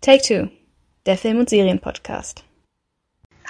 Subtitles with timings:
[0.00, 0.48] Take Two,
[1.06, 2.44] der Film- und Serienpodcast.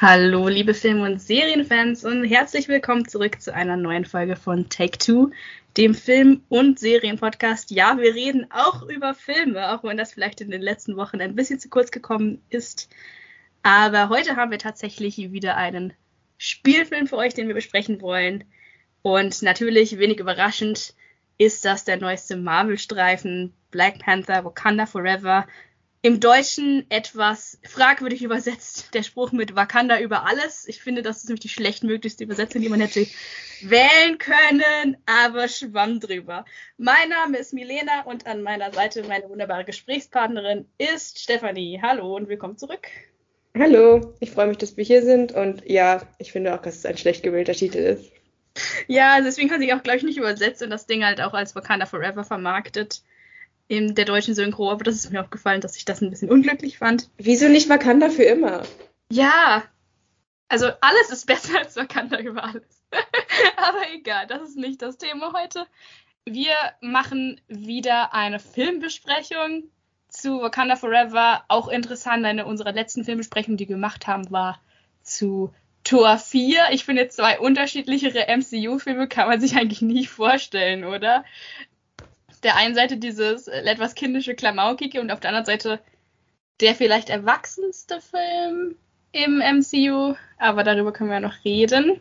[0.00, 4.96] Hallo, liebe Film- und Serienfans und herzlich willkommen zurück zu einer neuen Folge von Take
[4.96, 5.30] Two,
[5.76, 7.71] dem Film- und Serienpodcast.
[7.71, 11.34] Ja, wir reden auch über Filme, auch wenn das vielleicht in den letzten Wochen ein
[11.34, 12.89] bisschen zu kurz gekommen ist.
[13.62, 15.93] Aber heute haben wir tatsächlich wieder einen
[16.39, 18.45] Spielfilm für euch, den wir besprechen wollen.
[19.03, 20.95] Und natürlich, wenig überraschend,
[21.37, 25.46] ist das der neueste Marvel-Streifen Black Panther Wakanda Forever.
[26.01, 30.69] Im Deutschen etwas fragwürdig übersetzt, der Spruch mit Wakanda über alles.
[30.69, 33.05] Ich finde, das ist nämlich die schlechtmöglichste Übersetzung, die man hätte
[33.62, 36.45] wählen können, aber schwamm drüber.
[36.77, 41.80] Mein Name ist Milena und an meiner Seite meine wunderbare Gesprächspartnerin ist Stefanie.
[41.83, 42.87] Hallo und willkommen zurück.
[43.59, 46.87] Hallo, ich freue mich, dass wir hier sind und ja, ich finde auch, dass es
[46.87, 48.12] ein schlecht gewählter Titel ist.
[48.87, 51.56] Ja, deswegen hat sich auch, glaube ich, nicht übersetzt und das Ding halt auch als
[51.56, 53.03] Wakanda Forever vermarktet
[53.68, 54.70] in der deutschen Synchro.
[54.70, 57.08] Aber das ist mir aufgefallen, dass ich das ein bisschen unglücklich fand.
[57.18, 58.62] Wieso nicht Wakanda für immer?
[59.10, 59.62] Ja,
[60.48, 62.84] also alles ist besser als Wakanda über alles.
[63.56, 65.66] Aber egal, das ist nicht das Thema heute.
[66.25, 69.64] Wir machen wieder eine Filmbesprechung
[70.08, 71.44] zu Wakanda Forever.
[71.48, 74.60] Auch interessant, eine unserer letzten Filmbesprechungen, die wir gemacht haben, war
[75.03, 75.53] zu
[75.84, 76.69] Tor 4.
[76.72, 81.25] Ich finde, zwei unterschiedlichere MCU-Filme kann man sich eigentlich nie vorstellen, oder?
[82.42, 85.81] Der einen Seite dieses etwas kindische Klamaukige und auf der anderen Seite
[86.61, 88.77] der vielleicht erwachsenste Film
[89.12, 90.14] im MCU.
[90.39, 92.00] Aber darüber können wir ja noch reden.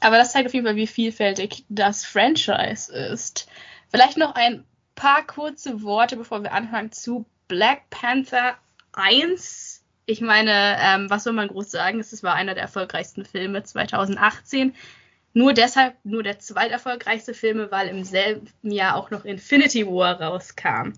[0.00, 3.48] Aber das zeigt auf jeden Fall, wie vielfältig das Franchise ist.
[3.90, 8.56] Vielleicht noch ein paar kurze Worte, bevor wir anfangen zu Black Panther
[8.92, 12.00] 1 ich meine, ähm, was soll man groß sagen?
[12.00, 14.74] Es war einer der erfolgreichsten Filme 2018.
[15.32, 20.92] Nur deshalb nur der zweiterfolgreichste Filme, weil im selben Jahr auch noch Infinity War rauskam.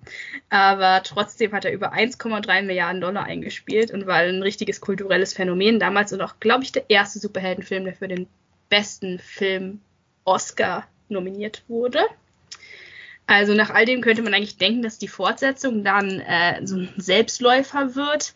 [0.49, 5.79] Aber trotzdem hat er über 1,3 Milliarden Dollar eingespielt und war ein richtiges kulturelles Phänomen
[5.79, 8.27] damals und auch, glaube ich, der erste Superheldenfilm, der für den
[8.71, 9.83] besten Film
[10.25, 12.01] Oscar nominiert wurde.
[13.27, 16.89] Also nach all dem könnte man eigentlich denken, dass die Fortsetzung dann äh, so ein
[16.97, 18.35] Selbstläufer wird.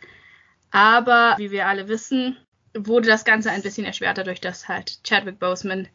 [0.71, 2.37] Aber wie wir alle wissen,
[2.77, 5.89] wurde das Ganze ein bisschen erschwerter durch das halt Chadwick Boseman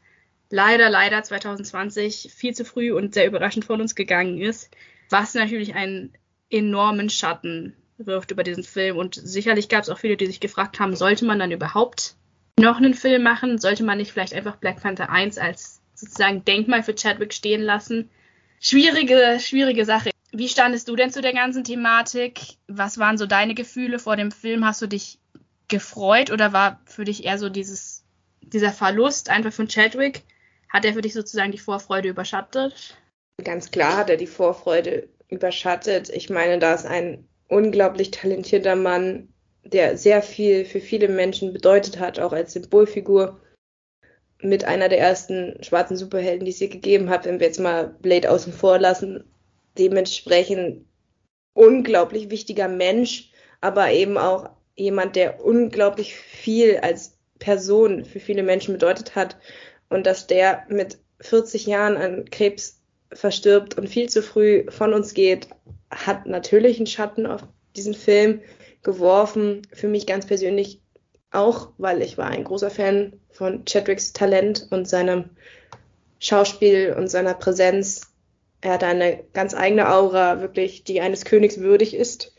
[0.49, 4.69] leider, leider 2020 viel zu früh und sehr überraschend von uns gegangen ist,
[5.09, 6.13] was natürlich einen
[6.49, 8.97] enormen Schatten wirft über diesen Film.
[8.97, 12.15] Und sicherlich gab es auch viele, die sich gefragt haben, sollte man dann überhaupt
[12.59, 13.57] noch einen Film machen?
[13.57, 18.09] Sollte man nicht vielleicht einfach Black Panther 1 als sozusagen Denkmal für Chadwick stehen lassen?
[18.59, 20.11] Schwierige, schwierige Sache.
[20.31, 22.41] Wie standest du denn zu der ganzen Thematik?
[22.67, 24.65] Was waren so deine Gefühle vor dem Film?
[24.65, 25.19] Hast du dich
[25.71, 28.03] gefreut oder war für dich eher so dieses,
[28.41, 30.21] dieser Verlust einfach von Chadwick?
[30.69, 32.95] Hat er für dich sozusagen die Vorfreude überschattet?
[33.43, 36.09] Ganz klar hat er die Vorfreude überschattet.
[36.09, 39.29] Ich meine, da ist ein unglaublich talentierter Mann,
[39.63, 43.39] der sehr viel für viele Menschen bedeutet hat, auch als Symbolfigur.
[44.43, 47.95] Mit einer der ersten schwarzen Superhelden, die es hier gegeben hat, wenn wir jetzt mal
[48.01, 49.23] Blade außen vor lassen,
[49.77, 50.85] dementsprechend
[51.53, 54.49] unglaublich wichtiger Mensch, aber eben auch
[54.81, 59.37] jemand, der unglaublich viel als Person für viele Menschen bedeutet hat
[59.89, 62.81] und dass der mit 40 Jahren an Krebs
[63.13, 65.47] verstirbt und viel zu früh von uns geht,
[65.89, 67.41] hat natürlich einen Schatten auf
[67.75, 68.41] diesen Film
[68.83, 69.63] geworfen.
[69.73, 70.81] Für mich ganz persönlich
[71.31, 75.31] auch, weil ich war ein großer Fan von Chadwicks Talent und seinem
[76.19, 78.11] Schauspiel und seiner Präsenz
[78.61, 82.30] er hat eine ganz eigene Aura, wirklich, die eines Königs würdig ist.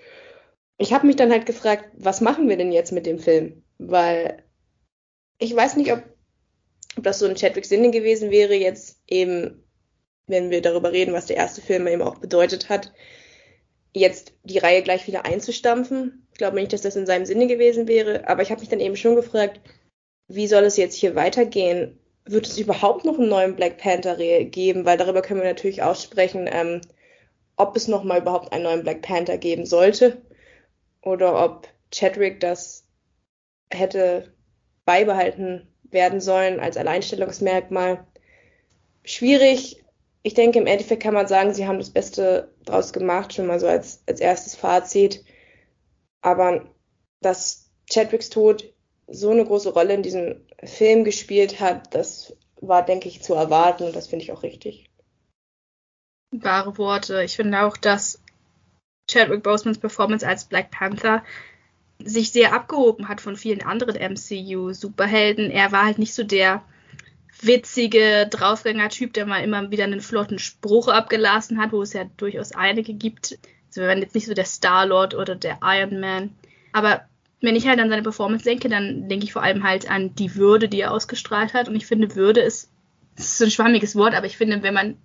[0.78, 3.62] Ich habe mich dann halt gefragt, was machen wir denn jetzt mit dem Film?
[3.78, 4.42] Weil
[5.38, 6.02] ich weiß nicht, ob,
[6.96, 9.64] ob das so ein Chadwick Sinne gewesen wäre, jetzt eben,
[10.26, 12.92] wenn wir darüber reden, was der erste Film eben auch bedeutet hat,
[13.94, 16.26] jetzt die Reihe gleich wieder einzustampfen.
[16.32, 18.80] Ich glaube nicht, dass das in seinem Sinne gewesen wäre, aber ich habe mich dann
[18.80, 19.60] eben schon gefragt,
[20.28, 21.98] wie soll es jetzt hier weitergehen?
[22.24, 24.84] wird es überhaupt noch einen neuen Black Panther geben?
[24.84, 26.80] Weil darüber können wir natürlich aussprechen, ähm,
[27.56, 30.22] ob es noch mal überhaupt einen neuen Black Panther geben sollte
[31.02, 32.86] oder ob Chadwick das
[33.70, 34.32] hätte
[34.84, 38.06] beibehalten werden sollen als Alleinstellungsmerkmal.
[39.04, 39.84] Schwierig.
[40.22, 43.60] Ich denke, im Endeffekt kann man sagen, sie haben das Beste draus gemacht, schon mal
[43.60, 45.24] so als, als erstes Fazit.
[46.20, 46.72] Aber
[47.20, 48.72] dass Chadwicks Tod
[49.08, 53.84] so eine große Rolle in diesem Film gespielt hat, das war, denke ich, zu erwarten
[53.84, 54.88] und das finde ich auch richtig.
[56.30, 57.22] Wahre Worte.
[57.24, 58.22] Ich finde auch, dass
[59.12, 61.22] Chadwick Bosemans Performance als Black Panther
[61.98, 65.50] sich sehr abgehoben hat von vielen anderen MCU-Superhelden.
[65.50, 66.62] Er war halt nicht so der
[67.40, 72.52] witzige Draufgänger-Typ, der mal immer wieder einen flotten Spruch abgelassen hat, wo es ja durchaus
[72.52, 73.38] einige gibt,
[73.80, 76.30] wir waren jetzt nicht so der Star-Lord oder der Iron Man.
[76.72, 77.02] Aber
[77.40, 80.36] wenn ich halt an seine Performance denke, dann denke ich vor allem halt an die
[80.36, 81.68] Würde, die er ausgestrahlt hat.
[81.68, 82.70] Und ich finde, Würde ist,
[83.16, 84.96] ist ein schwammiges Wort, aber ich finde, wenn man,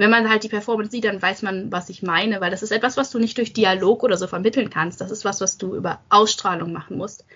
[0.00, 2.70] wenn man halt die Performance sieht, dann weiß man, was ich meine, weil das ist
[2.70, 4.98] etwas, was du nicht durch Dialog oder so vermitteln kannst.
[5.02, 7.26] Das ist was, was du über Ausstrahlung machen musst.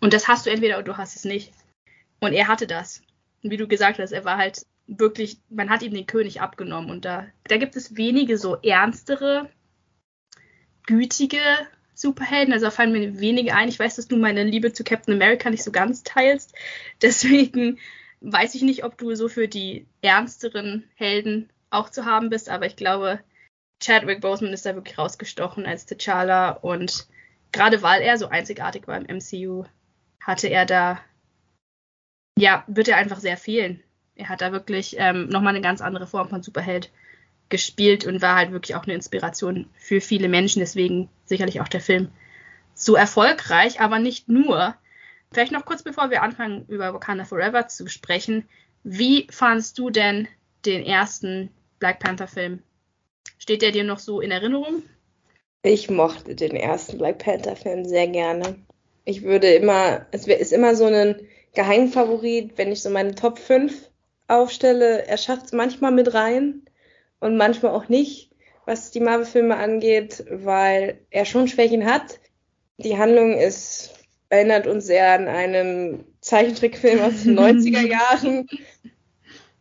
[0.00, 1.52] Und das hast du entweder oder du hast es nicht.
[2.18, 3.02] Und er hatte das.
[3.42, 6.90] Und wie du gesagt hast, er war halt wirklich, man hat ihm den König abgenommen.
[6.90, 9.50] Und da, da gibt es wenige so ernstere,
[10.86, 11.42] gütige
[11.92, 12.54] Superhelden.
[12.54, 13.68] Also da fallen mir wenige ein.
[13.68, 16.54] Ich weiß, dass du meine Liebe zu Captain America nicht so ganz teilst.
[17.02, 17.78] Deswegen
[18.22, 22.48] weiß ich nicht, ob du so für die ernsteren Helden auch zu haben bist.
[22.48, 23.20] Aber ich glaube,
[23.82, 26.58] Chadwick Boseman ist da wirklich rausgestochen als T'Challa.
[26.60, 27.06] Und
[27.52, 29.64] gerade weil er so einzigartig war im MCU,
[30.20, 31.00] hatte er da,
[32.38, 33.82] ja, wird er einfach sehr fehlen.
[34.14, 36.90] Er hat da wirklich ähm, nochmal eine ganz andere Form von Superheld
[37.48, 40.60] gespielt und war halt wirklich auch eine Inspiration für viele Menschen.
[40.60, 42.10] Deswegen sicherlich auch der Film
[42.74, 44.74] so erfolgreich, aber nicht nur.
[45.32, 48.48] Vielleicht noch kurz bevor wir anfangen, über Wakanda Forever zu sprechen.
[48.82, 50.28] Wie fandest du denn
[50.64, 52.62] den ersten Black Panther-Film?
[53.38, 54.82] Steht der dir noch so in Erinnerung?
[55.62, 58.56] Ich mochte den ersten Black Panther-Film sehr gerne.
[59.04, 61.16] Ich würde immer, es ist immer so ein
[61.54, 63.90] Geheimfavorit, wenn ich so meine Top 5
[64.28, 65.06] aufstelle.
[65.06, 66.62] Er schafft es manchmal mit rein
[67.18, 68.30] und manchmal auch nicht,
[68.66, 72.20] was die Marvel-Filme angeht, weil er schon Schwächen hat.
[72.78, 73.94] Die Handlung ist,
[74.28, 78.48] erinnert uns sehr an einen Zeichentrickfilm aus den 90er Jahren.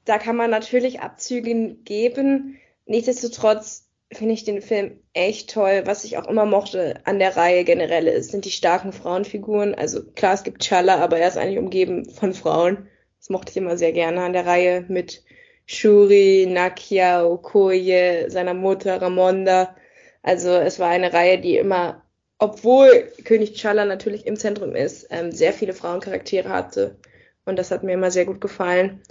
[0.10, 2.58] Da kann man natürlich Abzüge geben.
[2.88, 5.84] Nichtsdestotrotz finde ich den Film echt toll.
[5.86, 9.76] Was ich auch immer mochte an der Reihe generell ist, sind die starken Frauenfiguren.
[9.76, 12.88] Also klar, es gibt Chala, aber er ist eigentlich umgeben von Frauen.
[13.20, 15.24] Das mochte ich immer sehr gerne an der Reihe mit
[15.68, 19.76] Shuri, Nakia, Okoye, seiner Mutter Ramonda.
[20.24, 22.04] Also es war eine Reihe, die immer,
[22.40, 26.98] obwohl König T'Challa natürlich im Zentrum ist, ähm, sehr viele Frauencharaktere hatte.
[27.46, 29.04] Und das hat mir immer sehr gut gefallen.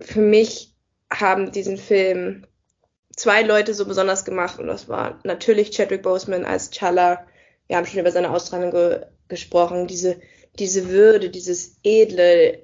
[0.00, 0.74] Für mich
[1.10, 2.46] haben diesen Film
[3.16, 7.20] zwei Leute so besonders gemacht und das war natürlich Chadwick Boseman als T'Challa.
[7.66, 10.18] Wir haben schon über seine Ausstrahlung ge gesprochen, diese,
[10.58, 12.62] diese Würde, dieses Edle,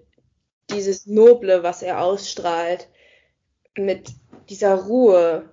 [0.71, 2.89] dieses Noble, was er ausstrahlt
[3.77, 4.09] mit
[4.49, 5.51] dieser Ruhe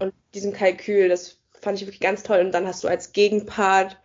[0.00, 2.40] und diesem Kalkül, das fand ich wirklich ganz toll.
[2.40, 3.96] Und dann hast du als Gegenpart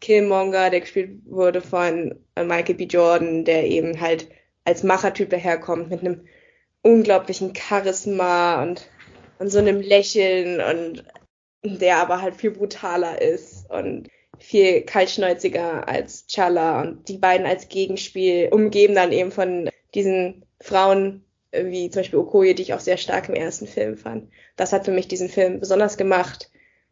[0.00, 2.84] Killmonger, der gespielt wurde von äh, Michael B.
[2.84, 4.28] Jordan, der eben halt
[4.68, 6.26] als Machertyp daherkommt mit einem
[6.82, 8.86] unglaublichen Charisma und,
[9.38, 11.04] und so einem Lächeln und
[11.64, 17.68] der aber halt viel brutaler ist und viel kaltschnäuziger als Chala und die beiden als
[17.68, 22.98] Gegenspiel umgeben dann eben von diesen Frauen wie zum Beispiel Okoye, die ich auch sehr
[22.98, 24.30] stark im ersten Film fand.
[24.56, 26.50] Das hat für mich diesen Film besonders gemacht.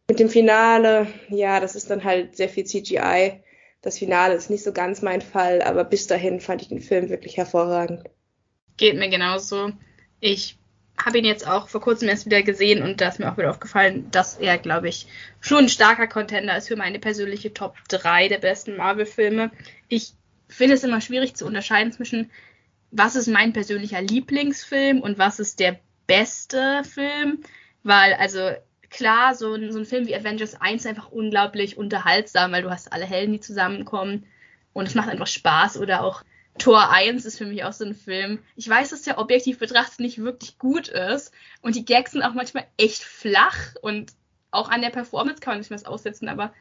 [0.09, 3.43] Mit dem Finale, ja, das ist dann halt sehr viel CGI.
[3.87, 7.07] Das Finale ist nicht so ganz mein Fall, aber bis dahin fand ich den Film
[7.07, 8.03] wirklich hervorragend.
[8.75, 9.71] Geht mir genauso.
[10.19, 10.57] Ich
[11.01, 13.49] habe ihn jetzt auch vor kurzem erst wieder gesehen und da ist mir auch wieder
[13.49, 15.07] aufgefallen, dass er, glaube ich,
[15.39, 19.51] schon ein starker Contender ist für meine persönliche Top 3 der besten Marvel-Filme.
[19.87, 20.11] Ich
[20.49, 22.29] finde es immer schwierig zu unterscheiden zwischen
[22.91, 27.41] was ist mein persönlicher Lieblingsfilm und was ist der beste Film,
[27.83, 28.51] weil also
[28.89, 32.69] klar, so ein, so ein Film wie Avengers 1 ist einfach unglaublich unterhaltsam, weil du
[32.69, 34.25] hast alle Helden, die zusammenkommen
[34.73, 36.23] und es macht einfach Spaß oder auch
[36.57, 38.39] Tor 1 ist für mich auch so ein Film.
[38.55, 42.33] Ich weiß, dass der objektiv betrachtet nicht wirklich gut ist und die Gags sind auch
[42.33, 44.13] manchmal echt flach und
[44.51, 46.53] auch an der Performance kann man nicht mehr aussetzen, aber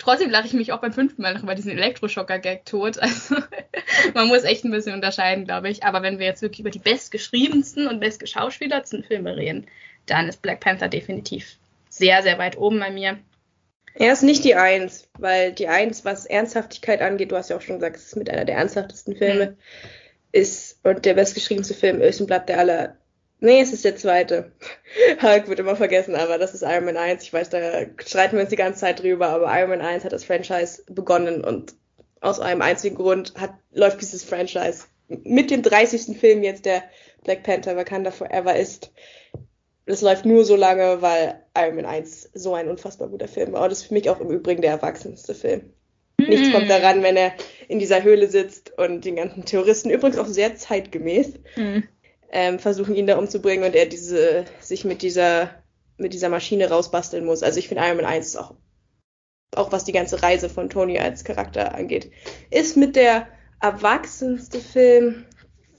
[0.00, 2.98] Trotzdem lache ich mich auch beim fünften Mal noch über diesen Elektroschocker-Gag tot.
[2.98, 3.36] Also
[4.14, 5.84] man muss echt ein bisschen unterscheiden, glaube ich.
[5.84, 9.66] Aber wenn wir jetzt wirklich über die bestgeschriebensten und bestgeschauspielertsten Filme reden,
[10.06, 11.58] dann ist Black Panther definitiv
[11.90, 13.18] sehr, sehr weit oben bei mir.
[13.94, 17.60] Er ist nicht die Eins, weil die Eins, was Ernsthaftigkeit angeht, du hast ja auch
[17.60, 19.56] schon gesagt, es ist mit einer der ernsthaftesten Filme, mhm.
[20.32, 22.96] ist und der bestgeschriebenste Film ist und bleibt der aller
[23.40, 24.52] Nee, es ist der zweite.
[25.22, 27.22] Hulk wird immer vergessen, aber das ist Iron Man 1.
[27.22, 30.12] Ich weiß, da streiten wir uns die ganze Zeit drüber, aber Iron Man 1 hat
[30.12, 31.74] das Franchise begonnen und
[32.20, 36.18] aus einem einzigen Grund hat, läuft dieses Franchise mit dem 30.
[36.18, 36.84] Film jetzt, der
[37.24, 38.92] Black Panther Wakanda Forever ist.
[39.86, 43.62] Das läuft nur so lange, weil Iron Man 1 so ein unfassbar guter Film war.
[43.62, 45.72] Und das ist für mich auch im Übrigen der erwachsenste Film.
[46.18, 46.24] Mm.
[46.24, 47.32] Nichts kommt daran, wenn er
[47.68, 51.78] in dieser Höhle sitzt und den ganzen Terroristen, übrigens auch sehr zeitgemäß, mm
[52.32, 55.50] ähm, versuchen ihn da umzubringen und er diese, sich mit dieser,
[55.96, 57.42] mit dieser Maschine rausbasteln muss.
[57.42, 58.54] Also ich finde Iron Man 1 ist auch,
[59.56, 62.10] auch was die ganze Reise von Tony als Charakter angeht,
[62.50, 63.26] ist mit der
[63.60, 65.26] erwachsenste Film.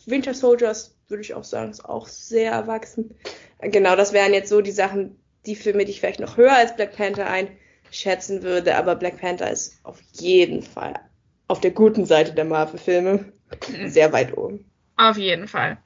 [0.06, 3.16] Winter Soldiers würde ich auch sagen, ist auch sehr erwachsen.
[3.60, 6.76] Genau, das wären jetzt so die Sachen, die Filme, die ich vielleicht noch höher als
[6.76, 11.00] Black Panther einschätzen würde, aber Black Panther ist auf jeden Fall
[11.48, 13.34] auf der guten Seite der Marvel-Filme
[13.86, 14.66] sehr weit oben.
[14.98, 15.78] Auf jeden Fall.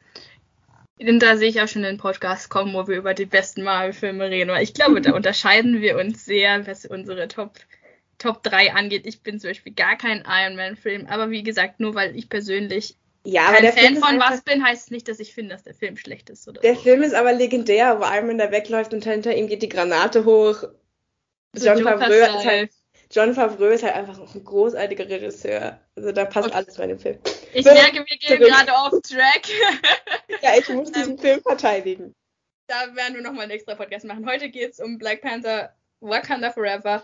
[0.98, 4.50] Da sehe ich auch schon den Podcast kommen, wo wir über die besten Marvel-Filme reden.
[4.50, 7.54] Weil ich glaube, da unterscheiden wir uns sehr, was unsere Top,
[8.18, 9.06] Top 3 angeht.
[9.06, 12.96] Ich bin zum Beispiel gar kein Iron Man-Film, aber wie gesagt, nur weil ich persönlich
[13.26, 15.98] ja, kein Fan von was bin, heißt es nicht, dass ich finde, dass der Film
[15.98, 16.48] schlecht ist.
[16.48, 16.82] Oder der so.
[16.82, 20.26] Film ist aber legendär, wo Iron Man da wegläuft und hinter ihm geht die Granate
[20.26, 20.64] hoch.
[21.54, 22.72] So John Favreau ist halt
[23.12, 25.80] John Favreau ist halt einfach ein großartiger Regisseur.
[25.96, 26.58] Also da passt okay.
[26.58, 27.20] alles bei dem Film.
[27.54, 28.48] Ich so, merke, wir gehen zurück.
[28.48, 29.48] gerade auf Track.
[30.42, 32.14] ja, ich muss diesen ähm, Film verteidigen.
[32.68, 34.28] Da werden wir nochmal einen extra Podcast machen.
[34.28, 37.04] Heute geht es um Black Panther Wakanda Forever.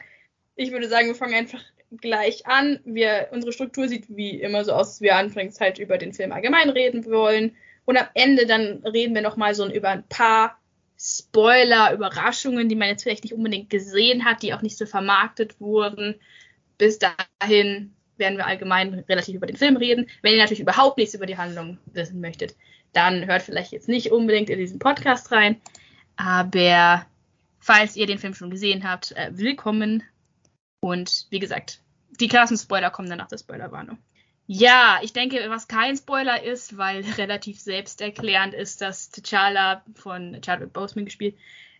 [0.55, 2.79] Ich würde sagen, wir fangen einfach gleich an.
[2.83, 6.31] Wir, unsere Struktur sieht wie immer so aus, dass wir anfangs halt über den Film
[6.31, 7.55] allgemein reden wollen.
[7.85, 10.60] Und am Ende dann reden wir nochmal so über ein paar
[11.03, 15.59] Spoiler, Überraschungen, die man jetzt vielleicht nicht unbedingt gesehen hat, die auch nicht so vermarktet
[15.59, 16.19] wurden.
[16.77, 20.07] Bis dahin werden wir allgemein relativ über den Film reden.
[20.21, 22.55] Wenn ihr natürlich überhaupt nichts über die Handlung wissen möchtet,
[22.93, 25.59] dann hört vielleicht jetzt nicht unbedingt in diesen Podcast rein.
[26.17, 27.07] Aber
[27.59, 30.03] falls ihr den Film schon gesehen habt, äh, willkommen.
[30.81, 31.81] Und wie gesagt,
[32.19, 33.97] die krassen Spoiler kommen dann nach der Spoilerwarnung.
[34.53, 40.73] Ja, ich denke, was kein Spoiler ist, weil relativ selbsterklärend ist, dass T'Challa von Chadwick
[40.73, 41.35] Boseman gespielt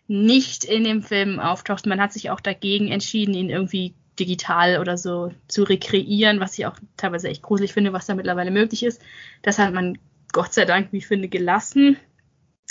[0.08, 1.84] nicht in dem Film auftaucht.
[1.84, 6.64] Man hat sich auch dagegen entschieden, ihn irgendwie digital oder so zu rekreieren, was ich
[6.64, 9.02] auch teilweise echt gruselig finde, was da mittlerweile möglich ist.
[9.42, 9.98] Das hat man
[10.32, 11.98] Gott sei Dank, wie ich finde, gelassen.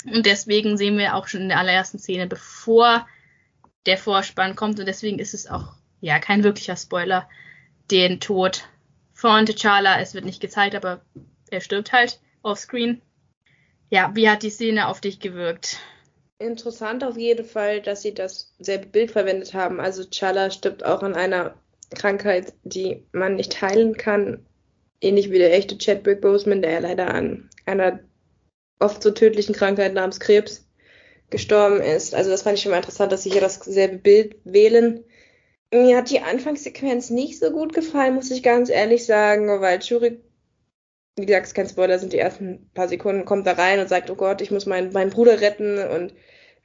[0.04, 3.06] Und deswegen sehen wir auch schon in der allerersten Szene, bevor
[3.86, 7.28] der Vorspann kommt, und deswegen ist es auch ja kein wirklicher Spoiler,
[7.90, 8.64] den Tod
[9.22, 10.00] von T'Challa.
[10.00, 11.00] Es wird nicht gezeigt, aber
[11.48, 13.00] er stirbt halt offscreen.
[13.88, 15.78] Ja, wie hat die Szene auf dich gewirkt?
[16.40, 19.78] Interessant auf jeden Fall, dass sie dasselbe Bild verwendet haben.
[19.78, 21.54] Also T'Challa stirbt auch an einer
[21.94, 24.44] Krankheit, die man nicht heilen kann.
[25.00, 28.00] Ähnlich wie der echte Chadwick Boseman, der ja leider an einer
[28.80, 30.66] oft so tödlichen Krankheit namens Krebs
[31.30, 32.16] gestorben ist.
[32.16, 35.04] Also das fand ich schon mal interessant, dass sie hier dasselbe Bild wählen.
[35.72, 40.20] Mir hat die Anfangssequenz nicht so gut gefallen, muss ich ganz ehrlich sagen, weil Shuri,
[41.16, 44.10] wie gesagt, ist kein Spoiler, sind die ersten paar Sekunden, kommt da rein und sagt,
[44.10, 46.14] oh Gott, ich muss meinen, meinen Bruder retten und,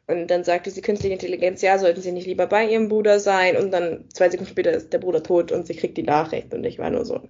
[0.07, 3.55] und dann sagt diese künstliche Intelligenz, ja, sollten sie nicht lieber bei ihrem Bruder sein
[3.55, 6.65] und dann zwei Sekunden später ist der Bruder tot und sie kriegt die Nachricht und
[6.65, 7.21] ich war nur so,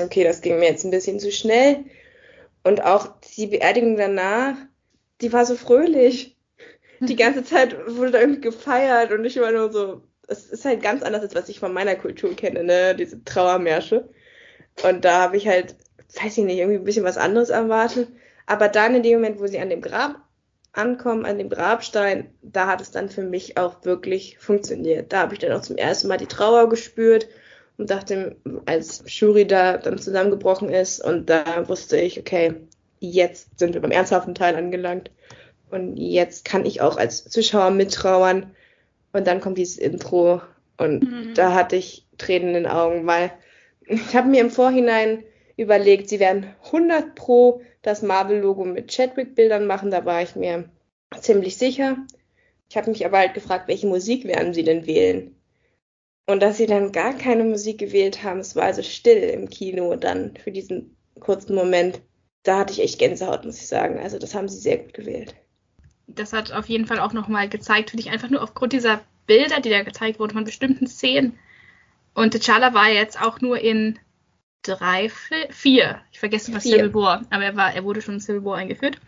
[0.00, 1.84] okay, das ging mir jetzt ein bisschen zu schnell
[2.64, 4.56] und auch die Beerdigung danach,
[5.20, 6.36] die war so fröhlich.
[7.00, 10.02] Die ganze Zeit wurde da irgendwie gefeiert und ich war nur so,
[10.32, 12.94] es ist halt ganz anders, als was ich von meiner Kultur kenne, ne?
[12.94, 14.08] Diese Trauermärsche.
[14.82, 15.76] Und da habe ich halt,
[16.20, 18.08] weiß ich nicht, irgendwie ein bisschen was anderes erwartet.
[18.46, 20.16] Aber dann in dem Moment, wo sie an dem Grab
[20.72, 25.12] ankommen, an dem Grabstein, da hat es dann für mich auch wirklich funktioniert.
[25.12, 27.28] Da habe ich dann auch zum ersten Mal die Trauer gespürt
[27.76, 28.36] und dachte,
[28.66, 32.54] als Shuri da dann zusammengebrochen ist und da wusste ich, okay,
[33.00, 35.10] jetzt sind wir beim ernsthaften Teil angelangt
[35.70, 38.54] und jetzt kann ich auch als Zuschauer mittrauern
[39.12, 40.40] und dann kommt dieses Intro
[40.78, 41.34] und mhm.
[41.34, 43.32] da hatte ich Tränen in den Augen, weil
[43.86, 45.24] ich habe mir im Vorhinein
[45.56, 50.68] überlegt, sie werden 100 pro das Marvel-Logo mit Chadwick-Bildern machen, da war ich mir
[51.20, 51.96] ziemlich sicher.
[52.70, 55.36] Ich habe mich aber halt gefragt, welche Musik werden sie denn wählen?
[56.26, 59.96] Und dass sie dann gar keine Musik gewählt haben, es war also still im Kino
[59.96, 62.00] dann für diesen kurzen Moment.
[62.44, 63.98] Da hatte ich echt Gänsehaut, muss ich sagen.
[63.98, 65.34] Also das haben sie sehr gut gewählt
[66.06, 69.60] das hat auf jeden Fall auch nochmal gezeigt, finde ich, einfach nur aufgrund dieser Bilder,
[69.60, 71.38] die da gezeigt wurden von bestimmten Szenen.
[72.14, 73.98] Und T'Challa war jetzt auch nur in
[74.62, 75.10] drei,
[75.50, 78.58] vier, ich vergesse was Civil War, aber er war, er wurde schon in Civil War
[78.58, 78.98] eingeführt.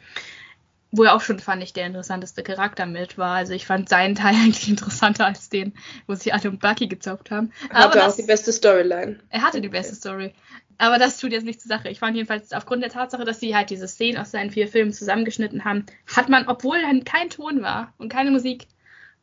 [0.97, 3.35] Wo er auch schon, fand ich, der interessanteste Charakter mit war.
[3.35, 5.75] Also ich fand seinen Teil eigentlich interessanter als den,
[6.07, 7.53] wo sich alle um Bucky gezauft haben.
[7.71, 9.19] Hatte aber das, auch die beste Storyline.
[9.31, 10.33] Er hatte die beste Story.
[10.79, 11.89] Aber das tut jetzt nicht zur Sache.
[11.89, 14.93] Ich fand jedenfalls aufgrund der Tatsache, dass sie halt diese Szenen aus seinen vier Filmen
[14.93, 18.67] zusammengeschnitten haben, hat man, obwohl dann kein Ton war und keine Musik,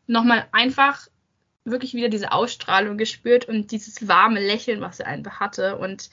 [0.07, 1.07] nochmal einfach
[1.63, 5.77] wirklich wieder diese Ausstrahlung gespürt und dieses warme Lächeln, was er einfach hatte.
[5.77, 6.09] Und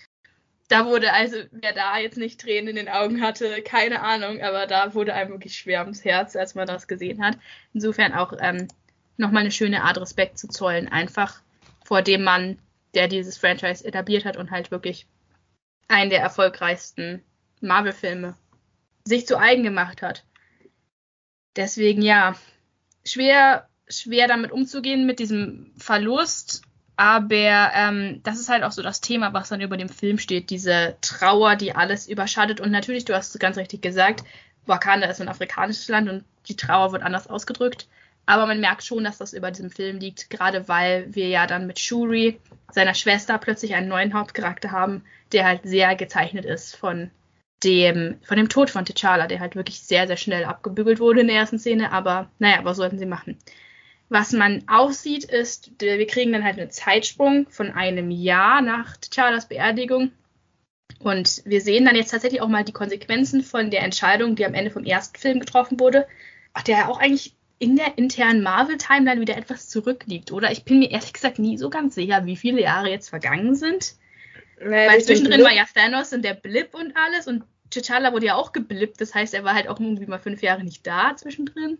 [0.69, 4.67] da wurde also, wer da jetzt nicht Tränen in den Augen hatte, keine Ahnung, aber
[4.67, 7.39] da wurde einem wirklich schwer ums Herz, als man das gesehen hat.
[7.73, 8.69] Insofern auch ähm,
[9.17, 11.41] nochmal eine schöne Art Respekt zu zollen, einfach
[11.85, 12.59] vor dem Mann,
[12.95, 15.07] der dieses Franchise etabliert hat und halt wirklich
[15.89, 17.23] einen der erfolgreichsten
[17.61, 18.37] Marvel-Filme
[19.05, 20.25] sich zu eigen gemacht hat.
[21.57, 22.37] Deswegen ja,
[23.07, 26.63] schwer, schwer damit umzugehen mit diesem Verlust,
[26.99, 30.51] aber ähm, das ist halt auch so das Thema, was dann über dem Film steht,
[30.51, 32.61] diese Trauer, die alles überschattet.
[32.61, 34.25] Und natürlich, du hast es ganz richtig gesagt,
[34.67, 37.87] Wakanda ist ein afrikanisches Land und die Trauer wird anders ausgedrückt.
[38.27, 41.69] Aber man merkt schon, dass das über diesem Film liegt, gerade weil wir ja dann
[41.69, 42.41] mit Shuri,
[42.73, 47.13] seiner Schwester, plötzlich einen neuen Hauptcharakter haben, der halt sehr gezeichnet ist von
[47.63, 51.29] dem, von dem Tod von T'Challa, der halt wirklich sehr, sehr schnell abgebügelt wurde in
[51.29, 51.93] der ersten Szene.
[51.93, 53.39] Aber naja, was sollten sie machen?
[54.09, 58.97] Was man auch sieht, ist, wir kriegen dann halt einen Zeitsprung von einem Jahr nach
[58.97, 60.13] T'Challas Beerdigung.
[61.01, 64.55] Und wir sehen dann jetzt tatsächlich auch mal die Konsequenzen von der Entscheidung, die am
[64.55, 66.07] Ende vom ersten Film getroffen wurde,
[66.67, 70.51] der auch eigentlich in der internen Marvel-Timeline wieder etwas zurückliegt, oder?
[70.53, 73.97] Ich bin mir ehrlich gesagt nie so ganz sicher, wie viele Jahre jetzt vergangen sind.
[74.61, 78.35] Naja, Weil zwischendrin war ja Thanos und der Blip und alles und T'Challa wurde ja
[78.35, 81.79] auch geblippt, das heißt, er war halt auch irgendwie mal fünf Jahre nicht da zwischendrin.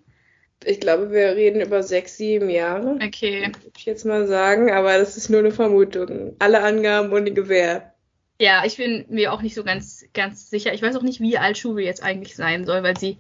[0.65, 2.99] Ich glaube, wir reden über sechs, sieben Jahre.
[3.03, 3.47] Okay.
[3.47, 6.35] Würde ich jetzt mal sagen, aber das ist nur eine Vermutung.
[6.39, 7.95] Alle Angaben ohne Gewehr.
[8.41, 10.73] Ja, ich bin mir auch nicht so ganz, ganz sicher.
[10.73, 13.19] Ich weiß auch nicht, wie alt Shuri jetzt eigentlich sein soll, weil sie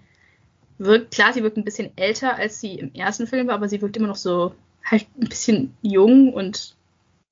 [0.78, 3.82] wirkt, klar, sie wirkt ein bisschen älter, als sie im ersten Film war, aber sie
[3.82, 4.54] wirkt immer noch so
[4.84, 6.76] halt ein bisschen jung und,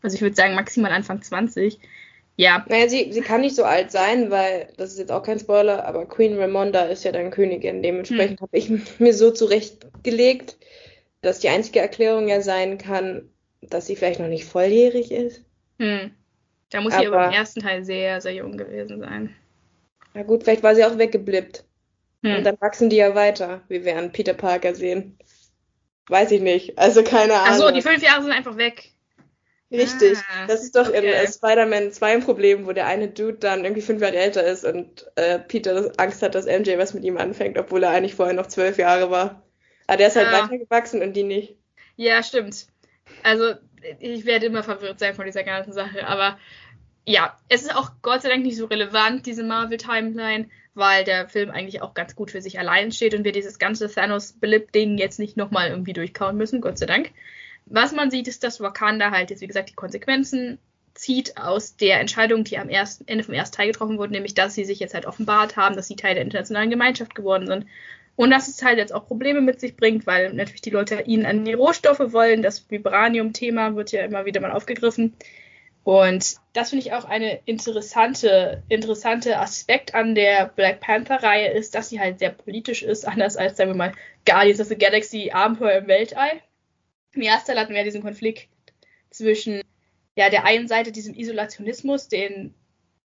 [0.03, 1.79] also ich würde sagen, maximal Anfang 20.
[2.37, 2.65] Ja.
[2.69, 5.87] Naja, sie, sie kann nicht so alt sein, weil, das ist jetzt auch kein Spoiler,
[5.87, 7.83] aber Queen Ramonda ist ja dann Königin.
[7.83, 8.47] Dementsprechend hm.
[8.47, 10.59] habe ich mir so zurechtgelegt,
[11.23, 13.31] dass die einzige Erklärung ja sein kann,
[13.63, 15.43] dass sie vielleicht noch nicht volljährig ist.
[15.79, 16.11] Hm.
[16.71, 19.35] Da muss aber, sie aber im ersten Teil sehr, sehr jung gewesen sein.
[20.15, 21.65] Na gut, vielleicht war sie auch weggeblippt.
[22.23, 22.37] Hm.
[22.37, 25.19] Und dann wachsen die ja weiter, wie wir an Peter Parker sehen.
[26.09, 26.79] Weiß ich nicht.
[26.79, 27.49] Also keine Ahnung.
[27.49, 28.93] Achso, die fünf Jahre sind einfach weg.
[29.71, 30.19] Richtig.
[30.19, 31.25] Ah, das ist doch okay.
[31.25, 34.65] in Spider-Man 2 ein Problem, wo der eine Dude dann irgendwie fünf Jahre älter ist
[34.65, 38.35] und äh, Peter Angst hat, dass MJ was mit ihm anfängt, obwohl er eigentlich vorher
[38.35, 39.43] noch zwölf Jahre war.
[39.89, 40.45] Aber der ist halt ah.
[40.45, 41.57] weitergewachsen und die nicht.
[41.97, 42.67] Ja, stimmt.
[43.23, 43.55] Also,
[43.99, 46.07] ich werde immer verwirrt sein von dieser ganzen Sache.
[46.07, 46.39] Aber
[47.05, 51.51] ja, es ist auch Gott sei Dank nicht so relevant, diese Marvel-Timeline, weil der Film
[51.51, 55.37] eigentlich auch ganz gut für sich allein steht und wir dieses ganze Thanos-Blip-Ding jetzt nicht
[55.37, 57.13] nochmal irgendwie durchkauen müssen, Gott sei Dank.
[57.67, 60.59] Was man sieht, ist, dass Wakanda halt jetzt, wie gesagt, die Konsequenzen
[60.95, 64.55] zieht aus der Entscheidung, die am ersten, Ende vom ersten Teil getroffen wurde, nämlich, dass
[64.55, 67.67] sie sich jetzt halt offenbart haben, dass sie Teil der internationalen Gemeinschaft geworden sind.
[68.15, 71.27] Und dass es halt jetzt auch Probleme mit sich bringt, weil natürlich die Leute ihnen
[71.27, 72.41] an die Rohstoffe wollen.
[72.41, 75.15] Das Vibranium-Thema wird ja immer wieder mal aufgegriffen.
[75.85, 81.91] Und das finde ich auch eine interessante, interessante Aspekt an der Black Panther-Reihe ist, dass
[81.91, 83.93] sie halt sehr politisch ist, anders als, sagen wir mal,
[84.25, 86.41] Guardians of the Galaxy Abenteuer im Weltall.
[87.17, 88.49] Im ersten Teil hatten wir diesen Konflikt
[89.11, 89.63] zwischen
[90.17, 92.55] ja, der einen Seite diesem Isolationismus, den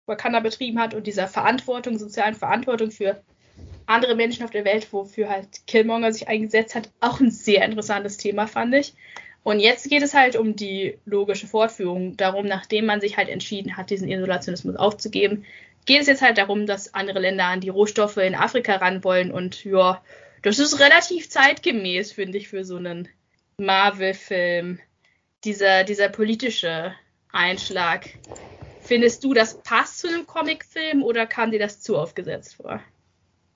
[0.06, 3.22] Wakanda betrieben hat, und dieser Verantwortung, sozialen Verantwortung für
[3.86, 6.89] andere Menschen auf der Welt, wofür halt Killmonger sich eingesetzt hat.
[7.00, 8.94] Auch ein sehr interessantes Thema, fand ich.
[9.44, 12.16] Und jetzt geht es halt um die logische Fortführung.
[12.16, 15.46] Darum, nachdem man sich halt entschieden hat, diesen Isolationismus aufzugeben,
[15.86, 19.32] geht es jetzt halt darum, dass andere Länder an die Rohstoffe in Afrika ran wollen.
[19.32, 20.02] Und ja,
[20.42, 23.10] das ist relativ zeitgemäß, finde ich, für so einen
[23.58, 24.80] Marvel-Film,
[25.44, 26.94] dieser, dieser politische
[27.32, 28.10] Einschlag.
[28.82, 32.82] Findest du, das passt zu einem Comicfilm oder kam dir das zu aufgesetzt vor?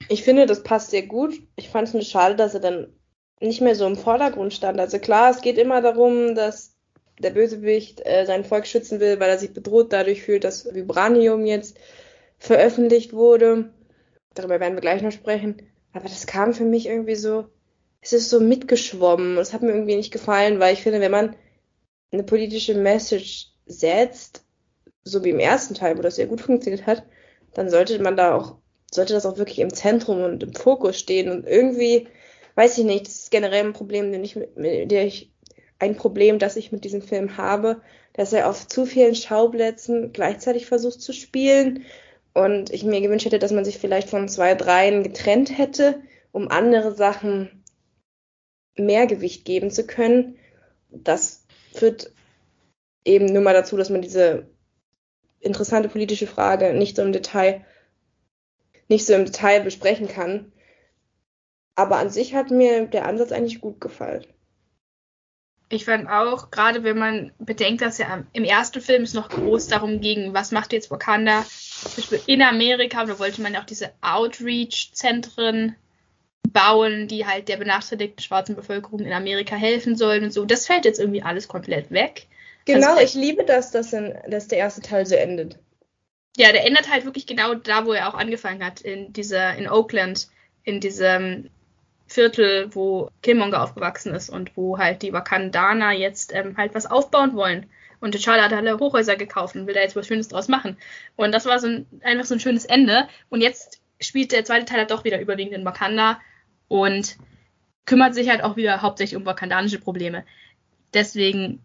[0.09, 1.41] Ich finde, das passt sehr gut.
[1.55, 2.93] Ich fand es nur schade, dass er dann
[3.39, 4.79] nicht mehr so im Vordergrund stand.
[4.79, 6.75] Also klar, es geht immer darum, dass
[7.19, 11.45] der Bösewicht äh, sein Volk schützen will, weil er sich bedroht dadurch fühlt, dass Vibranium
[11.45, 11.77] jetzt
[12.37, 13.69] veröffentlicht wurde.
[14.33, 15.63] Darüber werden wir gleich noch sprechen.
[15.93, 17.47] Aber das kam für mich irgendwie so
[18.01, 19.35] es ist so mitgeschwommen.
[19.35, 21.35] Das hat mir irgendwie nicht gefallen, weil ich finde, wenn man
[22.11, 24.43] eine politische Message setzt,
[25.03, 27.03] so wie im ersten Teil, wo das sehr gut funktioniert hat,
[27.53, 28.57] dann sollte man da auch,
[28.91, 31.29] sollte das auch wirklich im Zentrum und im Fokus stehen.
[31.29, 32.07] Und irgendwie,
[32.55, 35.31] weiß ich nicht, das ist generell ein Problem, den ich, der ich,
[35.79, 37.81] ein Problem, das ich mit diesem Film habe,
[38.13, 41.85] dass er auf zu vielen Schauplätzen gleichzeitig versucht zu spielen.
[42.33, 46.49] Und ich mir gewünscht hätte, dass man sich vielleicht von zwei, dreien getrennt hätte, um
[46.49, 47.56] andere Sachen
[48.79, 50.37] mehr Gewicht geben zu können.
[50.89, 52.11] Das führt
[53.05, 54.47] eben nur mal dazu, dass man diese
[55.39, 57.65] interessante politische Frage nicht so im Detail,
[58.87, 60.51] nicht so im Detail besprechen kann.
[61.75, 64.25] Aber an sich hat mir der Ansatz eigentlich gut gefallen.
[65.69, 69.67] Ich fand auch, gerade wenn man bedenkt, dass ja im ersten Film es noch groß
[69.67, 71.45] darum ging, was macht jetzt Wakanda,
[72.25, 75.75] in Amerika, da wollte man ja auch diese Outreach-Zentren
[76.51, 80.45] bauen, die halt der benachteiligten schwarzen Bevölkerung in Amerika helfen sollen und so.
[80.45, 82.27] Das fällt jetzt irgendwie alles komplett weg.
[82.65, 85.57] Genau, also, ich liebe das, dass, in, dass der erste Teil so endet.
[86.35, 89.67] Ja, der endet halt wirklich genau da, wo er auch angefangen hat, in dieser, in
[89.67, 90.27] Oakland,
[90.63, 91.49] in diesem
[92.07, 97.35] Viertel, wo Killmonger aufgewachsen ist und wo halt die Wakandaner jetzt ähm, halt was aufbauen
[97.35, 97.65] wollen.
[97.99, 100.77] Und T'Challa hat alle Hochhäuser gekauft und will da jetzt was Schönes draus machen.
[101.15, 103.07] Und das war so ein, einfach so ein schönes Ende.
[103.29, 106.21] Und jetzt spielt der zweite Teil halt doch wieder überwiegend in Wakanda
[106.67, 107.17] und
[107.85, 110.25] kümmert sich halt auch wieder hauptsächlich um wakandanische Probleme.
[110.93, 111.63] Deswegen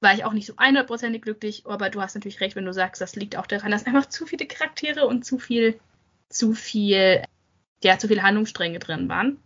[0.00, 3.00] war ich auch nicht so 100%ig glücklich, aber du hast natürlich recht, wenn du sagst,
[3.00, 5.78] das liegt auch daran, dass einfach zu viele Charaktere und zu viel,
[6.28, 7.22] zu viel,
[7.82, 9.38] ja, zu viele Handlungsstränge drin waren.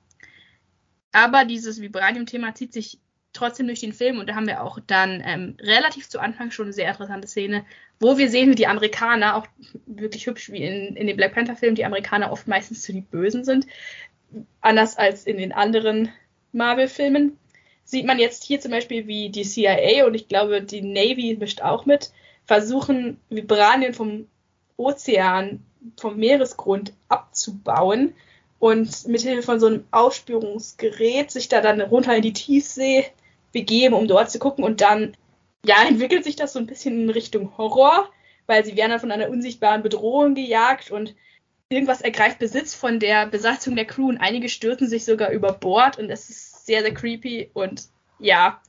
[1.12, 2.98] Aber dieses Vibranium-Thema zieht sich
[3.32, 6.66] trotzdem durch den Film und da haben wir auch dann ähm, relativ zu Anfang schon
[6.66, 7.64] eine sehr interessante Szene,
[8.00, 9.46] wo wir sehen, wie die Amerikaner, auch
[9.86, 13.44] wirklich hübsch wie in, in den Black Panther-Filmen, die Amerikaner oft meistens zu die Bösen
[13.44, 13.66] sind.
[14.60, 16.10] Anders als in den anderen
[16.52, 17.38] Marvel-Filmen.
[17.84, 21.62] Sieht man jetzt hier zum Beispiel, wie die CIA und ich glaube, die Navy mischt
[21.62, 22.10] auch mit,
[22.44, 24.26] versuchen, Vibranien vom
[24.76, 25.64] Ozean,
[25.96, 28.14] vom Meeresgrund abzubauen
[28.58, 33.06] und mithilfe von so einem Aufspürungsgerät sich da dann runter in die Tiefsee
[33.52, 34.64] begeben, um dort zu gucken.
[34.64, 35.16] Und dann,
[35.64, 38.08] ja, entwickelt sich das so ein bisschen in Richtung Horror,
[38.46, 41.14] weil sie werden dann von einer unsichtbaren Bedrohung gejagt und
[41.68, 45.98] irgendwas ergreift Besitz von der Besatzung der Crew und einige stürzen sich sogar über Bord
[45.98, 48.62] und es ist sehr, sehr creepy und ja,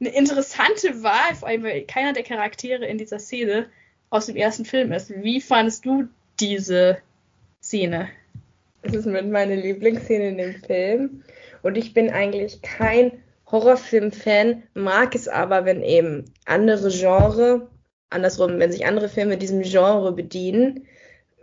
[0.00, 3.66] eine interessante Wahl, vor allem weil keiner der Charaktere in dieser Szene
[4.10, 5.10] aus dem ersten Film ist.
[5.22, 6.98] Wie fandest du diese
[7.62, 8.08] Szene?
[8.82, 11.24] Es ist mit meiner Lieblingsszene in dem Film
[11.62, 17.68] und ich bin eigentlich kein Horrorfilm-Fan, mag es aber, wenn eben andere Genre,
[18.10, 20.86] andersrum, wenn sich andere Filme diesem Genre bedienen,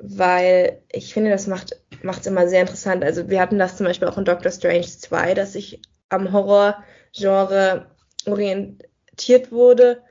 [0.02, 3.04] weil ich finde, das macht es immer sehr interessant.
[3.04, 7.88] Also wir hatten das zum Beispiel auch in Doctor Strange 2, dass sich am Horrorgenre
[8.26, 10.02] orientiert wurde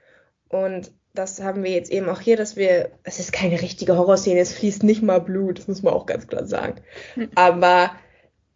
[0.49, 4.39] und das haben wir jetzt eben auch hier, dass wir, es ist keine richtige Horrorszene,
[4.39, 6.77] es fließt nicht mal Blut, das muss man auch ganz klar sagen.
[7.15, 7.29] Hm.
[7.35, 7.91] Aber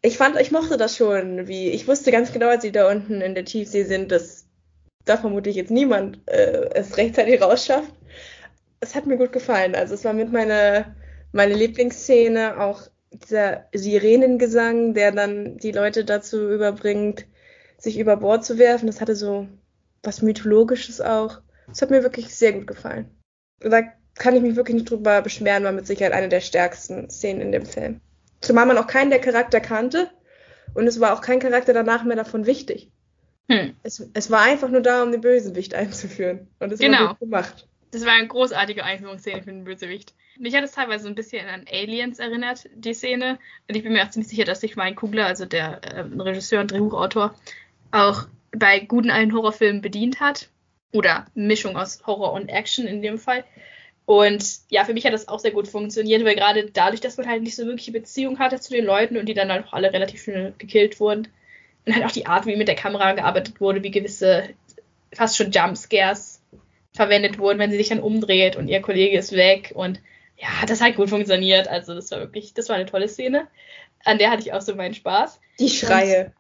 [0.01, 3.21] ich fand, ich mochte das schon, wie ich wusste ganz genau, als sie da unten
[3.21, 4.47] in der Tiefsee sind, dass
[5.05, 7.93] da vermutlich jetzt niemand äh, es rechtzeitig rausschafft.
[8.81, 9.75] Es hat mir gut gefallen.
[9.75, 10.95] Also es war mit meiner
[11.33, 17.27] meine Lieblingsszene auch dieser Sirenengesang, der dann die Leute dazu überbringt,
[17.79, 18.87] sich über Bord zu werfen.
[18.87, 19.49] Das hatte so
[20.03, 21.41] was mythologisches auch.
[21.69, 23.11] Das hat mir wirklich sehr gut gefallen.
[23.61, 23.83] Da
[24.15, 27.53] kann ich mich wirklich nicht drüber beschweren, war mit Sicherheit eine der stärksten Szenen in
[27.53, 28.01] dem Film.
[28.41, 30.11] Zumal man auch keinen der Charakter kannte
[30.75, 32.91] und es war auch kein Charakter danach mehr davon wichtig.
[33.49, 33.75] Hm.
[33.83, 36.49] Es, es, war einfach nur da, um den Bösewicht einzuführen.
[36.59, 36.99] Und es genau.
[36.99, 37.69] war gut gemacht.
[37.93, 40.15] Das war eine großartige Einführungsszene für den Bösewicht.
[40.39, 43.39] Mich hat es teilweise ein bisschen an Aliens erinnert, die Szene.
[43.69, 46.63] Und ich bin mir auch ziemlich sicher, dass sich Ryan Kugler, also der äh, Regisseur
[46.63, 47.35] und Drehbuchautor,
[47.91, 50.49] auch bei guten alten Horrorfilmen bedient hat.
[50.91, 53.45] Oder Mischung aus Horror und Action in dem Fall.
[54.07, 57.29] Und ja, für mich hat das auch sehr gut funktioniert, weil gerade dadurch, dass man
[57.29, 59.93] halt nicht so wirkliche Beziehung hatte zu den Leuten und die dann halt auch alle
[59.93, 61.29] relativ schnell gekillt wurden.
[61.85, 64.49] Und halt auch die Art, wie mit der Kamera gearbeitet wurde, wie gewisse
[65.13, 66.32] fast schon Jumpscares
[66.93, 69.73] verwendet wurden, wenn sie sich dann umdreht und ihr Kollege ist weg.
[69.75, 70.01] Und
[70.37, 71.69] ja, das hat gut funktioniert.
[71.69, 73.49] Also das war wirklich, das war eine tolle Szene.
[74.05, 75.41] An der hatte ich auch so meinen Spaß.
[75.59, 76.33] Die Schreie.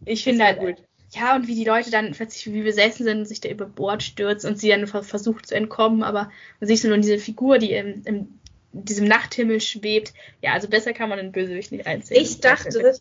[0.00, 0.76] Und ich finde halt, gut
[1.14, 4.02] ja, und wie die Leute dann plötzlich wie besessen sind und sich da über Bord
[4.02, 6.30] stürzt und sie dann versucht zu entkommen, aber
[6.60, 8.38] man sieht so nur diese Figur, die im, im
[8.72, 10.12] diesem Nachthimmel schwebt.
[10.42, 12.20] Ja, also besser kann man den Bösewicht nicht einziehen.
[12.20, 12.98] Ich dachte,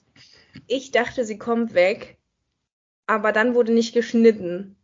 [0.67, 2.17] ich dachte, sie kommt weg,
[3.07, 4.75] aber dann wurde nicht geschnitten.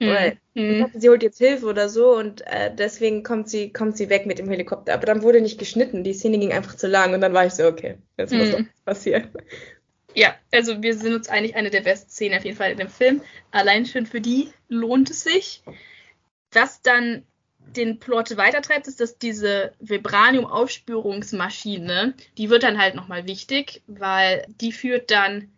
[0.00, 0.80] Weil hm.
[0.80, 4.26] dachte, sie holt jetzt Hilfe oder so und äh, deswegen kommt sie, kommt sie weg
[4.26, 4.94] mit dem Helikopter.
[4.94, 6.04] Aber dann wurde nicht geschnitten.
[6.04, 8.52] Die Szene ging einfach zu lang und dann war ich so, okay, jetzt muss hm.
[8.52, 9.30] doch was passieren.
[10.14, 12.88] Ja, also wir sind uns eigentlich eine der besten Szenen auf jeden Fall in dem
[12.88, 13.20] Film.
[13.50, 15.64] Allein schon für die lohnt es sich.
[16.52, 17.24] Was dann
[17.58, 24.72] den Plot weitertreibt, ist, dass diese Vibranium-Aufspürungsmaschine, die wird dann halt nochmal wichtig, weil die
[24.72, 25.50] führt dann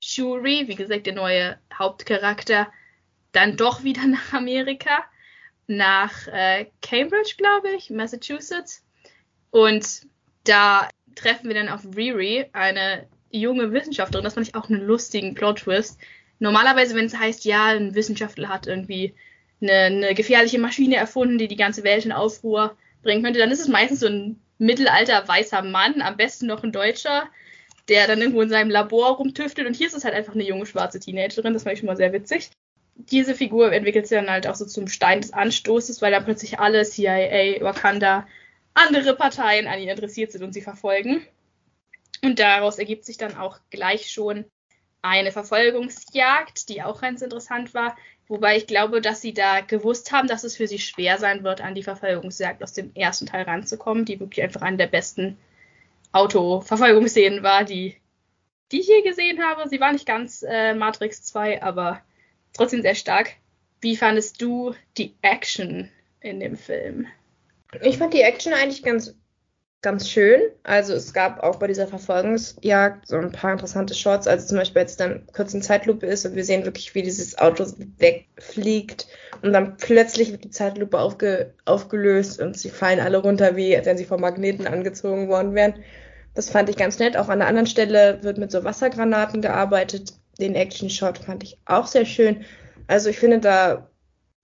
[0.00, 2.72] Shuri, wie gesagt, der neue Hauptcharakter,
[3.32, 5.04] dann doch wieder nach Amerika,
[5.66, 8.84] nach äh, Cambridge, glaube ich, Massachusetts.
[9.50, 10.06] Und
[10.44, 14.24] da treffen wir dann auf Riri, eine junge Wissenschaftlerin.
[14.24, 15.98] Das fand ich auch einen lustigen Plot-Twist.
[16.38, 19.14] Normalerweise, wenn es heißt, ja, ein Wissenschaftler hat irgendwie
[19.60, 23.60] eine, eine gefährliche Maschine erfunden, die die ganze Welt in Aufruhr bringen könnte, dann ist
[23.60, 27.28] es meistens so ein mittelalter weißer Mann, am besten noch ein Deutscher,
[27.88, 29.66] der dann irgendwo in seinem Labor rumtüftelt.
[29.66, 31.54] Und hier ist es halt einfach eine junge schwarze Teenagerin.
[31.54, 32.50] Das fand ich schon mal sehr witzig.
[33.10, 36.58] Diese Figur entwickelt sich dann halt auch so zum Stein des Anstoßes, weil dann plötzlich
[36.58, 38.26] alle CIA, Wakanda,
[38.74, 41.26] andere Parteien an ihr interessiert sind und sie verfolgen.
[42.22, 44.44] Und daraus ergibt sich dann auch gleich schon
[45.02, 47.96] eine Verfolgungsjagd, die auch ganz interessant war.
[48.28, 51.60] Wobei ich glaube, dass sie da gewusst haben, dass es für sie schwer sein wird,
[51.62, 55.36] an die Verfolgungsjagd aus dem ersten Teil ranzukommen, die wirklich einfach eine der besten
[56.12, 57.96] Autoverfolgungsszenen war, die,
[58.70, 59.68] die ich je gesehen habe.
[59.68, 62.02] Sie war nicht ganz äh, Matrix 2, aber
[62.52, 63.32] trotzdem sehr stark.
[63.80, 65.88] Wie fandest du die Action
[66.20, 67.06] in dem Film?
[67.82, 69.14] Ich fand die Action eigentlich ganz
[69.82, 70.40] ganz schön.
[70.62, 74.26] Also es gab auch bei dieser Verfolgungsjagd so ein paar interessante Shots.
[74.26, 77.02] Also zum Beispiel, als es dann kurz in Zeitlupe ist und wir sehen wirklich, wie
[77.02, 77.66] dieses Auto
[77.98, 79.06] wegfliegt
[79.42, 83.86] und dann plötzlich wird die Zeitlupe aufge aufgelöst und sie fallen alle runter, wie als
[83.86, 85.74] wenn sie vom Magneten angezogen worden wären.
[86.34, 87.16] Das fand ich ganz nett.
[87.16, 90.12] Auch an einer anderen Stelle wird mit so Wassergranaten gearbeitet.
[90.40, 92.44] Den Action-Shot fand ich auch sehr schön.
[92.86, 93.90] Also ich finde da,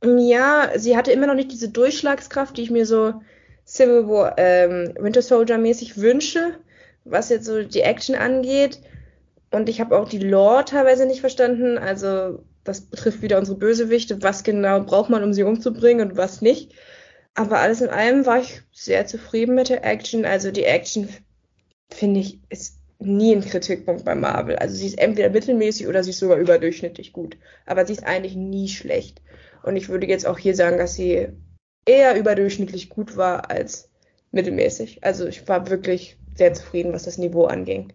[0.04, 3.14] ja, sie hatte immer noch nicht diese Durchschlagskraft, die ich mir so
[3.66, 6.59] Civil War, ähm, Winter Soldier mäßig wünsche,
[7.04, 8.80] was jetzt so die Action angeht.
[9.50, 11.78] Und ich habe auch die Lore teilweise nicht verstanden.
[11.78, 14.22] Also das betrifft wieder unsere Bösewichte.
[14.22, 16.72] Was genau braucht man, um sie umzubringen und was nicht.
[17.35, 20.24] Aber alles in allem war ich sehr zufrieden mit der Action.
[20.24, 21.09] Also die Action,
[21.90, 24.56] finde ich, ist nie ein Kritikpunkt bei Marvel.
[24.56, 27.37] Also sie ist entweder mittelmäßig oder sie ist sogar überdurchschnittlich gut.
[27.66, 29.20] Aber sie ist eigentlich nie schlecht.
[29.62, 31.28] Und ich würde jetzt auch hier sagen, dass sie
[31.85, 33.90] eher überdurchschnittlich gut war als
[34.32, 35.04] mittelmäßig.
[35.04, 37.92] Also ich war wirklich sehr zufrieden, was das Niveau anging.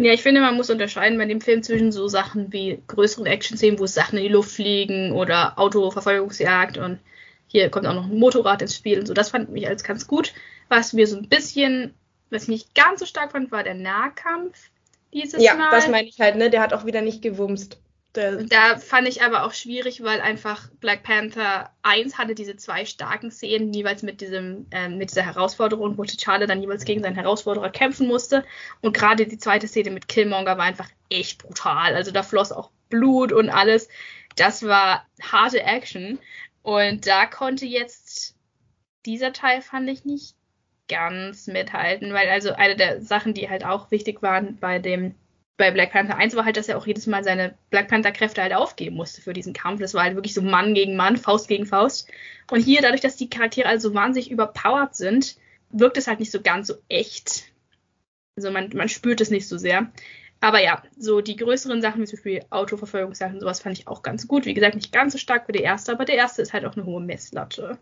[0.00, 3.80] Ja, ich finde, man muss unterscheiden bei dem Film zwischen so Sachen wie größeren Action-Szenen,
[3.80, 7.00] wo Sachen in die Luft fliegen oder Autoverfolgungsjagd und
[7.48, 9.14] hier kommt auch noch ein Motorrad ins Spiel und so.
[9.14, 10.34] Das fand ich als ganz gut.
[10.68, 11.94] Was mir so ein bisschen,
[12.30, 14.70] was ich nicht ganz so stark fand, war der Nahkampf
[15.12, 15.64] dieses ja, Mal.
[15.64, 16.50] Ja, das meine ich halt, ne?
[16.50, 17.78] Der hat auch wieder nicht gewumst.
[18.14, 23.30] Da fand ich aber auch schwierig, weil einfach Black Panther 1 hatte diese zwei starken
[23.30, 27.70] Szenen, jeweils mit diesem, ähm, mit dieser Herausforderung, wo T'Challa dann jeweils gegen seinen Herausforderer
[27.70, 28.44] kämpfen musste.
[28.80, 31.94] Und gerade die zweite Szene mit Killmonger war einfach echt brutal.
[31.94, 33.88] Also da floss auch Blut und alles.
[34.36, 36.18] Das war harte Action.
[36.62, 38.34] Und da konnte jetzt
[39.06, 40.34] dieser Teil fand ich nicht
[40.88, 45.14] ganz mithalten, weil also eine der Sachen, die halt auch wichtig waren bei dem
[45.58, 48.54] bei Black Panther 1 war halt, dass er auch jedes Mal seine Black Panther-Kräfte halt
[48.54, 49.80] aufgeben musste für diesen Kampf.
[49.80, 52.08] Das war halt wirklich so Mann gegen Mann, Faust gegen Faust.
[52.48, 55.36] Und hier, dadurch, dass die Charaktere also wahnsinnig überpowered sind,
[55.70, 57.52] wirkt es halt nicht so ganz so echt.
[58.36, 59.90] Also man, man spürt es nicht so sehr.
[60.40, 64.28] Aber ja, so die größeren Sachen, wie zum Beispiel Autoverfolgungssachen, sowas fand ich auch ganz
[64.28, 64.46] gut.
[64.46, 66.76] Wie gesagt, nicht ganz so stark wie der erste, aber der erste ist halt auch
[66.76, 67.78] eine hohe Messlatte.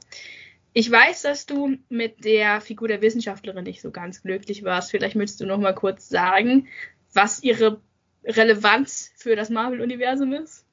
[0.78, 4.90] Ich weiß, dass du mit der Figur der Wissenschaftlerin nicht so ganz glücklich warst.
[4.90, 6.68] Vielleicht möchtest du noch mal kurz sagen,
[7.14, 7.80] was ihre
[8.26, 10.66] Relevanz für das Marvel-Universum ist?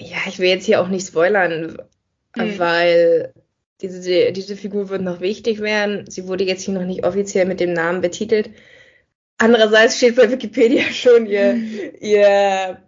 [0.00, 1.78] Ja, ich will jetzt hier auch nicht spoilern,
[2.36, 2.58] hm.
[2.60, 3.34] weil
[3.80, 6.08] diese, diese Figur wird noch wichtig werden.
[6.08, 8.50] Sie wurde jetzt hier noch nicht offiziell mit dem Namen betitelt.
[9.38, 11.80] Andererseits steht bei Wikipedia schon ihr, hm.
[11.98, 12.83] ihr,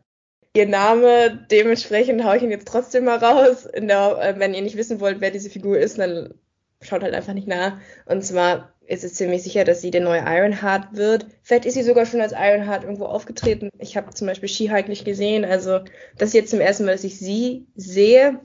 [0.57, 1.47] ihr Name.
[1.51, 3.69] Dementsprechend haue ich ihn jetzt trotzdem mal raus.
[3.77, 6.35] Der, äh, wenn ihr nicht wissen wollt, wer diese Figur ist, dann
[6.81, 7.79] schaut halt einfach nicht nach.
[8.07, 11.27] Und zwar ist es ziemlich sicher, dass sie der neue Ironheart wird.
[11.42, 13.71] Vielleicht ist sie sogar schon als Ironheart irgendwo aufgetreten.
[13.79, 15.45] Ich habe zum Beispiel She-Hulk nicht gesehen.
[15.45, 15.81] Also
[16.16, 18.40] das ist jetzt zum ersten Mal, dass ich sie sehe.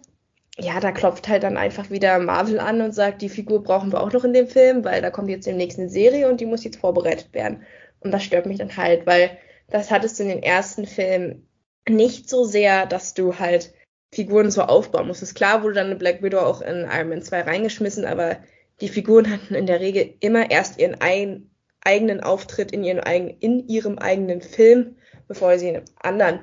[0.58, 4.02] Ja, da klopft halt dann einfach wieder Marvel an und sagt, die Figur brauchen wir
[4.02, 6.45] auch noch in dem Film, weil da kommt jetzt in der nächsten Serie und die
[6.45, 7.63] muss jetzt vorbereitet werden.
[8.02, 9.38] Und das stört mich dann halt, weil
[9.69, 11.47] das hattest du in den ersten Filmen
[11.95, 13.73] nicht so sehr, dass du halt
[14.13, 15.36] Figuren so aufbauen musstest.
[15.36, 18.38] Klar wurde dann eine Black Widow auch in Iron Man 2 reingeschmissen, aber
[18.82, 21.49] die Figuren hatten in der Regel immer erst ihren ein,
[21.84, 22.99] eigenen Auftritt in, ihren
[23.39, 24.95] in ihrem eigenen Film,
[25.27, 26.39] bevor sie in einem anderen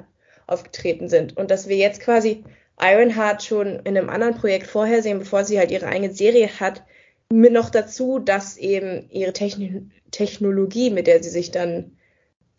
[0.47, 1.37] aufgetreten sind.
[1.37, 2.45] Und dass wir jetzt quasi
[2.81, 6.83] Ironheart schon in einem anderen Projekt vorhersehen, bevor sie halt ihre eigene Serie hat,
[7.31, 11.99] mit noch dazu, dass eben ihre Techn Technologie, mit der sie sich dann,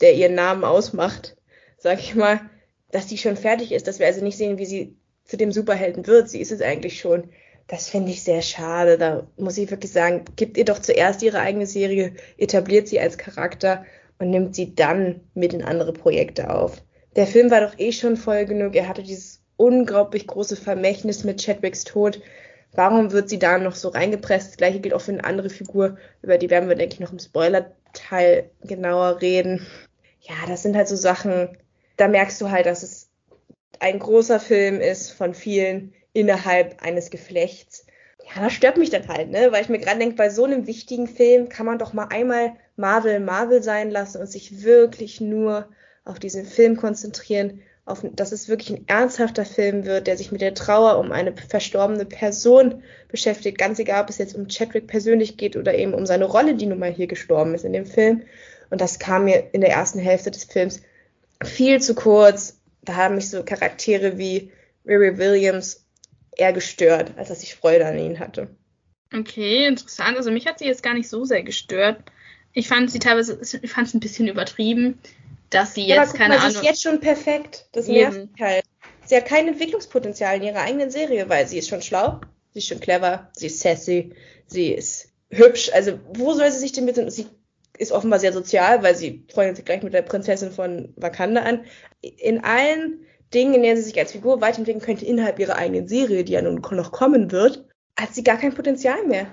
[0.01, 1.35] der ihren Namen ausmacht,
[1.79, 2.41] sag ich mal,
[2.91, 6.07] dass die schon fertig ist, dass wir also nicht sehen, wie sie zu dem Superhelden
[6.07, 6.29] wird.
[6.29, 7.29] Sie ist es eigentlich schon.
[7.67, 8.97] Das finde ich sehr schade.
[8.97, 13.17] Da muss ich wirklich sagen, gibt ihr doch zuerst ihre eigene Serie, etabliert sie als
[13.17, 13.85] Charakter
[14.17, 16.81] und nimmt sie dann mit in andere Projekte auf.
[17.15, 18.75] Der Film war doch eh schon voll genug.
[18.75, 22.21] Er hatte dieses unglaublich große Vermächtnis mit Chadwicks Tod.
[22.73, 24.49] Warum wird sie da noch so reingepresst?
[24.49, 27.11] Das gleiche gilt auch für eine andere Figur, über die werden wir, denke ich, noch
[27.11, 29.65] im Spoiler-Teil genauer reden.
[30.21, 31.57] Ja, das sind halt so Sachen,
[31.99, 33.09] da merkst du halt, dass es
[33.79, 37.85] ein großer Film ist von vielen, innerhalb eines Geflechts.
[38.25, 39.51] Ja, das stört mich dann halt, ne?
[39.51, 42.53] Weil ich mir gerade denke, bei so einem wichtigen Film kann man doch mal einmal
[42.75, 45.67] Marvel Marvel sein lassen und sich wirklich nur
[46.05, 50.41] auf diesen Film konzentrieren, auf, dass es wirklich ein ernsthafter Film wird, der sich mit
[50.41, 55.37] der Trauer um eine verstorbene Person beschäftigt, ganz egal, ob es jetzt um Chadwick persönlich
[55.37, 58.23] geht oder eben um seine Rolle, die nun mal hier gestorben ist in dem Film.
[58.69, 60.81] Und das kam mir in der ersten Hälfte des Films
[61.43, 62.59] viel zu kurz.
[62.83, 64.51] Da haben mich so Charaktere wie
[64.85, 65.85] Riri Williams
[66.35, 68.49] eher gestört, als dass ich Freude an ihnen hatte.
[69.13, 70.17] Okay, interessant.
[70.17, 72.03] Also mich hat sie jetzt gar nicht so sehr gestört.
[72.53, 74.99] Ich fand sie teilweise, ich fand es ein bisschen übertrieben,
[75.49, 76.51] dass sie jetzt, ja, keine mal, Ahnung.
[76.51, 77.67] Sie ist jetzt schon perfekt.
[77.71, 78.63] Das nervt mich halt.
[79.05, 82.21] Sie hat kein Entwicklungspotenzial in ihrer eigenen Serie, weil sie ist schon schlau,
[82.53, 84.13] sie ist schon clever, sie ist sassy,
[84.45, 85.71] sie ist hübsch.
[85.73, 87.25] Also, wo soll sie sich denn mit sie
[87.79, 91.61] ist offenbar sehr sozial, weil sie freundet sich gleich mit der Prinzessin von Wakanda an.
[92.01, 96.25] In allen Dingen, in denen sie sich als Figur weiterentwickeln könnte, innerhalb ihrer eigenen Serie,
[96.25, 97.65] die ja nun noch kommen wird,
[97.97, 99.27] hat sie gar kein Potenzial mehr.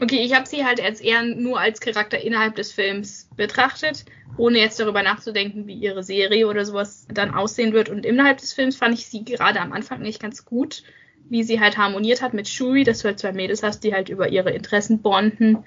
[0.00, 4.04] Okay, ich habe sie halt als eher nur als Charakter innerhalb des Films betrachtet,
[4.36, 7.88] ohne jetzt darüber nachzudenken, wie ihre Serie oder sowas dann aussehen wird.
[7.88, 10.82] Und innerhalb des Films fand ich sie gerade am Anfang nicht ganz gut,
[11.28, 14.08] wie sie halt harmoniert hat mit Shuri, dass du halt zwei Mädels hast, die halt
[14.08, 15.64] über ihre Interessen bonden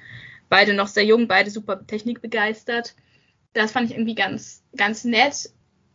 [0.50, 2.96] beide noch sehr jung, beide super technikbegeistert.
[3.54, 5.50] Das fand ich irgendwie ganz, ganz nett.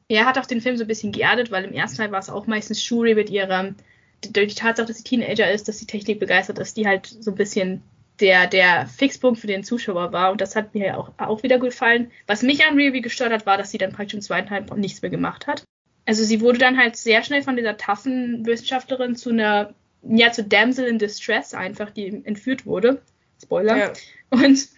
[0.09, 2.31] Er hat auch den Film so ein bisschen geerdet, weil im ersten Teil war es
[2.31, 3.75] auch meistens Shuri mit ihrer,
[4.31, 7.37] durch die Tatsache, dass sie Teenager ist, dass sie technikbegeistert ist, die halt so ein
[7.37, 7.83] bisschen
[8.21, 10.33] der, der Fixpunkt für den Zuschauer war.
[10.33, 12.11] Und das hat mir auch, auch wieder gefallen.
[12.27, 15.03] Was mich an Review gestört hat, war, dass sie dann praktisch im zweiten Teil nichts
[15.03, 15.65] mehr gemacht hat.
[16.05, 20.45] Also sie wurde dann halt sehr schnell von dieser taffen Wissenschaftlerin zu einer, ja, zu
[20.45, 23.01] Damsel in Distress einfach, die entführt wurde.
[23.43, 23.77] Spoiler.
[23.77, 23.93] Ja.
[24.31, 24.69] Und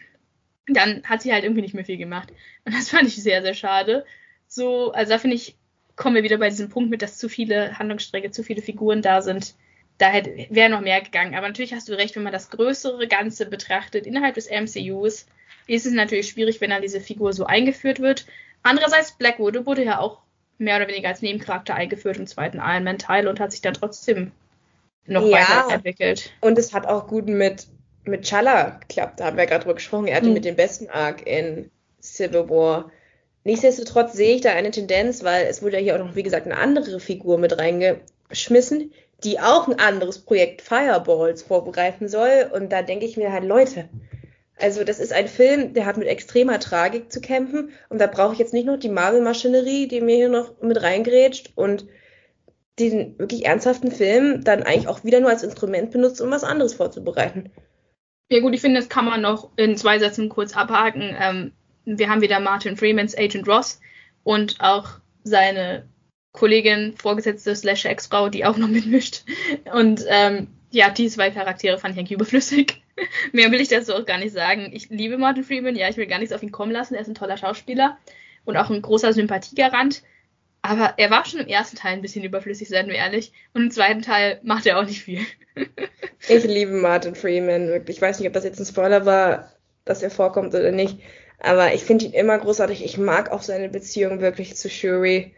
[0.66, 2.32] dann hat sie halt irgendwie nicht mehr viel gemacht.
[2.64, 4.04] Und das fand ich sehr, sehr schade.
[4.48, 5.56] So, also da finde ich,
[5.96, 9.22] kommen wir wieder bei diesem Punkt mit, dass zu viele Handlungsstränge, zu viele Figuren da
[9.22, 9.54] sind.
[9.98, 10.12] Da
[10.50, 11.34] wäre noch mehr gegangen.
[11.34, 15.26] Aber natürlich hast du recht, wenn man das größere Ganze betrachtet innerhalb des MCUs,
[15.66, 18.26] ist es natürlich schwierig, wenn dann diese Figur so eingeführt wird.
[18.62, 20.22] Andererseits, Black Widow wurde ja auch
[20.58, 23.74] mehr oder weniger als Nebencharakter eingeführt im zweiten Iron Man Teil und hat sich dann
[23.74, 24.32] trotzdem
[25.06, 26.32] noch ja, weiterentwickelt.
[26.40, 27.66] Und es hat auch gut mit
[28.04, 29.20] mit Chala klappt.
[29.20, 30.06] Da haben wir gerade drüber gesprochen.
[30.06, 30.34] Er hatte mhm.
[30.34, 32.90] mit dem besten Arc in Civil War.
[33.44, 36.46] Nichtsdestotrotz sehe ich da eine Tendenz, weil es wurde ja hier auch noch, wie gesagt,
[36.46, 42.50] eine andere Figur mit reingeschmissen, die auch ein anderes Projekt Fireballs vorbereiten soll.
[42.52, 43.88] Und da denke ich mir halt, Leute,
[44.58, 47.70] also das ist ein Film, der hat mit extremer Tragik zu kämpfen.
[47.88, 51.52] Und da brauche ich jetzt nicht noch die Marvel-Maschinerie, die mir hier noch mit reingrätscht
[51.54, 51.86] und
[52.78, 56.74] diesen wirklich ernsthaften Film dann eigentlich auch wieder nur als Instrument benutzt, um was anderes
[56.74, 57.50] vorzubereiten.
[58.30, 61.14] Ja gut, ich finde, das kann man noch in zwei Sätzen kurz abhaken.
[61.18, 61.52] Ähm,
[61.84, 63.80] wir haben wieder Martin Freemans Agent Ross
[64.22, 64.88] und auch
[65.22, 65.86] seine
[66.32, 69.24] Kollegin, Vorgesetzte slash Ex-Frau, die auch noch mitmischt.
[69.72, 72.82] Und ähm, ja, die zwei Charaktere fand ich eigentlich überflüssig.
[73.32, 74.70] Mehr will ich dazu auch gar nicht sagen.
[74.72, 76.94] Ich liebe Martin Freeman, ja, ich will gar nichts auf ihn kommen lassen.
[76.94, 77.98] Er ist ein toller Schauspieler
[78.44, 80.02] und auch ein großer Sympathiegarant.
[80.66, 83.32] Aber er war schon im ersten Teil ein bisschen überflüssig, seien wir ehrlich.
[83.52, 85.20] Und im zweiten Teil macht er auch nicht viel.
[86.26, 87.98] ich liebe Martin Freeman, wirklich.
[87.98, 89.52] Ich weiß nicht, ob das jetzt ein Spoiler war,
[89.84, 91.00] dass er vorkommt oder nicht.
[91.38, 92.82] Aber ich finde ihn immer großartig.
[92.82, 95.34] Ich mag auch seine Beziehung wirklich zu Shuri.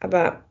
[0.00, 0.44] Aber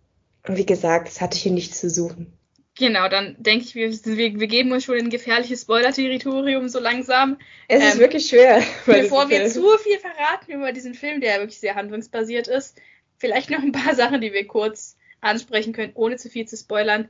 [0.47, 2.33] wie gesagt, es hatte hier nichts zu suchen.
[2.79, 7.37] Genau, dann denke ich, wir, wir, wir, geben uns schon in gefährliches Spoiler-Territorium so langsam.
[7.67, 8.63] Es ähm, ist wirklich schwer.
[8.87, 12.79] Bevor wir zu viel verraten über diesen Film, der wirklich sehr handlungsbasiert ist,
[13.17, 17.09] vielleicht noch ein paar Sachen, die wir kurz ansprechen können, ohne zu viel zu spoilern.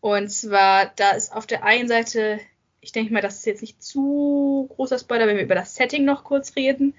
[0.00, 2.38] Und zwar, da ist auf der einen Seite,
[2.80, 6.04] ich denke mal, das ist jetzt nicht zu großer Spoiler, wenn wir über das Setting
[6.04, 6.94] noch kurz reden.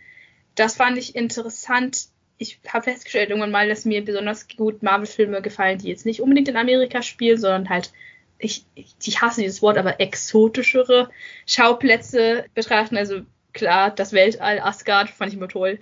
[0.55, 2.07] Das fand ich interessant.
[2.37, 6.49] Ich habe festgestellt irgendwann mal, dass mir besonders gut Marvel-Filme gefallen, die jetzt nicht unbedingt
[6.49, 7.93] in Amerika spielen, sondern halt,
[8.39, 11.09] ich, ich, hasse dieses Wort, aber exotischere
[11.45, 12.97] Schauplätze betrachten.
[12.97, 13.21] Also
[13.53, 15.79] klar, das Weltall, Asgard, fand ich immer toll.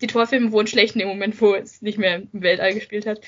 [0.00, 3.20] Die Torfilme wurden schlecht in dem Moment, wo es nicht mehr im Weltall gespielt hat.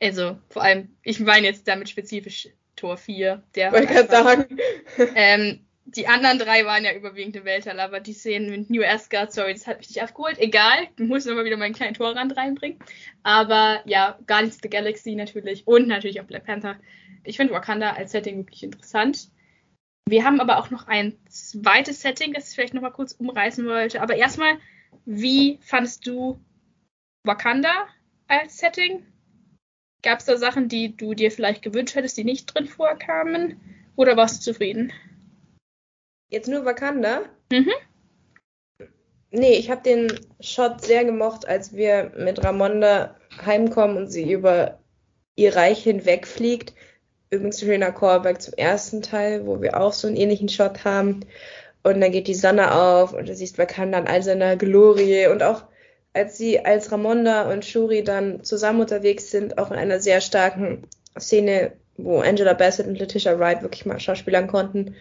[0.00, 3.42] Also, vor allem, ich meine jetzt damit spezifisch Tor 4.
[3.54, 4.58] Der Wollte gerade sagen.
[5.14, 9.32] Ähm, die anderen drei waren ja überwiegend im Weltall, aber die Szenen mit New Asgard,
[9.32, 10.38] sorry, das hat mich nicht abgeholt.
[10.38, 12.78] Egal, ich muss immer wieder meinen kleinen Torrand reinbringen.
[13.22, 16.76] Aber ja, Guardians of the Galaxy natürlich und natürlich auch Black Panther.
[17.22, 19.28] Ich finde Wakanda als Setting wirklich interessant.
[20.08, 24.02] Wir haben aber auch noch ein zweites Setting, das ich vielleicht nochmal kurz umreißen wollte.
[24.02, 24.58] Aber erstmal,
[25.04, 26.40] wie fandest du
[27.24, 27.88] Wakanda
[28.28, 29.04] als Setting?
[30.02, 33.60] Gab es da Sachen, die du dir vielleicht gewünscht hättest, die nicht drin vorkamen?
[33.96, 34.92] Oder warst du zufrieden?
[36.28, 37.22] Jetzt nur Wakanda?
[37.50, 37.72] Mhm.
[39.30, 44.78] Nee, ich habe den Shot sehr gemocht, als wir mit Ramonda heimkommen und sie über
[45.34, 46.74] ihr Reich hinwegfliegt
[47.30, 51.20] übrigens schöner Callback zum ersten Teil, wo wir auch so einen ähnlichen Shot haben.
[51.86, 55.28] Und dann geht die Sonne auf und du siehst Wakanda in all seiner Glorie.
[55.28, 55.62] Und auch
[56.14, 60.88] als sie als Ramonda und Shuri dann zusammen unterwegs sind, auch in einer sehr starken
[61.16, 64.96] Szene, wo Angela Bassett und Letitia Wright wirklich mal schauspielern konnten.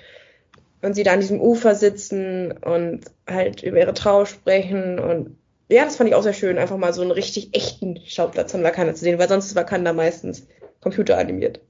[0.84, 5.00] Und sie da an diesem Ufer sitzen und halt über ihre Trauer sprechen.
[5.00, 5.38] Und
[5.70, 8.62] ja, das fand ich auch sehr schön, einfach mal so einen richtig echten Schauplatz von
[8.62, 10.46] Wakanda zu sehen, weil sonst ist Wakanda meistens
[10.82, 11.62] computeranimiert.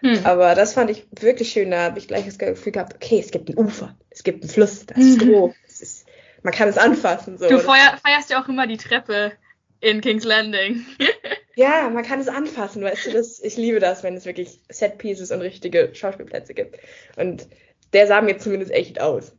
[0.00, 0.20] Hm.
[0.24, 1.70] Aber das fand ich wirklich schön.
[1.70, 4.50] Da habe ich gleich das Gefühl gehabt, okay, es gibt ein Ufer, es gibt einen
[4.50, 5.32] Fluss, das ist mhm.
[5.32, 5.54] grob.
[5.68, 6.06] Ist,
[6.42, 7.38] man kann es anfassen.
[7.38, 7.48] So.
[7.48, 9.32] Du feuer, feierst ja auch immer die Treppe
[9.80, 10.84] in King's Landing.
[11.56, 14.98] ja, man kann es anfassen, weißt du, das, ich liebe das, wenn es wirklich Set
[14.98, 16.78] Pieces und richtige Schauspielplätze gibt.
[17.16, 17.48] Und
[17.92, 19.32] der sah mir zumindest echt aus.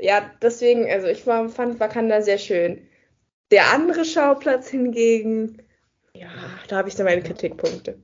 [0.00, 2.86] ja, deswegen, also ich war, fand Wakanda sehr schön.
[3.50, 5.62] Der andere Schauplatz hingegen,
[6.14, 6.28] ja,
[6.68, 8.00] da habe ich dann meine Kritikpunkte.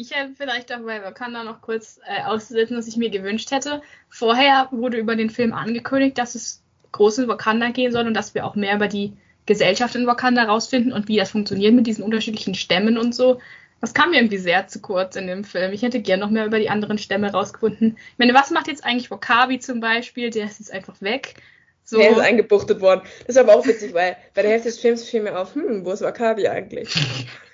[0.00, 3.82] Ich hätte vielleicht auch bei Wakanda noch kurz äh, auszusetzen, was ich mir gewünscht hätte.
[4.08, 8.32] Vorher wurde über den Film angekündigt, dass es groß in Wakanda gehen soll und dass
[8.32, 9.14] wir auch mehr über die
[9.46, 13.40] Gesellschaft in Wakanda rausfinden und wie das funktioniert mit diesen unterschiedlichen Stämmen und so.
[13.80, 15.72] Das kam mir irgendwie sehr zu kurz in dem Film.
[15.72, 17.96] Ich hätte gern noch mehr über die anderen Stämme rausgefunden.
[18.12, 20.30] Ich meine, was macht jetzt eigentlich Wakabi zum Beispiel?
[20.30, 21.34] Der ist jetzt einfach weg.
[21.82, 21.98] So.
[21.98, 23.00] Der ist eingebuchtet worden.
[23.26, 25.84] Das ist aber auch witzig, weil bei der Hälfte des Films fiel mir auf, hm,
[25.84, 26.94] wo ist Wakabi eigentlich?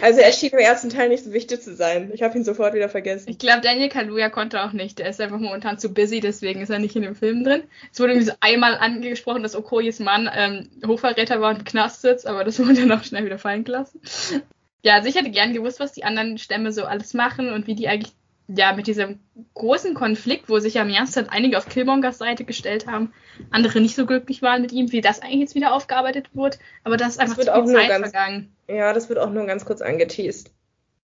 [0.00, 2.10] Also er schien im ersten Teil nicht so wichtig zu sein.
[2.14, 3.28] Ich habe ihn sofort wieder vergessen.
[3.28, 4.98] Ich glaube, Daniel Kaluuya konnte auch nicht.
[4.98, 7.64] Der ist einfach momentan zu busy, deswegen ist er nicht in dem Film drin.
[7.92, 12.02] Es wurde irgendwie so einmal angesprochen, dass Okoyes Mann ähm, Hochverräter war und im Knast
[12.02, 14.00] sitzt, aber das wurde dann auch schnell wieder fallen gelassen.
[14.82, 17.74] Ja, also ich hätte gern gewusst, was die anderen Stämme so alles machen und wie
[17.74, 18.12] die eigentlich
[18.48, 19.20] ja, mit diesem
[19.54, 23.12] großen Konflikt, wo sich ja im ersten einige auf Killmongers Seite gestellt haben,
[23.50, 26.58] andere nicht so glücklich waren mit ihm, wie das eigentlich jetzt wieder aufgearbeitet wird.
[26.84, 28.56] Aber das ist einfach das wird zu viel Zeit ganz, vergangen.
[28.68, 30.52] Ja, das wird auch nur ganz kurz angeteased.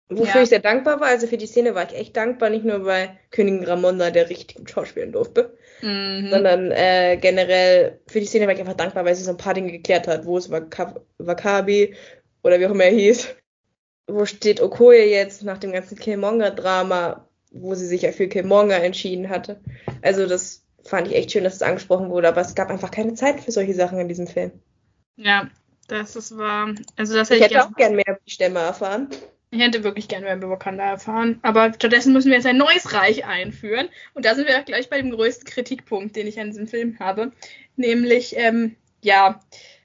[0.09, 0.41] Wofür ja.
[0.41, 3.17] ich sehr dankbar war, also für die Szene war ich echt dankbar, nicht nur weil
[3.29, 6.29] Königin Ramonda der richtig gut schauspielen durfte, mhm.
[6.31, 9.53] sondern äh, generell für die Szene war ich einfach dankbar, weil sie so ein paar
[9.53, 10.25] Dinge geklärt hat.
[10.25, 11.95] Wo ist Wakabi
[12.41, 13.35] oder wie auch immer er hieß?
[14.07, 17.28] Wo steht Okoye jetzt nach dem ganzen Killmonger-Drama?
[17.51, 19.59] Wo sie sich ja für Killmonger entschieden hatte.
[20.01, 23.13] Also das fand ich echt schön, dass es angesprochen wurde, aber es gab einfach keine
[23.13, 24.51] Zeit für solche Sachen in diesem Film.
[25.15, 25.49] Ja,
[25.87, 26.73] das ist wahr.
[26.95, 29.09] Also das hätte ich hätte auch gern mehr über die Stämme erfahren.
[29.51, 31.39] Ich hätte wirklich gerne mehr über Wakanda erfahren.
[31.41, 33.89] Aber stattdessen müssen wir jetzt ein neues Reich einführen.
[34.13, 36.99] Und da sind wir auch gleich bei dem größten Kritikpunkt, den ich an diesem Film
[36.99, 37.31] habe.
[37.75, 39.41] Nämlich, ähm, ja,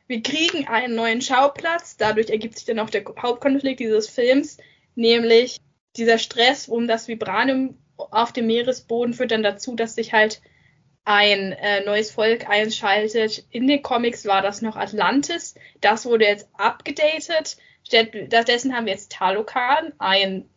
[0.07, 1.97] wir kriegen einen neuen Schauplatz.
[1.97, 4.59] Dadurch ergibt sich dann auch der Hauptkonflikt dieses Films.
[4.97, 5.61] Nämlich
[5.97, 10.41] dieser Stress um das Vibranium auf dem Meeresboden führt dann dazu, dass sich halt
[11.05, 13.45] ein äh, neues Volk einschaltet.
[13.51, 15.55] In den Comics war das noch Atlantis.
[15.81, 17.57] Das wurde jetzt abgedatet.
[17.87, 20.49] Stattdessen haben wir jetzt Talokan, ein,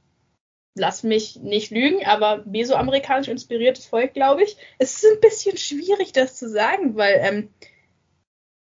[0.76, 4.56] lass mich nicht lügen, aber mesoamerikanisch inspiriertes Volk, glaube ich.
[4.78, 7.54] Es ist ein bisschen schwierig, das zu sagen, weil ähm,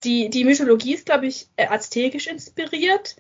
[0.06, 3.18] die, die Mythologie ist, glaube ich, äh, aztekisch inspiriert.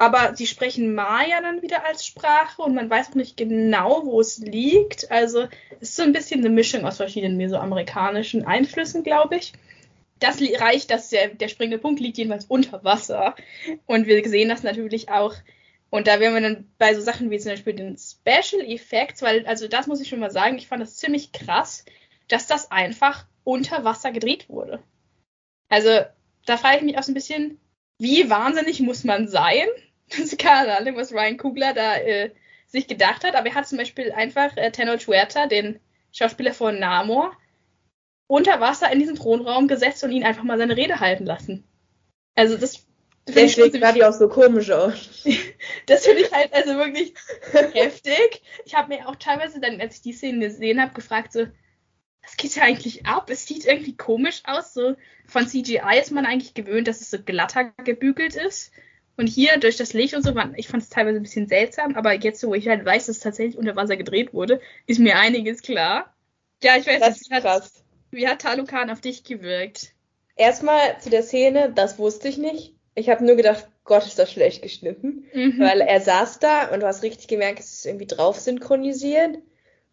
[0.00, 4.18] Aber sie sprechen Maya dann wieder als Sprache und man weiß auch nicht genau, wo
[4.18, 5.10] es liegt.
[5.10, 5.42] Also
[5.78, 9.52] es ist so ein bisschen eine Mischung aus verschiedenen mesoamerikanischen Einflüssen, glaube ich.
[10.18, 13.34] Das reicht, dass der, der springende Punkt liegt jedenfalls unter Wasser.
[13.84, 15.34] Und wir sehen das natürlich auch.
[15.90, 19.44] Und da wären wir dann bei so Sachen wie zum Beispiel den Special Effects, weil,
[19.44, 21.84] also das muss ich schon mal sagen, ich fand das ziemlich krass,
[22.26, 24.82] dass das einfach unter Wasser gedreht wurde.
[25.68, 25.90] Also
[26.46, 27.60] da frage ich mich auch so ein bisschen,
[27.98, 29.66] wie wahnsinnig muss man sein,
[30.16, 32.30] das keine Ahnung, was Ryan Kugler da äh,
[32.66, 35.80] sich gedacht hat, aber er hat zum Beispiel einfach äh, Tenoch Huerta, den
[36.12, 37.36] Schauspieler von Namor,
[38.26, 41.64] unter Wasser in diesen Thronraum gesetzt und ihn einfach mal seine Rede halten lassen.
[42.34, 42.86] Also das
[43.28, 45.24] Deswegen sah die auch so komisch aus.
[45.86, 47.14] das finde ich halt also wirklich
[47.72, 48.42] heftig.
[48.64, 51.46] Ich habe mir auch teilweise dann, als ich die Szene gesehen habe, gefragt so,
[52.22, 53.30] was geht da eigentlich ab?
[53.30, 54.74] Es sieht irgendwie komisch aus.
[54.74, 54.96] So
[55.26, 58.72] von CGI ist man eigentlich gewöhnt, dass es so glatter gebügelt ist.
[59.20, 62.14] Und hier durch das Licht und so, ich fand es teilweise ein bisschen seltsam, aber
[62.14, 65.60] jetzt, wo ich halt weiß, dass es tatsächlich unter Wasser gedreht wurde, ist mir einiges
[65.60, 66.14] klar.
[66.62, 67.70] Ja, ich weiß das nicht, wie hat,
[68.12, 69.92] wie hat Talukan auf dich gewirkt?
[70.36, 72.74] Erstmal zu der Szene, das wusste ich nicht.
[72.94, 75.26] Ich habe nur gedacht, Gott, ist das schlecht geschnitten.
[75.34, 75.58] Mhm.
[75.58, 79.36] Weil er saß da und du hast richtig gemerkt, es ist irgendwie drauf synchronisiert.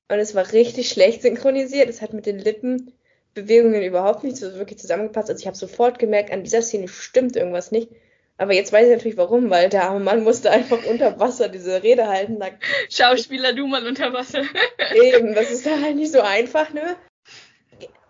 [0.07, 1.89] Und es war richtig schlecht synchronisiert.
[1.89, 5.29] Es hat mit den Lippenbewegungen überhaupt nicht so wirklich zusammengepasst.
[5.29, 7.89] Also ich habe sofort gemerkt, an dieser Szene stimmt irgendwas nicht.
[8.37, 11.83] Aber jetzt weiß ich natürlich warum, weil der arme Mann musste einfach unter Wasser diese
[11.83, 12.39] Rede halten.
[12.39, 12.49] Da
[12.89, 14.43] Schauspieler, du mal unter Wasser.
[14.95, 16.95] Eben, das ist halt nicht so einfach, ne?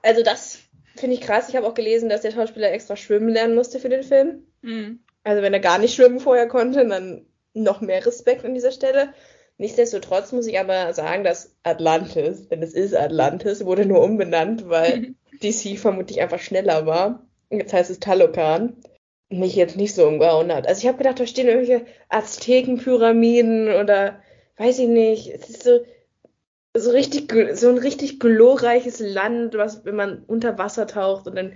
[0.02, 0.60] Also das
[0.96, 1.50] finde ich krass.
[1.50, 4.44] Ich habe auch gelesen, dass der Schauspieler extra schwimmen lernen musste für den Film.
[4.62, 5.00] Mhm.
[5.24, 9.14] Also wenn er gar nicht schwimmen vorher konnte, dann noch mehr Respekt an dieser Stelle.
[9.58, 15.16] Nichtsdestotrotz muss ich aber sagen, dass Atlantis, denn es ist Atlantis, wurde nur umbenannt, weil
[15.42, 17.26] DC vermutlich einfach schneller war.
[17.50, 18.78] Jetzt heißt es Talokan
[19.30, 20.68] mich jetzt nicht so umgehauen hat.
[20.68, 24.22] Also ich habe gedacht, da stehen irgendwelche Aztekenpyramiden oder
[24.58, 25.28] weiß ich nicht.
[25.28, 25.80] Es ist so,
[26.76, 31.54] so richtig, so ein richtig glorreiches Land, was, wenn man unter Wasser taucht und dann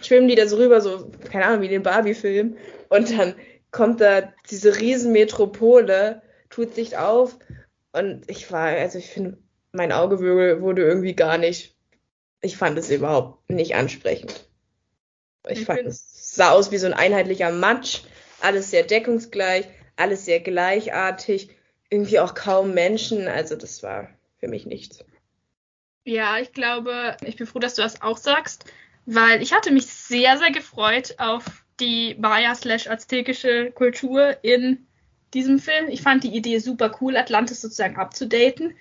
[0.00, 2.56] schwimmen die da so rüber, so, keine Ahnung, wie in den Barbie-Film.
[2.88, 3.34] Und dann
[3.70, 7.38] kommt da diese Riesenmetropole, tut sich auf.
[7.92, 9.38] Und ich war, also ich finde,
[9.72, 11.76] mein Auge wurde irgendwie gar nicht,
[12.40, 14.48] ich fand es überhaupt nicht ansprechend.
[15.48, 18.02] Ich, ich fand es sah aus wie so ein einheitlicher Matsch,
[18.40, 19.66] alles sehr deckungsgleich,
[19.96, 21.50] alles sehr gleichartig,
[21.90, 24.08] irgendwie auch kaum Menschen, also das war
[24.38, 25.04] für mich nichts.
[26.04, 28.64] Ja, ich glaube, ich bin froh, dass du das auch sagst,
[29.06, 31.44] weil ich hatte mich sehr, sehr gefreut auf
[31.80, 34.86] die Maya-aztekische Kultur in
[35.34, 35.88] diesem Film.
[35.88, 38.76] Ich fand die Idee super cool, Atlantis sozusagen abzudaten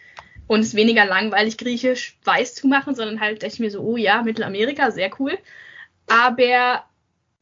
[0.48, 3.98] und es weniger langweilig griechisch weiß zu machen, sondern halt dachte ich mir so, oh
[3.98, 5.38] ja, Mittelamerika, sehr cool.
[6.08, 6.84] Aber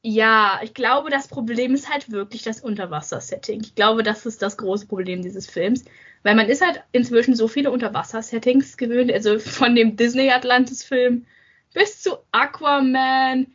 [0.10, 3.60] ja, ich glaube, das Problem ist halt wirklich das Unterwasser-Setting.
[3.60, 5.84] Ich glaube, das ist das große Problem dieses Films.
[6.24, 9.12] Weil man ist halt inzwischen so viele Unterwasser-Settings gewöhnt.
[9.12, 11.26] Also von dem Disney-Atlantis-Film
[11.74, 13.48] bis zu Aquaman.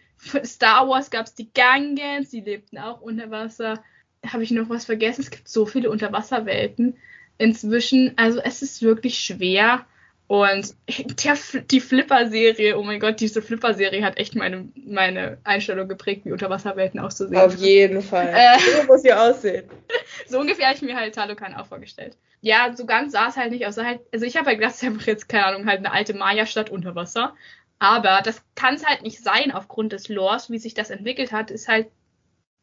[0.45, 3.83] Star Wars gab es die Gangans, die lebten auch unter Wasser.
[4.27, 5.23] Habe ich noch was vergessen?
[5.23, 6.99] Es gibt so viele Unterwasserwelten
[7.39, 8.13] inzwischen.
[8.17, 9.87] Also es ist wirklich schwer,
[10.33, 10.75] und
[11.25, 11.37] der,
[11.71, 16.99] die Flipper-Serie, oh mein Gott, diese Flipper-Serie hat echt meine, meine Einstellung geprägt, wie Unterwasserwelten
[17.01, 17.39] auszusehen.
[17.39, 18.33] Auf jeden Fall.
[18.35, 19.69] Äh, so muss sie aussehen.
[20.27, 22.17] so ungefähr habe ich mir halt Talokan auch vorgestellt.
[22.41, 23.77] Ja, so ganz sah es halt nicht aus.
[23.77, 26.15] Halt, also ich habe halt gedacht, es ist einfach jetzt, keine Ahnung, halt eine alte
[26.15, 27.35] Maya-Stadt unter Wasser.
[27.79, 31.51] Aber das kann es halt nicht sein aufgrund des Lores, wie sich das entwickelt hat,
[31.51, 31.89] ist halt,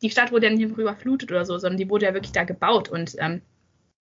[0.01, 2.89] die Stadt wurde ja nicht überflutet oder so, sondern die wurde ja wirklich da gebaut.
[2.89, 3.43] Und ähm,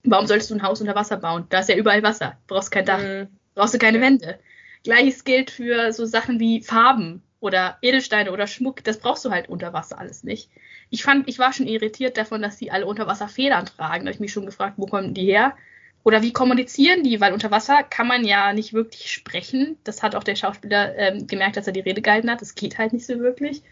[0.04, 1.44] warum solltest du ein Haus unter Wasser bauen?
[1.50, 2.38] Da ist ja überall Wasser.
[2.46, 3.02] Du brauchst kein Dach.
[3.02, 3.28] Mhm
[3.58, 4.38] brauchst du keine Wände.
[4.84, 8.84] Gleiches gilt für so Sachen wie Farben oder Edelsteine oder Schmuck.
[8.84, 10.48] Das brauchst du halt unter Wasser alles nicht.
[10.90, 14.04] Ich fand, ich war schon irritiert davon, dass die alle unter Wasser Federn tragen.
[14.04, 15.56] Da habe ich mich schon gefragt, wo kommen die her?
[16.04, 17.20] Oder wie kommunizieren die?
[17.20, 19.76] Weil unter Wasser kann man ja nicht wirklich sprechen.
[19.82, 22.40] Das hat auch der Schauspieler ähm, gemerkt, dass er die Rede gehalten hat.
[22.40, 23.62] Das geht halt nicht so wirklich.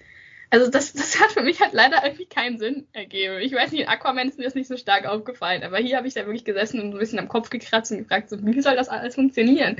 [0.51, 3.40] Also das, das hat für mich halt leider irgendwie keinen Sinn ergeben.
[3.40, 6.07] Ich weiß nicht, in Aquaman ist mir das nicht so stark aufgefallen, aber hier habe
[6.07, 8.76] ich da wirklich gesessen und ein bisschen am Kopf gekratzt und gefragt, so, wie soll
[8.76, 9.76] das alles funktionieren?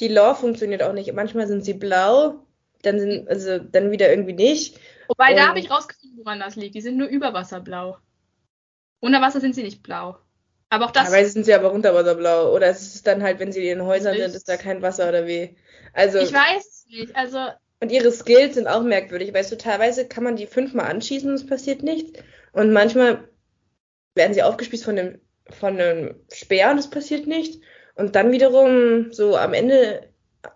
[0.00, 1.12] Die Lore funktioniert auch nicht.
[1.12, 2.44] Manchmal sind sie blau,
[2.82, 4.78] dann sind, also dann wieder irgendwie nicht.
[5.08, 6.74] Wobei, und da habe ich rausgefunden, woran das liegt.
[6.74, 7.98] Die sind nur überwasserblau.
[9.00, 10.16] Unter Wasser sind sie nicht blau.
[10.70, 11.04] Aber auch das.
[11.04, 12.54] Teilweise sind sie aber unterwasserblau.
[12.54, 15.08] Oder es ist dann halt, wenn sie in den Häusern sind, ist da kein Wasser
[15.08, 15.54] oder wie.
[15.92, 16.18] Also.
[16.18, 17.14] Ich weiß es nicht.
[17.14, 17.48] Also
[17.82, 19.34] und ihre Skills sind auch merkwürdig.
[19.34, 22.12] Weißt du, teilweise kann man die fünfmal anschießen und es passiert nichts.
[22.52, 23.28] Und manchmal
[24.14, 25.20] werden sie aufgespießt von einem,
[25.50, 27.58] von einem Speer und es passiert nichts.
[27.96, 30.08] Und dann wiederum, so am Ende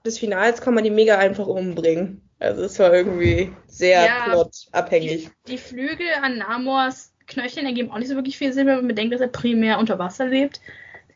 [0.07, 2.31] des Finals kann man die mega einfach umbringen.
[2.39, 5.29] Also es war irgendwie sehr ja, plotabhängig.
[5.49, 8.89] Die, die, Flügel an Namors Knöcheln ergeben auch nicht so wirklich viel Sinn, wenn man
[8.89, 10.61] bedenkt, dass er primär unter Wasser lebt.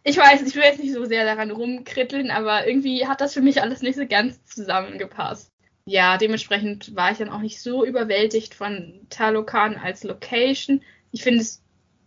[0.02, 3.42] Ich weiß, ich will jetzt nicht so sehr daran rumkritteln, aber irgendwie hat das für
[3.42, 5.49] mich alles nicht so ganz zusammengepasst
[5.90, 10.82] ja, dementsprechend war ich dann auch nicht so überwältigt von Talokan als Location.
[11.10, 11.62] Ich finde es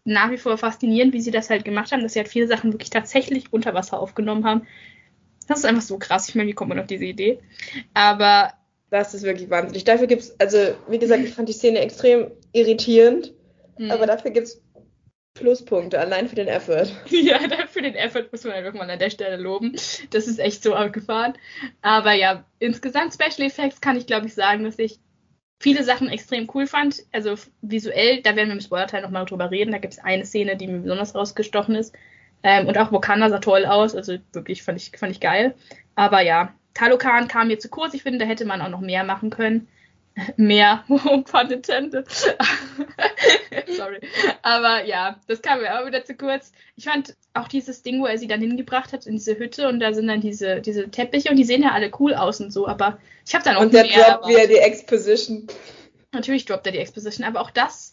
[0.06, 2.72] nach wie vor faszinierend, wie sie das halt gemacht haben, dass sie halt viele Sachen
[2.72, 4.66] wirklich tatsächlich unter Wasser aufgenommen haben.
[5.50, 6.30] Das ist einfach so krass.
[6.30, 7.40] Ich meine, wie kommt man auf diese Idee?
[7.94, 8.54] Aber.
[8.90, 9.84] Das ist wirklich wahnsinnig.
[9.84, 13.34] Dafür gibt es, also wie gesagt, ich fand die Szene extrem irritierend,
[13.78, 13.90] mhm.
[13.90, 14.62] aber dafür gibt es
[15.34, 16.88] Pluspunkte, allein für den Effort.
[17.10, 19.74] Ja, für den Effort muss man einfach mal an der Stelle loben.
[20.12, 21.34] Das ist echt so abgefahren.
[21.82, 25.00] Aber ja, insgesamt Special Effects kann ich glaube ich sagen, dass ich
[25.60, 27.04] viele Sachen extrem cool fand.
[27.12, 29.72] Also visuell, da werden wir im Spoiler-Teil nochmal drüber reden.
[29.72, 31.96] Da gibt es eine Szene, die mir besonders rausgestochen ist.
[32.44, 33.96] Ähm, und auch Wakanda sah toll aus.
[33.96, 35.56] Also wirklich fand ich, fand ich geil.
[35.96, 37.94] Aber ja, Talokan kam mir zu kurz.
[37.94, 39.68] Ich finde, da hätte man auch noch mehr machen können
[40.38, 42.07] mehr, pun intended.
[43.68, 43.99] Sorry.
[44.41, 46.51] Aber ja, das kam mir auch wieder zu kurz.
[46.76, 49.80] Ich fand auch dieses Ding, wo er sie dann hingebracht hat in diese Hütte und
[49.80, 52.68] da sind dann diese, diese Teppiche und die sehen ja alle cool aus und so,
[52.68, 55.47] aber ich habe dann auch Und der droppt wieder die Exposition.
[56.11, 57.91] Natürlich droppt er die Exposition, aber auch das,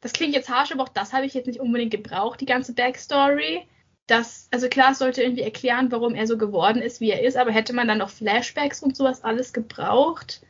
[0.00, 2.74] das klingt jetzt harsch, aber auch das habe ich jetzt nicht unbedingt gebraucht, die ganze
[2.74, 3.62] Backstory.
[4.06, 7.38] Das, also klar, es sollte irgendwie erklären, warum er so geworden ist, wie er ist,
[7.38, 10.42] aber hätte man dann noch Flashbacks und sowas alles gebraucht?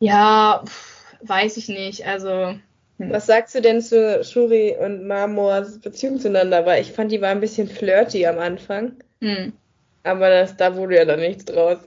[0.00, 2.06] Ja, pff, weiß ich nicht.
[2.06, 2.54] Also.
[2.98, 3.10] Hm.
[3.10, 6.66] Was sagst du denn zu Shuri und Marmors Beziehung zueinander?
[6.66, 8.96] Weil ich fand, die war ein bisschen flirty am Anfang.
[9.20, 9.52] Hm.
[10.02, 11.78] Aber das, da wurde ja dann nichts draus.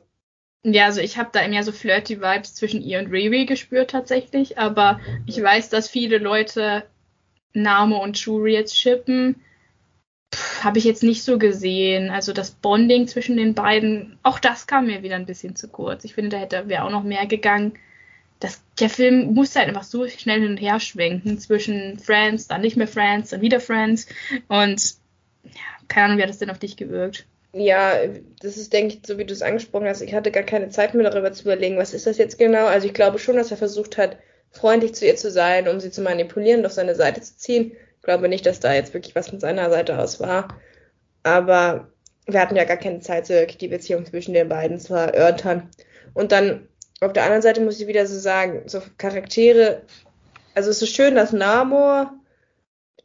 [0.63, 4.57] Ja, also ich habe da mehr so flirty Vibes zwischen ihr und Riri gespürt tatsächlich,
[4.57, 6.83] aber ich weiß, dass viele Leute
[7.53, 9.41] Namo und Shuri jetzt shippen.
[10.61, 12.11] Habe ich jetzt nicht so gesehen.
[12.11, 16.05] Also das Bonding zwischen den beiden, auch das kam mir wieder ein bisschen zu kurz.
[16.05, 17.73] Ich finde, da hätte wäre auch noch mehr gegangen
[18.43, 22.59] das, der Film musste halt einfach so schnell hin und her schwenken zwischen Friends, dann
[22.59, 24.07] nicht mehr Friends, dann wieder Friends.
[24.49, 24.95] Und
[25.43, 27.25] ja, keine Ahnung, wie hat das denn auf dich gewirkt?
[27.53, 27.93] Ja,
[28.41, 30.01] das ist, denke ich, so wie du es angesprochen hast.
[30.01, 32.65] Ich hatte gar keine Zeit mehr darüber zu überlegen, was ist das jetzt genau.
[32.65, 34.17] Also ich glaube schon, dass er versucht hat,
[34.51, 37.71] freundlich zu ihr zu sein, um sie zu manipulieren, auf seine Seite zu ziehen.
[37.71, 40.59] Ich glaube nicht, dass da jetzt wirklich was von seiner Seite aus war.
[41.21, 41.93] Aber
[42.25, 45.69] wir hatten ja gar keine Zeit, so wirklich die Beziehung zwischen den beiden zu erörtern.
[46.13, 46.67] Und dann
[47.05, 49.81] auf der anderen Seite muss ich wieder so sagen, so Charaktere,
[50.55, 52.13] also es ist schön, dass Namor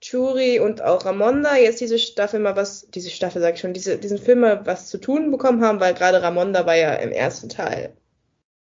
[0.00, 3.98] Churi und auch Ramonda jetzt diese Staffel mal was, diese Staffel sag ich schon, diese,
[3.98, 7.48] diesen Film mal was zu tun bekommen haben, weil gerade Ramonda war ja im ersten
[7.48, 7.96] Teil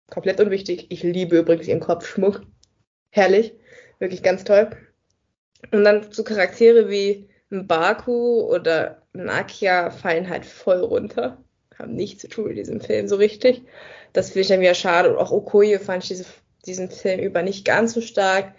[0.09, 0.87] komplett unwichtig.
[0.89, 2.43] Ich liebe übrigens ihren Kopfschmuck.
[3.09, 3.53] Herrlich.
[3.99, 4.69] Wirklich ganz toll.
[5.71, 11.43] Und dann so Charaktere wie ein Baku oder ein Akia fallen halt voll runter.
[11.77, 13.63] Haben nichts zu tun in diesem Film so richtig.
[14.15, 15.11] Das finde ich dann wieder schade.
[15.11, 16.25] Und auch Okoye fand ich diese,
[16.65, 18.53] diesen Film über nicht ganz so stark.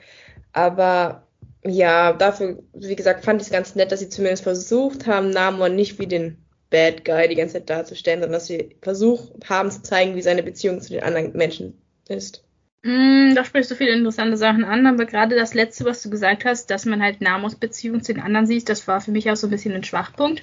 [0.53, 1.27] Aber
[1.65, 5.71] ja, dafür, wie gesagt, fand ich es ganz nett, dass sie zumindest versucht haben, Namor
[5.71, 6.39] nicht wie den
[6.71, 10.43] Bad Guy die ganze Zeit darzustellen, sondern dass sie versucht haben zu zeigen, wie seine
[10.43, 12.45] Beziehung zu den anderen Menschen ist.
[12.83, 16.45] Mm, da sprichst du viele interessante Sachen an, aber gerade das letzte, was du gesagt
[16.45, 19.37] hast, dass man halt Namos Beziehung zu den anderen sieht, das war für mich auch
[19.37, 20.43] so ein bisschen ein Schwachpunkt.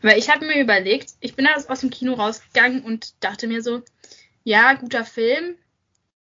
[0.00, 3.82] Weil ich habe mir überlegt, ich bin aus dem Kino rausgegangen und dachte mir so,
[4.44, 5.56] ja, guter Film,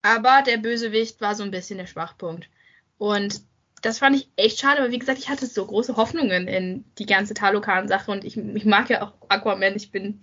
[0.01, 2.49] aber der Bösewicht war so ein bisschen der Schwachpunkt.
[2.97, 3.41] Und
[3.81, 7.05] das fand ich echt schade, aber wie gesagt, ich hatte so große Hoffnungen in die
[7.05, 9.75] ganze Talokan-Sache und ich, ich mag ja auch Aquaman.
[9.75, 10.21] Ich bin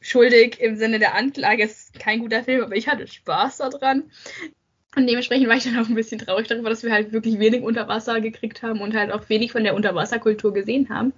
[0.00, 1.64] schuldig im Sinne der Anklage.
[1.64, 4.10] Es ist kein guter Film, aber ich hatte Spaß daran.
[4.96, 7.62] Und dementsprechend war ich dann auch ein bisschen traurig darüber, dass wir halt wirklich wenig
[7.62, 11.12] Unterwasser gekriegt haben und halt auch wenig von der Unterwasserkultur gesehen haben.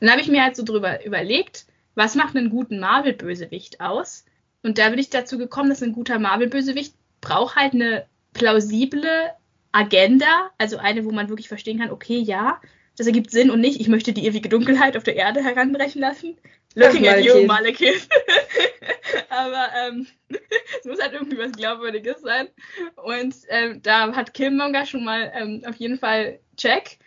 [0.00, 4.24] Dann habe ich mir halt so drüber überlegt, was macht einen guten Marvel-Bösewicht aus?
[4.62, 9.30] Und da bin ich dazu gekommen, dass ein guter Marvel-Bösewicht braucht halt eine plausible
[9.72, 12.60] Agenda, also eine, wo man wirklich verstehen kann, okay, ja,
[12.96, 16.36] das ergibt Sinn und nicht, ich möchte die ewige Dunkelheit auf der Erde heranbrechen lassen.
[16.74, 18.08] Looking Ach, at you, Malekith.
[19.28, 20.06] Aber ähm,
[20.80, 22.48] es muss halt irgendwie was Glaubwürdiges sein.
[22.96, 26.98] Und ähm, da hat Killmonger schon mal ähm, auf jeden Fall Check.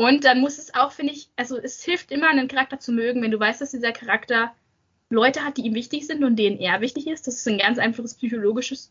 [0.00, 3.22] Und dann muss es auch, finde ich, also es hilft immer, einen Charakter zu mögen,
[3.22, 4.54] wenn du weißt, dass dieser Charakter
[5.10, 7.26] Leute hat, die ihm wichtig sind und denen er wichtig ist.
[7.26, 8.90] Das ist ein ganz einfaches psychologisches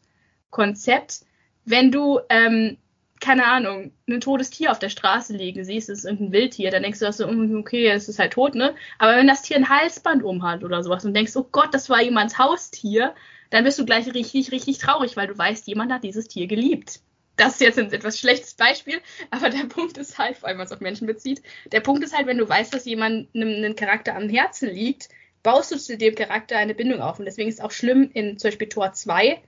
[0.51, 1.21] Konzept.
[1.65, 2.77] Wenn du ähm,
[3.19, 6.83] keine Ahnung, ein totes Tier auf der Straße liegen siehst, es ist irgendein Wildtier, dann
[6.83, 8.75] denkst du auch so, mm, okay, es ist halt tot, ne?
[8.99, 12.03] Aber wenn das Tier ein Halsband umhat oder sowas und denkst, oh Gott, das war
[12.03, 13.15] jemands Haustier,
[13.49, 17.01] dann bist du gleich richtig, richtig traurig, weil du weißt, jemand hat dieses Tier geliebt.
[17.39, 18.99] Das ist jetzt ein etwas schlechtes Beispiel,
[19.31, 22.27] aber der Punkt ist halt, vor allem was auf Menschen bezieht, der Punkt ist halt,
[22.27, 25.07] wenn du weißt, dass jemand einem, einem Charakter am Herzen liegt,
[25.41, 27.17] baust du zu dem Charakter eine Bindung auf.
[27.17, 29.41] Und deswegen ist es auch schlimm in zum Beispiel Tor 2,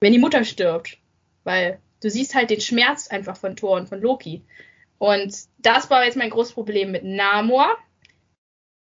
[0.00, 0.98] wenn die Mutter stirbt.
[1.42, 4.42] Weil du siehst halt den Schmerz einfach von Thor und von Loki.
[4.98, 7.76] Und das war jetzt mein großes Problem mit Namor,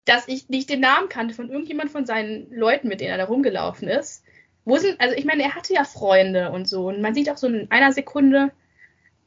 [0.07, 3.27] dass ich nicht den Namen kannte von irgendjemand von seinen Leuten, mit denen er da
[3.27, 4.25] rumgelaufen ist.
[4.69, 6.89] Wo sind, also ich meine, er hatte ja Freunde und so.
[6.89, 8.51] Und man sieht auch so in einer Sekunde,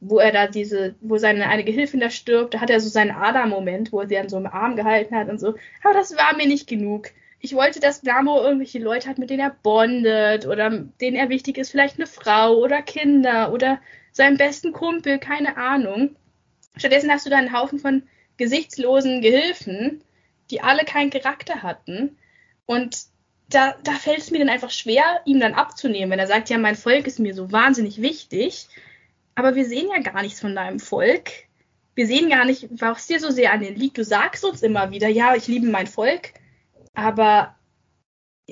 [0.00, 3.12] wo er da diese, wo seine eine Gehilfin da stirbt, da hat er so seinen
[3.12, 5.54] Ada-Moment, wo er sie an so einem Arm gehalten hat und so.
[5.82, 7.10] Aber das war mir nicht genug
[7.42, 11.58] ich wollte, dass Namo irgendwelche Leute hat, mit denen er bondet oder denen er wichtig
[11.58, 13.80] ist, vielleicht eine Frau oder Kinder oder
[14.12, 16.14] seinen besten Kumpel, keine Ahnung.
[16.76, 18.04] Stattdessen hast du da einen Haufen von
[18.36, 20.02] gesichtslosen Gehilfen,
[20.50, 22.16] die alle keinen Charakter hatten.
[22.64, 23.06] Und
[23.54, 26.58] da, da fällt es mir dann einfach schwer, ihm dann abzunehmen, wenn er sagt, ja,
[26.58, 28.66] mein Volk ist mir so wahnsinnig wichtig.
[29.34, 31.30] Aber wir sehen ja gar nichts von deinem Volk.
[31.94, 33.98] Wir sehen gar nicht, was dir so sehr an den liegt.
[33.98, 36.32] Du sagst uns immer wieder, ja, ich liebe mein Volk
[36.94, 37.56] aber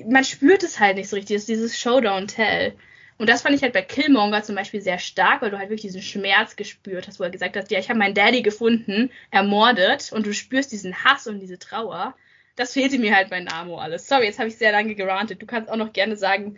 [0.05, 1.35] man spürt es halt nicht so richtig.
[1.35, 2.75] Das ist dieses Showdown Tell.
[3.17, 5.93] Und das fand ich halt bei Killmonger zum Beispiel sehr stark, weil du halt wirklich
[5.93, 10.11] diesen Schmerz gespürt hast, wo er gesagt hat, ja, ich habe meinen Daddy gefunden, ermordet
[10.11, 12.15] und du spürst diesen Hass und diese Trauer.
[12.55, 14.07] Das fehlte mir halt bei Namor alles.
[14.07, 15.41] Sorry, jetzt habe ich sehr lange gerantet.
[15.41, 16.57] Du kannst auch noch gerne sagen,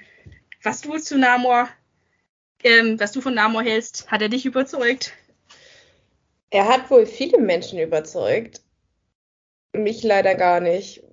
[0.62, 1.70] was du zu Namor,
[2.64, 4.10] ähm, was du von Namor hältst.
[4.10, 5.14] Hat er dich überzeugt?
[6.50, 8.62] Er hat wohl viele Menschen überzeugt.
[9.74, 11.04] Mich leider gar nicht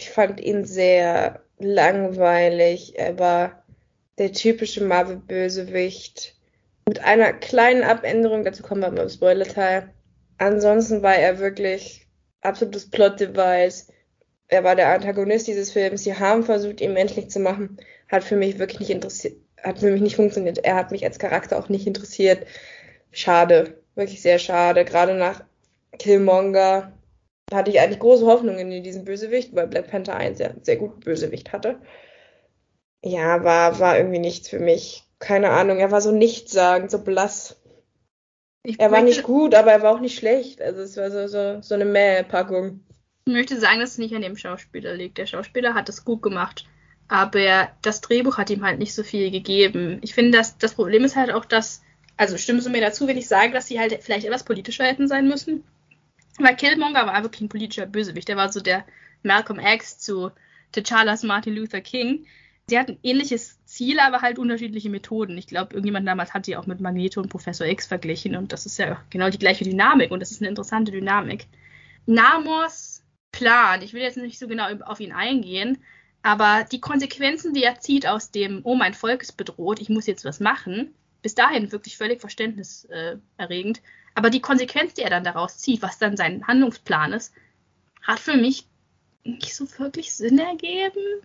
[0.00, 2.98] ich fand ihn sehr langweilig.
[2.98, 3.64] Er war
[4.18, 6.36] der typische Marvel-Bösewicht.
[6.86, 9.92] Mit einer kleinen Abänderung, dazu kommen wir beim Spoiler-Teil.
[10.38, 12.06] Ansonsten war er wirklich
[12.40, 13.92] absolutes Plot-Device.
[14.50, 16.02] Er war der Antagonist dieses Films.
[16.02, 17.78] Sie haben versucht, ihn menschlich zu machen.
[18.08, 20.58] Hat für mich wirklich nicht interessiert, hat für mich nicht funktioniert.
[20.58, 22.46] Er hat mich als Charakter auch nicht interessiert.
[23.12, 23.80] Schade.
[23.94, 24.84] Wirklich sehr schade.
[24.84, 25.44] Gerade nach
[25.98, 26.92] Killmonger
[27.52, 31.00] hatte ich eigentlich große Hoffnungen in diesen Bösewicht, weil Black Panther einen sehr, sehr guten
[31.00, 31.80] Bösewicht hatte.
[33.04, 35.04] Ja, war, war irgendwie nichts für mich.
[35.20, 37.60] Keine Ahnung, er war so nichtssagend, so blass.
[38.62, 40.60] Ich er war nicht gut, aber er war auch nicht schlecht.
[40.60, 42.80] Also es war so, so, so eine Mäh-Packung.
[43.32, 45.18] Möchte sagen, dass es nicht an dem Schauspieler liegt.
[45.18, 46.66] Der Schauspieler hat es gut gemacht.
[47.08, 49.98] Aber das Drehbuch hat ihm halt nicht so viel gegeben.
[50.02, 51.82] Ich finde, dass das Problem ist halt auch, dass,
[52.16, 55.08] also stimmst du mir dazu, wenn ich sage, dass sie halt vielleicht etwas politischer hätten
[55.08, 55.64] sein müssen?
[56.38, 58.28] Weil Killmonger war wirklich ein politischer Bösewicht.
[58.28, 58.84] Der war so der
[59.22, 60.30] Malcolm X zu
[60.72, 62.26] T'Challas Martin Luther King.
[62.68, 65.36] Sie hatten ähnliches Ziele, aber halt unterschiedliche Methoden.
[65.36, 68.64] Ich glaube, irgendjemand damals hat die auch mit Magneto und Professor X verglichen und das
[68.64, 71.46] ist ja genau die gleiche Dynamik und das ist eine interessante Dynamik.
[72.06, 72.99] Namors
[73.40, 75.82] Plan, ich will jetzt nicht so genau auf ihn eingehen,
[76.20, 80.06] aber die Konsequenzen, die er zieht aus dem, oh, mein Volk ist bedroht, ich muss
[80.06, 83.78] jetzt was machen, bis dahin wirklich völlig verständniserregend.
[83.78, 83.82] Äh,
[84.14, 87.32] aber die Konsequenz, die er dann daraus zieht, was dann sein Handlungsplan ist,
[88.02, 88.66] hat für mich
[89.24, 91.22] nicht so wirklich Sinn ergeben.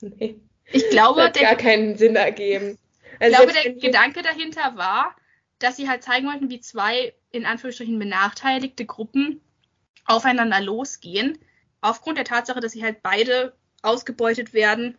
[0.00, 0.40] Nee.
[0.72, 2.78] Ich glaube, hat der, gar keinen Sinn ergeben.
[3.20, 5.14] ich glaube, der Gedanke dahinter war,
[5.58, 9.42] dass sie halt zeigen wollten, wie zwei in Anführungsstrichen benachteiligte Gruppen
[10.08, 11.38] aufeinander losgehen,
[11.80, 14.98] aufgrund der Tatsache, dass sie halt beide ausgebeutet werden,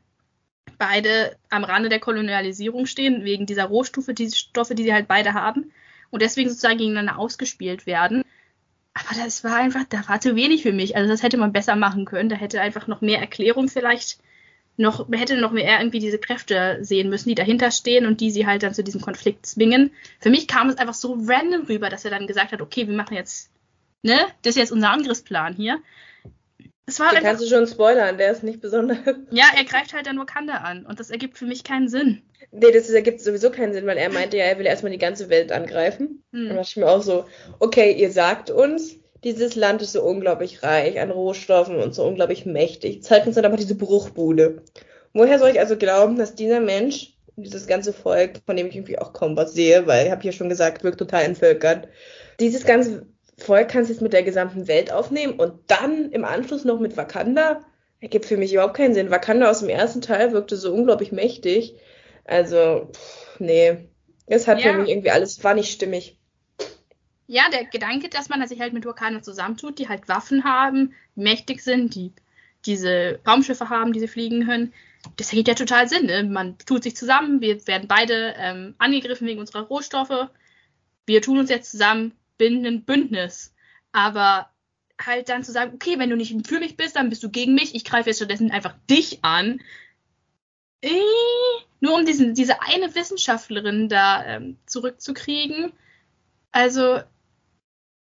[0.77, 5.33] beide am Rande der Kolonialisierung stehen, wegen dieser Rohstoffe, die Stoffe, die sie halt beide
[5.33, 5.71] haben,
[6.11, 8.23] und deswegen sozusagen gegeneinander ausgespielt werden.
[8.93, 10.95] Aber das war einfach, da war zu wenig für mich.
[10.95, 12.29] Also das hätte man besser machen können.
[12.29, 14.17] Da hätte einfach noch mehr Erklärung vielleicht
[14.77, 18.47] noch, hätte noch mehr irgendwie diese Kräfte sehen müssen, die dahinter stehen und die sie
[18.47, 19.91] halt dann zu diesem Konflikt zwingen.
[20.19, 22.95] Für mich kam es einfach so random rüber, dass er dann gesagt hat, okay, wir
[22.95, 23.51] machen jetzt,
[24.03, 25.79] ne, das ist jetzt unser Angriffsplan hier.
[26.85, 28.97] Es war Den kannst du schon spoilern, der ist nicht besonders.
[29.31, 32.23] ja, er greift halt dann Wakanda an und das ergibt für mich keinen Sinn.
[32.51, 35.29] Nee, das ergibt sowieso keinen Sinn, weil er meinte ja, er will erstmal die ganze
[35.29, 36.23] Welt angreifen.
[36.33, 36.47] Hm.
[36.47, 37.25] Dann dachte ich mir auch so,
[37.59, 42.45] okay, ihr sagt uns, dieses Land ist so unglaublich reich an Rohstoffen und so unglaublich
[42.45, 43.03] mächtig.
[43.03, 44.63] Zeigt uns dann aber diese Bruchbude.
[45.13, 48.97] Woher soll ich also glauben, dass dieser Mensch, dieses ganze Volk, von dem ich irgendwie
[48.97, 51.87] auch kaum was sehe, weil ich habe ja schon gesagt, wirkt total entvölkert,
[52.39, 53.05] dieses ganze
[53.39, 56.97] Volk kannst du jetzt mit der gesamten Welt aufnehmen und dann im Anschluss noch mit
[56.97, 57.61] Wakanda?
[58.01, 59.11] Ergibt für mich überhaupt keinen Sinn.
[59.11, 61.75] Wakanda aus dem ersten Teil wirkte so unglaublich mächtig.
[62.25, 63.89] Also, pff, nee.
[64.25, 64.71] Es hat Ja.
[64.71, 66.17] für mich irgendwie alles, war nicht stimmig.
[67.27, 71.61] Ja, der Gedanke, dass man sich halt mit Wakanda zusammentut, die halt Waffen haben, mächtig
[71.61, 72.13] sind, die
[72.65, 74.73] diese Raumschiffe haben, die sie fliegen können,
[75.15, 76.07] das ergibt ja total Sinn.
[76.07, 76.23] Ne?
[76.23, 80.29] Man tut sich zusammen, wir werden beide ähm, angegriffen wegen unserer Rohstoffe.
[81.05, 83.53] Wir tun uns jetzt zusammen, bilden ein Bündnis.
[83.91, 84.49] Aber
[84.99, 87.53] halt dann zu sagen, okay, wenn du nicht für mich bist, dann bist du gegen
[87.53, 87.75] mich.
[87.75, 89.61] Ich greife jetzt stattdessen einfach dich an.
[90.81, 90.89] Äh,
[91.79, 95.71] nur um diesen, diese eine Wissenschaftlerin da ähm, zurückzukriegen.
[96.51, 96.99] Also,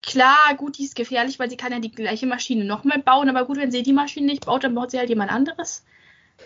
[0.01, 3.45] klar, gut, die ist gefährlich, weil sie kann ja die gleiche Maschine nochmal bauen, aber
[3.45, 5.83] gut, wenn sie die Maschine nicht baut, dann baut sie halt jemand anderes.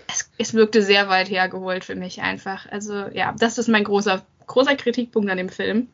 [0.07, 2.65] Es, es wirkte sehr weit hergeholt für mich einfach.
[2.71, 5.89] Also, ja, das ist mein großer, großer Kritikpunkt an dem Film.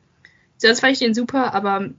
[0.58, 1.90] Sonst fand ich den super, aber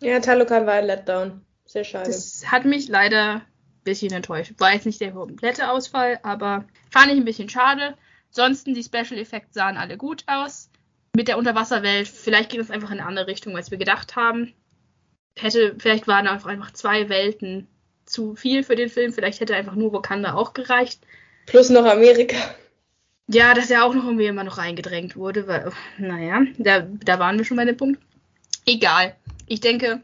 [0.00, 1.40] Ja, Talokan war ein Letdown.
[1.64, 2.06] Sehr schade.
[2.06, 3.42] das hat mich leider ein
[3.84, 4.54] bisschen enttäuscht.
[4.58, 7.94] War jetzt nicht der komplette Ausfall, aber fand ich ein bisschen schade.
[8.30, 10.70] Ansonsten, die Special Effects sahen alle gut aus.
[11.16, 14.54] Mit der Unterwasserwelt, vielleicht ging es einfach in eine andere Richtung, als wir gedacht haben.
[15.36, 17.66] Hätte, vielleicht waren einfach zwei Welten
[18.04, 19.12] zu viel für den Film.
[19.12, 21.00] Vielleicht hätte einfach nur Wakanda auch gereicht.
[21.46, 22.36] Plus noch Amerika.
[23.30, 27.36] Ja, dass er auch noch irgendwie immer noch reingedrängt wurde, weil, naja, da, da waren
[27.36, 28.00] wir schon bei dem Punkt.
[28.68, 29.16] Egal.
[29.46, 30.02] Ich denke,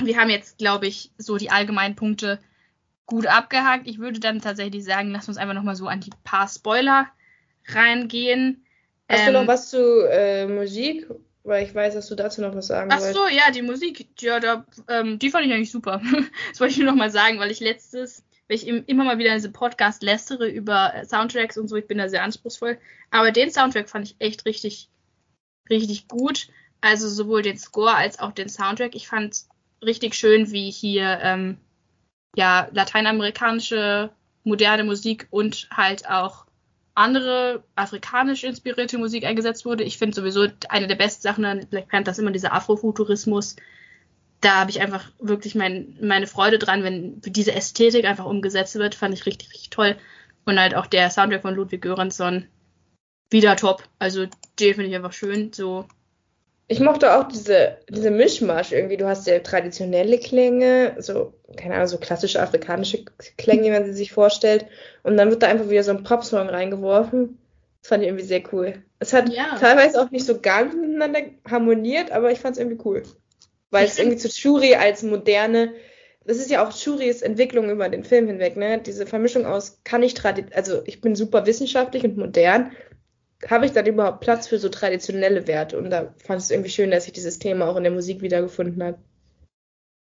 [0.00, 2.38] wir haben jetzt, glaube ich, so die allgemeinen Punkte
[3.06, 3.88] gut abgehakt.
[3.88, 7.08] Ich würde dann tatsächlich sagen, lass uns einfach nochmal so an die paar Spoiler
[7.66, 8.64] reingehen.
[9.08, 11.08] Hast Ähm, du noch was zu äh, Musik?
[11.44, 14.38] Weil ich weiß, dass du dazu noch was sagen Ach so, ja, die Musik, ja,
[14.38, 16.00] da, ähm, die fand ich eigentlich super.
[16.50, 19.18] das wollte ich nur noch mal sagen, weil ich letztes, weil ich im, immer mal
[19.18, 22.78] wieder in diesem Podcast lästere über äh, Soundtracks und so, ich bin da sehr anspruchsvoll.
[23.10, 24.88] Aber den Soundtrack fand ich echt richtig,
[25.68, 26.46] richtig gut.
[26.82, 28.94] Also sowohl den Score als auch den Soundtrack.
[28.94, 29.44] Ich fand
[29.82, 31.56] richtig schön, wie hier ähm,
[32.36, 34.10] ja lateinamerikanische
[34.44, 36.44] moderne Musik und halt auch
[36.94, 39.84] andere afrikanisch inspirierte Musik eingesetzt wurde.
[39.84, 43.56] Ich finde sowieso eine der besten Sachen an Black Panther ist immer dieser Afrofuturismus.
[44.40, 48.94] Da habe ich einfach wirklich mein, meine Freude dran, wenn diese Ästhetik einfach umgesetzt wird.
[48.96, 49.96] Fand ich richtig, richtig toll.
[50.44, 52.48] Und halt auch der Soundtrack von Ludwig Göransson
[53.30, 53.88] wieder top.
[54.00, 54.26] Also
[54.58, 55.52] den finde ich einfach schön.
[55.52, 55.86] So
[56.68, 58.96] Ich mochte auch diese, diese Mischmasch irgendwie.
[58.96, 63.04] Du hast ja traditionelle Klänge, so, keine Ahnung, so klassische afrikanische
[63.36, 64.66] Klänge, wie man sie sich vorstellt.
[65.02, 67.38] Und dann wird da einfach wieder so ein Popsong reingeworfen.
[67.82, 68.82] Das fand ich irgendwie sehr cool.
[69.00, 69.56] Es hat Ja.
[69.58, 73.02] teilweise auch nicht so ganz miteinander harmoniert, aber ich fand es irgendwie cool.
[73.70, 75.72] Weil es irgendwie zu Shuri als moderne,
[76.24, 78.78] das ist ja auch Shuris Entwicklung über den Film hinweg, ne?
[78.78, 82.70] Diese Vermischung aus, kann ich tradi also ich bin super wissenschaftlich und modern,
[83.48, 85.78] habe ich dann überhaupt Platz für so traditionelle Werte?
[85.78, 88.22] Und da fand ich es irgendwie schön, dass sich dieses Thema auch in der Musik
[88.22, 88.98] wiedergefunden hat.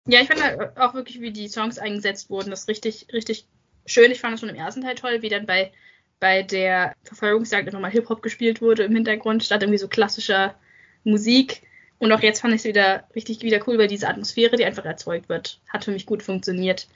[0.08, 3.46] Ja, ich fand halt auch wirklich, wie die Songs eingesetzt wurden, das richtig, richtig
[3.86, 4.10] schön.
[4.10, 5.72] Ich fand es schon im ersten Teil toll, wie dann bei,
[6.18, 10.56] bei der Verfolgungsjagd nochmal Hip-Hop gespielt wurde im Hintergrund, statt irgendwie so klassischer
[11.04, 11.62] Musik.
[11.98, 14.84] Und auch jetzt fand ich es wieder richtig wieder cool, weil diese Atmosphäre, die einfach
[14.84, 16.88] erzeugt wird, hat für mich gut funktioniert.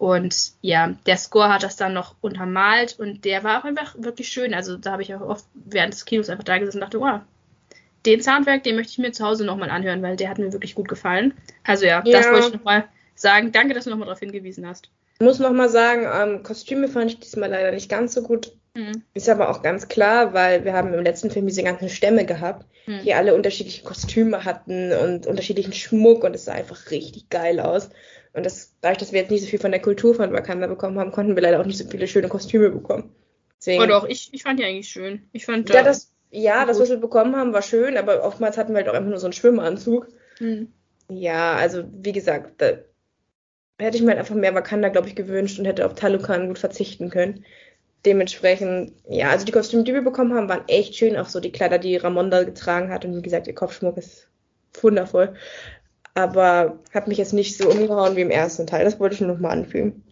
[0.00, 4.28] Und ja, der Score hat das dann noch untermalt und der war auch einfach wirklich
[4.28, 4.54] schön.
[4.54, 7.20] Also da habe ich auch oft während des Kinos einfach da gesessen und dachte, wow,
[8.06, 10.74] den Soundtrack, den möchte ich mir zu Hause nochmal anhören, weil der hat mir wirklich
[10.74, 11.34] gut gefallen.
[11.64, 12.18] Also ja, ja.
[12.18, 12.84] das wollte ich nochmal
[13.14, 13.52] sagen.
[13.52, 14.88] Danke, dass du nochmal darauf hingewiesen hast.
[15.18, 18.52] Ich muss nochmal sagen, ähm, Kostüme fand ich diesmal leider nicht ganz so gut.
[18.74, 19.02] Mhm.
[19.12, 22.64] Ist aber auch ganz klar, weil wir haben im letzten Film diese ganzen Stämme gehabt,
[22.86, 23.00] mhm.
[23.04, 27.90] die alle unterschiedliche Kostüme hatten und unterschiedlichen Schmuck und es sah einfach richtig geil aus.
[28.32, 30.98] Und das, dadurch, dass wir jetzt nicht so viel von der Kultur von Wakanda bekommen
[30.98, 33.12] haben, konnten wir leider auch nicht so viele schöne Kostüme bekommen.
[33.58, 35.28] Deswegen, oh doch, ich, ich fand die eigentlich schön.
[35.32, 38.72] Ich fand ja, das, ja, das, was wir bekommen haben, war schön, aber oftmals hatten
[38.72, 40.08] wir halt auch einfach nur so einen Schwimmanzug.
[40.38, 40.72] Mhm.
[41.08, 42.78] Ja, also wie gesagt, da
[43.78, 46.58] hätte ich mir halt einfach mehr Wakanda, glaube ich, gewünscht und hätte auf Talukan gut
[46.58, 47.44] verzichten können.
[48.06, 51.16] Dementsprechend, ja, also die Kostüme, die wir bekommen haben, waren echt schön.
[51.16, 53.04] Auch so die Kleider, die Ramonda getragen hat.
[53.04, 54.28] Und wie gesagt, ihr Kopfschmuck ist
[54.80, 55.34] wundervoll
[56.14, 58.84] aber hat mich jetzt nicht so umgehauen wie im ersten Teil.
[58.84, 60.02] Das wollte ich nur nochmal anfügen.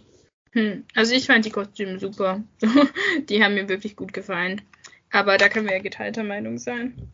[0.52, 0.84] Hm.
[0.94, 2.42] Also ich fand die Kostüme super.
[3.28, 4.62] die haben mir wirklich gut gefallen.
[5.10, 7.10] Aber da können wir ja geteilter Meinung sein.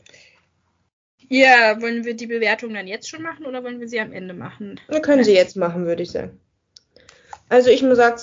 [1.29, 4.35] Ja, wollen wir die Bewertung dann jetzt schon machen oder wollen wir sie am Ende
[4.35, 4.81] machen?
[4.89, 6.39] Wir können sie jetzt machen, würde ich sagen.
[7.49, 8.21] Also ich muss sagen,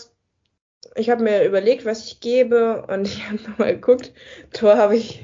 [0.96, 4.12] ich habe mir überlegt, was ich gebe und ich habe nochmal geguckt.
[4.54, 5.24] Tor habe ich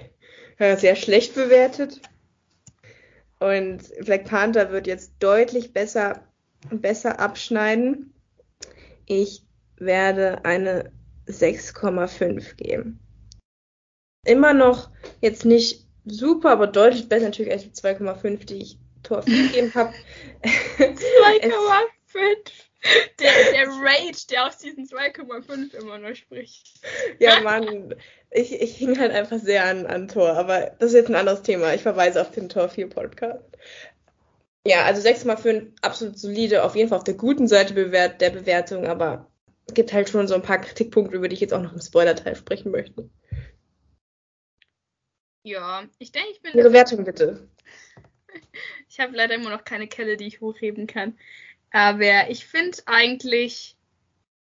[0.57, 2.01] äh, sehr schlecht bewertet.
[3.39, 6.23] Und Black Panther wird jetzt deutlich besser,
[6.71, 8.13] besser abschneiden.
[9.05, 9.43] Ich
[9.77, 10.91] werde eine
[11.27, 12.99] 6,5 geben.
[14.25, 14.89] Immer noch
[15.21, 19.73] jetzt nicht super, aber deutlich besser natürlich als die 2,5, die ich Tor 4 gegeben
[19.75, 19.93] habe.
[20.43, 22.66] 2,5.
[23.19, 26.80] Der, der Rage, der aus diesen 2,5 immer noch spricht.
[27.19, 27.95] Ja, Mann,
[28.30, 31.41] ich, ich hing halt einfach sehr an, an Tor, aber das ist jetzt ein anderes
[31.41, 31.73] Thema.
[31.73, 33.43] Ich verweise auf den Tor 4 Podcast.
[34.65, 38.86] Ja, also 6,5 absolut solide, auf jeden Fall auf der guten Seite bewert, der Bewertung,
[38.86, 39.32] aber
[39.65, 41.82] es gibt halt schon so ein paar Kritikpunkte, über die ich jetzt auch noch im
[41.82, 43.09] Spoiler-Teil sprechen möchte.
[45.43, 46.53] Ja, ich denke, ich bin.
[46.53, 47.47] Ihre Wertung bitte.
[48.89, 51.17] Ich habe leider immer noch keine Kelle, die ich hochheben kann.
[51.72, 53.76] Aber ich finde eigentlich,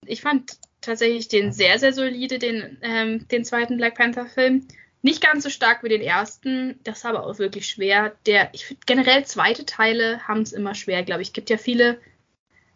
[0.07, 4.66] ich fand tatsächlich den sehr, sehr solide, den, ähm, den zweiten Black Panther-Film.
[5.03, 8.12] Nicht ganz so stark wie den ersten, das war aber auch wirklich schwer.
[8.27, 11.29] Der, ich finde generell zweite Teile haben es immer schwer, glaube ich.
[11.29, 11.99] Es gibt ja viele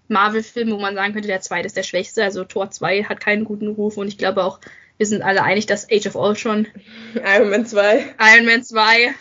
[0.09, 2.25] Marvel-Filme, wo man sagen könnte, der zweite ist der schwächste.
[2.25, 4.61] Also Tor 2 hat keinen guten Ruf und ich glaube auch,
[4.97, 6.67] wir sind alle einig, dass Age of Ultron.
[7.15, 8.15] Iron Man 2.
[8.19, 9.15] Iron Man 2.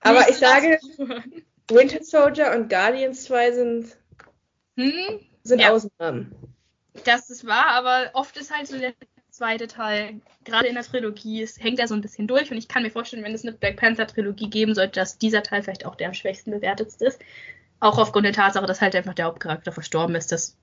[0.00, 0.78] Aber ich sage,
[1.70, 3.96] Winter Soldier und Guardians 2 sind,
[4.78, 5.20] hm?
[5.42, 5.72] sind ja.
[5.72, 6.34] Ausnahmen
[7.04, 8.94] das ist wahr, aber oft ist halt so der
[9.30, 12.68] zweite Teil, gerade in der Trilogie, es hängt er so ein bisschen durch und ich
[12.68, 15.86] kann mir vorstellen, wenn es eine Black Panther Trilogie geben sollte, dass dieser Teil vielleicht
[15.86, 17.20] auch der am schwächsten bewertet ist.
[17.80, 20.32] Auch aufgrund der Tatsache, dass halt einfach der Hauptcharakter verstorben ist.
[20.32, 20.56] Das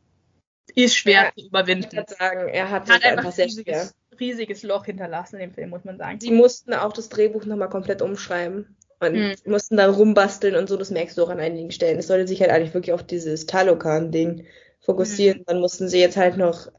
[0.74, 1.88] ist schwer ja, zu überwinden.
[1.92, 5.70] Ich würde sagen, er hat, hat einfach, ein riesiges, riesiges Loch hinterlassen in dem Film,
[5.70, 6.20] muss man sagen.
[6.20, 9.36] Sie mussten auch das Drehbuch nochmal komplett umschreiben und hm.
[9.46, 12.00] mussten dann rumbasteln und so, das merkst du auch an einigen Stellen.
[12.00, 14.46] Es sollte sich halt eigentlich wirklich auf dieses Talokan-Ding
[14.80, 15.40] fokussiert.
[15.40, 15.44] Mhm.
[15.46, 16.72] Dann mussten sie jetzt halt noch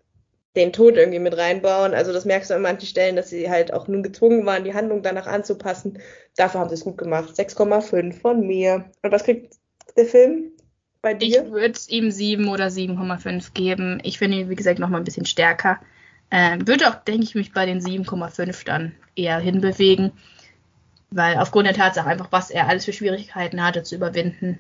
[0.57, 1.95] den Tod irgendwie mit reinbauen.
[1.95, 4.75] Also das merkst du an manchen Stellen, dass sie halt auch nun gezwungen waren, die
[4.75, 5.99] Handlung danach anzupassen.
[6.37, 7.35] Dafür haben sie es gut gemacht.
[7.35, 8.91] 6,5 von mir.
[9.03, 9.55] Und was kriegt
[9.97, 10.53] der Film
[11.03, 11.45] bei dir?
[11.45, 14.01] Ich würde ihm 7 oder 7,5 geben.
[14.03, 15.79] Ich finde ihn, wie gesagt, noch mal ein bisschen stärker.
[16.31, 20.12] Ähm, würde auch, denke ich, mich bei den 7,5 dann eher hinbewegen.
[21.11, 24.59] Weil aufgrund der Tatsache einfach, was er alles für Schwierigkeiten hatte zu überwinden,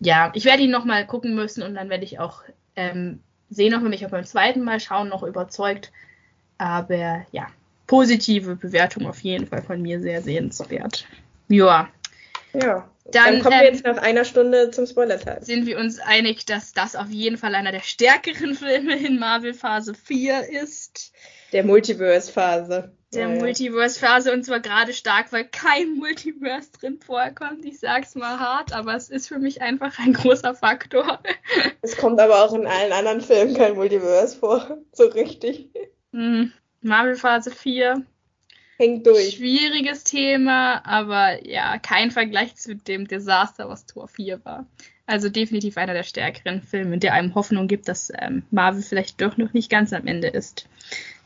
[0.00, 2.42] ja, ich werde ihn nochmal gucken müssen und dann werde ich auch
[2.74, 5.92] ähm, sehen, ob er mich auch beim zweiten Mal schauen noch überzeugt.
[6.58, 7.46] Aber ja,
[7.86, 11.06] positive Bewertung auf jeden Fall von mir sehr sehenswert.
[11.48, 11.88] Ja.
[12.52, 12.88] Ja.
[13.12, 15.40] Dann, dann kommen wir ähm, jetzt nach einer Stunde zum Spoiler-Teil.
[15.44, 19.54] Sind wir uns einig, dass das auf jeden Fall einer der stärkeren Filme in Marvel
[19.54, 21.12] Phase 4 ist?
[21.52, 27.64] Der Multiverse-Phase der ja, Multiverse-Phase und zwar gerade stark, weil kein Multiverse drin vorkommt.
[27.64, 31.20] Ich sag's mal hart, aber es ist für mich einfach ein großer Faktor.
[31.82, 35.70] Es kommt aber auch in allen anderen Filmen kein Multiverse vor, so richtig.
[36.12, 36.52] Mhm.
[36.80, 38.04] Marvel Phase 4.
[38.76, 39.36] Hängt durch.
[39.36, 44.66] Schwieriges Thema, aber ja, kein Vergleich zu dem Desaster, was Tor 4 war.
[45.06, 49.36] Also definitiv einer der stärkeren Filme, der einem Hoffnung gibt, dass ähm, Marvel vielleicht doch
[49.36, 50.68] noch nicht ganz am Ende ist.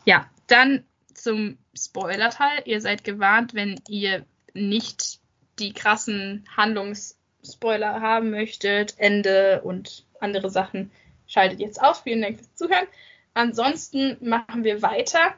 [0.05, 0.85] Ja, dann
[1.15, 2.63] zum Spoiler-Teil.
[2.65, 5.21] Ihr seid gewarnt, wenn ihr nicht
[5.59, 10.91] die krassen Handlungsspoiler haben möchtet, Ende und andere Sachen,
[11.27, 12.01] schaltet jetzt aus.
[12.01, 12.87] Vielen Dank fürs Zuhören.
[13.35, 15.35] Ansonsten machen wir weiter.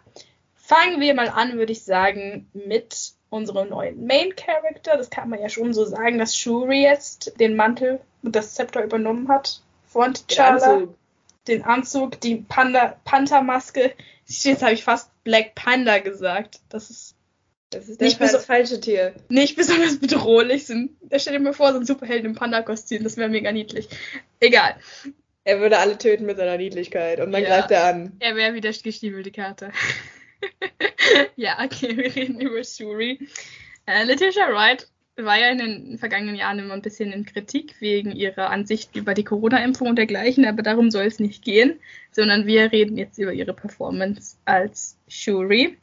[0.55, 4.97] Fangen wir mal an, würde ich sagen, mit unserem neuen Main Character.
[4.97, 8.85] Das kann man ja schon so sagen, dass Shuri jetzt den Mantel und das Zepter
[8.85, 10.89] übernommen hat von T'Challa.
[11.49, 13.95] den Anzug, die Panda, Panthermaske.
[14.27, 16.61] Jetzt habe ich fast Black Panda gesagt.
[16.69, 17.17] Das ist,
[17.71, 19.15] das ist nicht das falsche Tier.
[19.29, 20.67] Nicht besonders bedrohlich.
[20.67, 23.03] Sind, stell dir mal vor, so ein Superheld im Panda-Kostüm.
[23.05, 23.89] Das wäre mega niedlich.
[24.41, 24.77] Egal.
[25.45, 28.13] Er würde alle töten mit seiner Niedlichkeit und dann ja, greift er an.
[28.21, 29.73] Er wäre wieder gestiefelte Karte.
[31.37, 33.29] ja, okay, wir reden über Shuri.
[33.87, 34.89] Äh, Letitia Wright
[35.25, 39.15] war ja in den vergangenen Jahren immer ein bisschen in Kritik wegen ihrer Ansicht über
[39.15, 41.79] die Corona-Impfung und dergleichen, aber darum soll es nicht gehen,
[42.11, 45.79] sondern wir reden jetzt über ihre Performance als Shuri.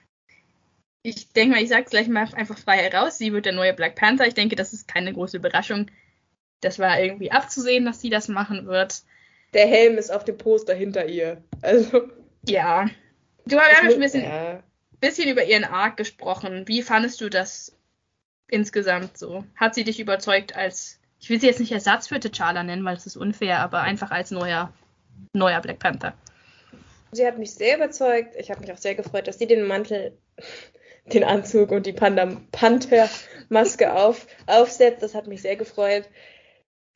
[1.03, 3.73] Ich denke mal, ich sage es gleich mal einfach frei heraus, sie wird der neue
[3.73, 4.27] Black Panther.
[4.27, 5.89] Ich denke, das ist keine große Überraschung.
[6.61, 9.03] Das war irgendwie abzusehen, dass sie das machen wird.
[9.53, 11.41] Der Helm ist auf dem Poster hinter ihr.
[11.61, 12.09] Also.
[12.45, 12.89] Ja.
[13.45, 14.61] Du hast ja ein bisschen, ja.
[14.99, 16.67] bisschen über ihren Arc gesprochen.
[16.67, 17.78] Wie fandest du das
[18.51, 19.43] insgesamt so?
[19.55, 22.95] Hat sie dich überzeugt als, ich will sie jetzt nicht Ersatz für T'Challa nennen, weil
[22.95, 24.73] es ist unfair, aber einfach als neuer,
[25.33, 26.13] neuer Black Panther?
[27.11, 28.35] Sie hat mich sehr überzeugt.
[28.37, 30.17] Ich habe mich auch sehr gefreut, dass sie den Mantel,
[31.13, 35.01] den Anzug und die Panther-Maske auf, aufsetzt.
[35.01, 36.07] Das hat mich sehr gefreut.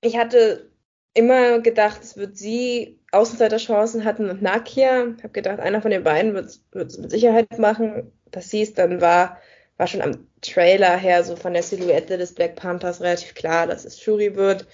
[0.01, 0.70] Ich hatte
[1.16, 5.14] immer gedacht, es wird sie Außenseiterchancen hatten und Nakia.
[5.18, 8.12] Ich habe gedacht, einer von den beiden wird es mit Sicherheit machen.
[8.32, 9.39] Dass sie es dann war,
[9.78, 13.86] war schon am Trailer her, so von der Silhouette des Black Panthers relativ klar, dass
[13.86, 14.67] es Shuri wird.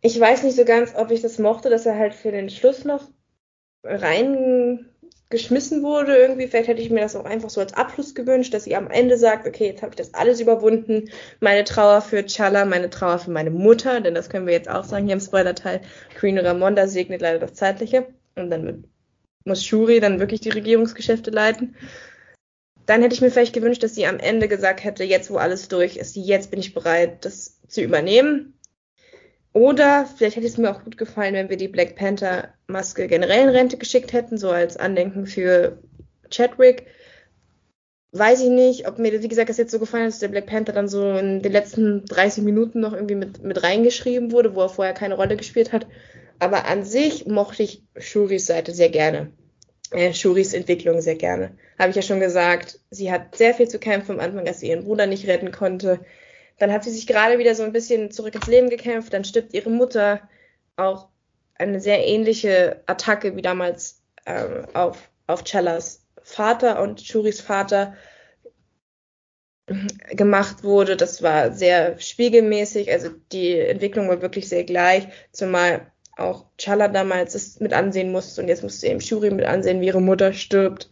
[0.00, 2.84] Ich weiß nicht so ganz, ob ich das mochte, dass er halt für den Schluss
[2.84, 3.08] noch
[3.84, 6.48] reingeschmissen wurde irgendwie.
[6.48, 9.16] Vielleicht hätte ich mir das auch einfach so als Abschluss gewünscht, dass sie am Ende
[9.16, 11.10] sagt, okay, jetzt habe ich das alles überwunden.
[11.40, 14.84] Meine Trauer für Chala, meine Trauer für meine Mutter, denn das können wir jetzt auch
[14.84, 15.82] sagen hier im Spoiler-Teil.
[16.16, 18.88] Queen Ramonda segnet leider das Zeitliche und dann
[19.44, 21.76] muss Shuri dann wirklich die Regierungsgeschäfte leiten
[22.86, 25.68] dann hätte ich mir vielleicht gewünscht, dass sie am Ende gesagt hätte, jetzt wo alles
[25.68, 28.54] durch ist, jetzt bin ich bereit, das zu übernehmen.
[29.52, 33.44] Oder vielleicht hätte es mir auch gut gefallen, wenn wir die Black Panther Maske generell
[33.44, 35.78] in Rente geschickt hätten, so als Andenken für
[36.30, 36.86] Chadwick.
[38.12, 40.46] Weiß ich nicht, ob mir, wie gesagt, das jetzt so gefallen hat, dass der Black
[40.46, 44.62] Panther dann so in den letzten 30 Minuten noch irgendwie mit, mit reingeschrieben wurde, wo
[44.62, 45.86] er vorher keine Rolle gespielt hat.
[46.38, 49.32] Aber an sich mochte ich Shuris Seite sehr gerne
[49.92, 51.56] äh, Shuris Entwicklung sehr gerne.
[51.78, 54.68] Habe ich ja schon gesagt, sie hat sehr viel zu kämpfen am Anfang, dass sie
[54.68, 56.00] ihren Bruder nicht retten konnte.
[56.58, 59.12] Dann hat sie sich gerade wieder so ein bisschen zurück ins Leben gekämpft.
[59.12, 60.20] Dann stirbt ihre Mutter.
[60.76, 61.08] Auch
[61.54, 67.94] eine sehr ähnliche Attacke wie damals ähm, auf, auf Cellas Vater und Shuris Vater
[70.10, 70.96] gemacht wurde.
[70.96, 72.90] Das war sehr spiegelmäßig.
[72.90, 75.08] Also die Entwicklung war wirklich sehr gleich.
[75.32, 79.80] Zumal auch Chala damals es mit ansehen musste und jetzt musste eben Shuri mit ansehen,
[79.80, 80.90] wie ihre Mutter stirbt.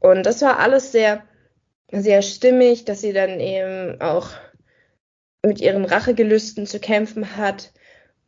[0.00, 1.22] Und das war alles sehr,
[1.90, 4.30] sehr stimmig, dass sie dann eben auch
[5.44, 7.72] mit ihren Rachegelüsten zu kämpfen hat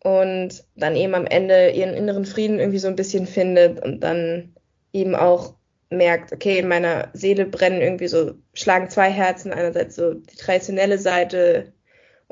[0.03, 4.55] und dann eben am Ende ihren inneren Frieden irgendwie so ein bisschen findet und dann
[4.93, 5.55] eben auch
[5.91, 10.99] merkt, okay, in meiner Seele brennen irgendwie so, schlagen zwei Herzen, einerseits so die traditionelle
[10.99, 11.73] Seite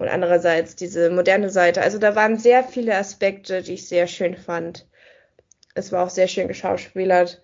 [0.00, 1.82] und andererseits diese moderne Seite.
[1.82, 4.88] Also da waren sehr viele Aspekte, die ich sehr schön fand.
[5.74, 7.42] Es war auch sehr schön geschauspielert.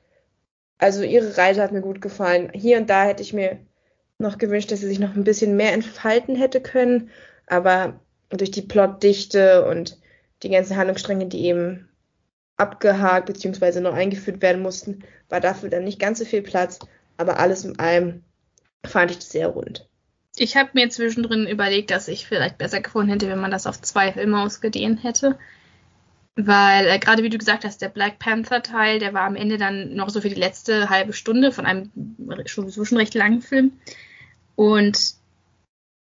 [0.78, 2.50] Also ihre Reise hat mir gut gefallen.
[2.54, 3.59] Hier und da hätte ich mir
[4.18, 7.11] noch gewünscht, dass sie sich noch ein bisschen mehr entfalten hätte können,
[7.46, 8.00] aber
[8.30, 10.00] durch die Plotdichte und
[10.42, 11.90] die ganzen Handlungsstränge, die eben
[12.57, 13.80] abgehakt bzw.
[13.80, 16.78] noch eingeführt werden mussten, war dafür dann nicht ganz so viel Platz.
[17.18, 18.24] Aber alles in allem
[18.86, 19.90] fand ich das sehr rund.
[20.39, 23.80] Ich habe mir zwischendrin überlegt, dass ich vielleicht besser gefunden hätte, wenn man das auf
[23.80, 25.39] zwei Filme ausgedehnt hätte.
[26.37, 29.95] Weil, äh, gerade wie du gesagt hast, der Black Panther-Teil, der war am Ende dann
[29.95, 31.91] noch so für die letzte halbe Stunde von einem
[32.45, 33.72] schon, schon recht langen Film.
[34.55, 35.14] Und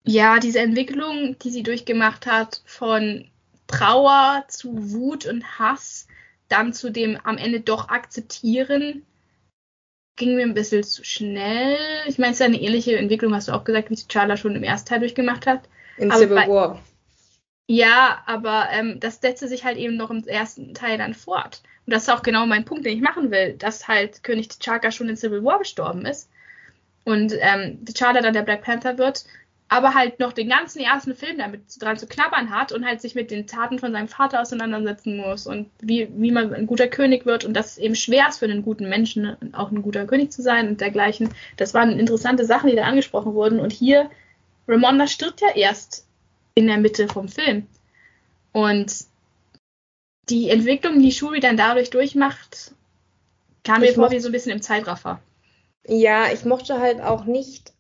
[0.06, 3.30] ja, diese Entwicklung, die sie durchgemacht hat, von
[3.68, 6.08] Trauer zu Wut und Hass,
[6.48, 9.06] dann zu dem am Ende doch akzeptieren,
[10.22, 11.78] ging mir ein bisschen zu schnell.
[12.06, 14.62] Ich meine, es ist eine ähnliche Entwicklung, hast du auch gesagt, wie T'Challa schon im
[14.62, 15.62] ersten Teil durchgemacht hat.
[15.98, 16.80] In aber Civil War.
[17.68, 21.64] Ja, aber ähm, das setzte sich halt eben noch im ersten Teil dann fort.
[21.88, 24.92] Und das ist auch genau mein Punkt, den ich machen will, dass halt König T'Chaka
[24.92, 26.30] schon in Civil War gestorben ist
[27.04, 29.26] und ähm, T'Challa dann der Black Panther wird
[29.72, 33.16] aber halt noch den ganzen ersten Film damit dran zu knabbern hat und halt sich
[33.16, 37.26] mit den Taten von seinem Vater auseinandersetzen muss und wie, wie man ein guter König
[37.26, 40.34] wird und dass es eben schwer ist für einen guten Menschen, auch ein guter König
[40.34, 41.30] zu sein und dergleichen.
[41.56, 43.62] Das waren interessante Sachen, die da angesprochen wurden.
[43.62, 44.12] Und hier,
[44.68, 46.06] Ramonda stirbt ja erst
[46.54, 47.66] in der Mitte vom Film.
[48.52, 49.06] Und
[50.28, 52.74] die Entwicklung, die Shuri dann dadurch durchmacht,
[53.64, 55.22] kam mir vor wie so ein bisschen im Zeitraffer.
[55.88, 57.72] Ja, ich mochte halt auch nicht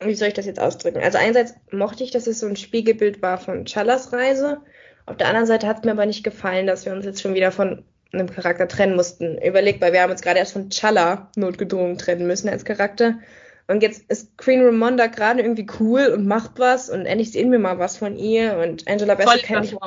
[0.00, 1.02] wie soll ich das jetzt ausdrücken?
[1.02, 4.60] Also einerseits mochte ich, dass es so ein Spiegelbild war von Chalas Reise.
[5.06, 7.34] Auf der anderen Seite hat es mir aber nicht gefallen, dass wir uns jetzt schon
[7.34, 9.38] wieder von einem Charakter trennen mussten.
[9.38, 13.18] Überlegt, weil wir haben uns gerade erst von Chala notgedrungen trennen müssen als Charakter.
[13.66, 17.58] Und jetzt ist Queen Ramonda gerade irgendwie cool und macht was und endlich sehen wir
[17.58, 19.78] mal was von ihr und Angela Bassett kennt nicht,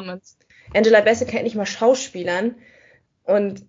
[0.73, 2.55] Angela Bassett kennt nicht mal Schauspielern
[3.23, 3.65] und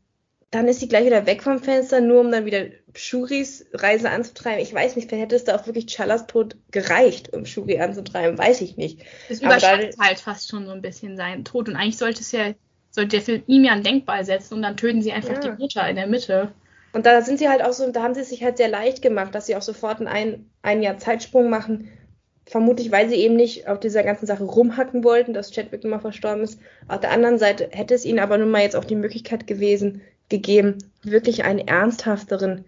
[0.50, 2.64] dann ist sie gleich wieder weg vom Fenster, nur um dann wieder
[2.94, 4.60] Shuris Reise anzutreiben.
[4.60, 8.38] Ich weiß nicht, vielleicht hätte es da auch wirklich Chalas Tod gereicht, um Shuri anzutreiben,
[8.38, 9.02] weiß ich nicht.
[9.28, 12.54] Es überschattet halt fast schon so ein bisschen seinen Tod und eigentlich sollte es ja,
[12.90, 15.40] sollte der Film ihm ja ein Denkball setzen und dann töten sie einfach ja.
[15.40, 16.52] die Mutter in der Mitte.
[16.92, 19.02] Und da sind sie halt auch so, da haben sie es sich halt sehr leicht
[19.02, 21.90] gemacht, dass sie auch sofort einen ein, ein Jahr Zeitsprung machen.
[22.46, 26.44] Vermutlich, weil sie eben nicht auf dieser ganzen Sache rumhacken wollten, dass Chadwick immer verstorben
[26.44, 26.58] ist.
[26.88, 30.00] Auf der anderen Seite hätte es ihnen aber nun mal jetzt auch die Möglichkeit gewesen,
[30.30, 32.64] gegeben, wirklich einen ernsthafteren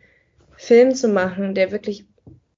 [0.61, 2.05] Film zu machen, der wirklich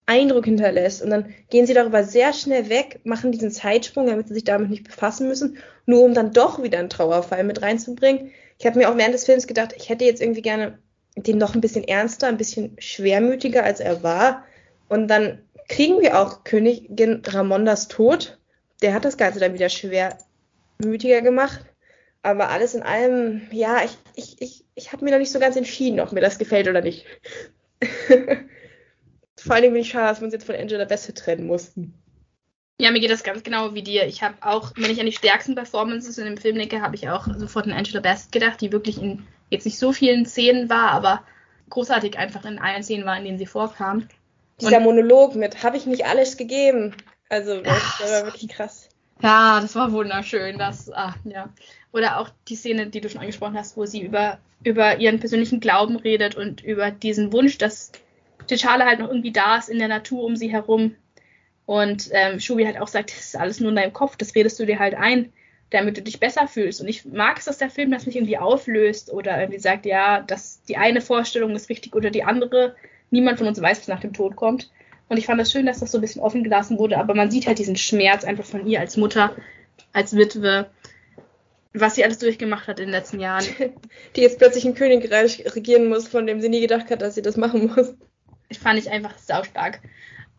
[0.07, 1.03] Eindruck hinterlässt.
[1.03, 4.70] Und dann gehen sie darüber sehr schnell weg, machen diesen Zeitsprung, damit sie sich damit
[4.70, 8.32] nicht befassen müssen, nur um dann doch wieder einen Trauerfall mit reinzubringen.
[8.59, 10.78] Ich habe mir auch während des Films gedacht, ich hätte jetzt irgendwie gerne
[11.16, 14.44] den noch ein bisschen ernster, ein bisschen schwermütiger, als er war.
[14.88, 15.38] Und dann
[15.68, 18.40] kriegen wir auch Königin Ramondas Tod.
[18.82, 21.64] Der hat das Ganze dann wieder schwermütiger gemacht.
[22.24, 25.55] Aber alles in allem, ja, ich, ich, ich, ich habe mir noch nicht so ganz
[25.55, 27.07] entschieden, ob mir das gefällt oder nicht.
[29.39, 31.95] Vor allem bin ich schade, dass wir uns jetzt von Angela Bassett trennen mussten.
[32.78, 34.07] Ja, mir geht das ganz genau wie dir.
[34.07, 37.09] Ich habe auch, wenn ich an die stärksten Performances in dem Film denke, habe ich
[37.09, 40.91] auch sofort an Angela Bassett gedacht, die wirklich in jetzt nicht so vielen Szenen war,
[40.91, 41.22] aber
[41.70, 44.09] großartig einfach in allen Szenen war, in denen sie vorkam.
[44.61, 46.95] Dieser Und, Monolog mit, habe ich nicht alles gegeben?
[47.28, 48.89] Also, das ach, war wirklich krass.
[49.22, 50.59] Ja, das war wunderschön.
[50.59, 51.51] Das, ach, ja.
[51.93, 55.61] Oder auch die Szene, die du schon angesprochen hast, wo sie über, über ihren persönlichen
[55.61, 57.93] Glauben redet und über diesen Wunsch, dass
[58.49, 60.97] T'Challa halt noch irgendwie da ist in der Natur um sie herum.
[61.66, 64.59] Und ähm, Shubi halt auch sagt, das ist alles nur in deinem Kopf, das redest
[64.59, 65.32] du dir halt ein
[65.72, 66.80] damit du dich besser fühlst.
[66.80, 70.20] Und ich mag es, dass der Film das nicht irgendwie auflöst oder irgendwie sagt, ja,
[70.20, 72.76] dass die eine Vorstellung ist wichtig oder die andere.
[73.11, 74.70] Niemand von uns weiß, was nach dem Tod kommt.
[75.09, 77.30] Und ich fand das schön, dass das so ein bisschen offen gelassen wurde, aber man
[77.30, 79.34] sieht halt diesen Schmerz einfach von ihr als Mutter,
[79.93, 80.70] als Witwe,
[81.75, 83.47] was sie alles durchgemacht hat in den letzten Jahren.
[84.16, 87.23] Die jetzt plötzlich ein Königreich regieren muss, von dem sie nie gedacht hat, dass sie
[87.23, 87.95] das machen muss.
[88.49, 89.81] Ich fand ich einfach saustark.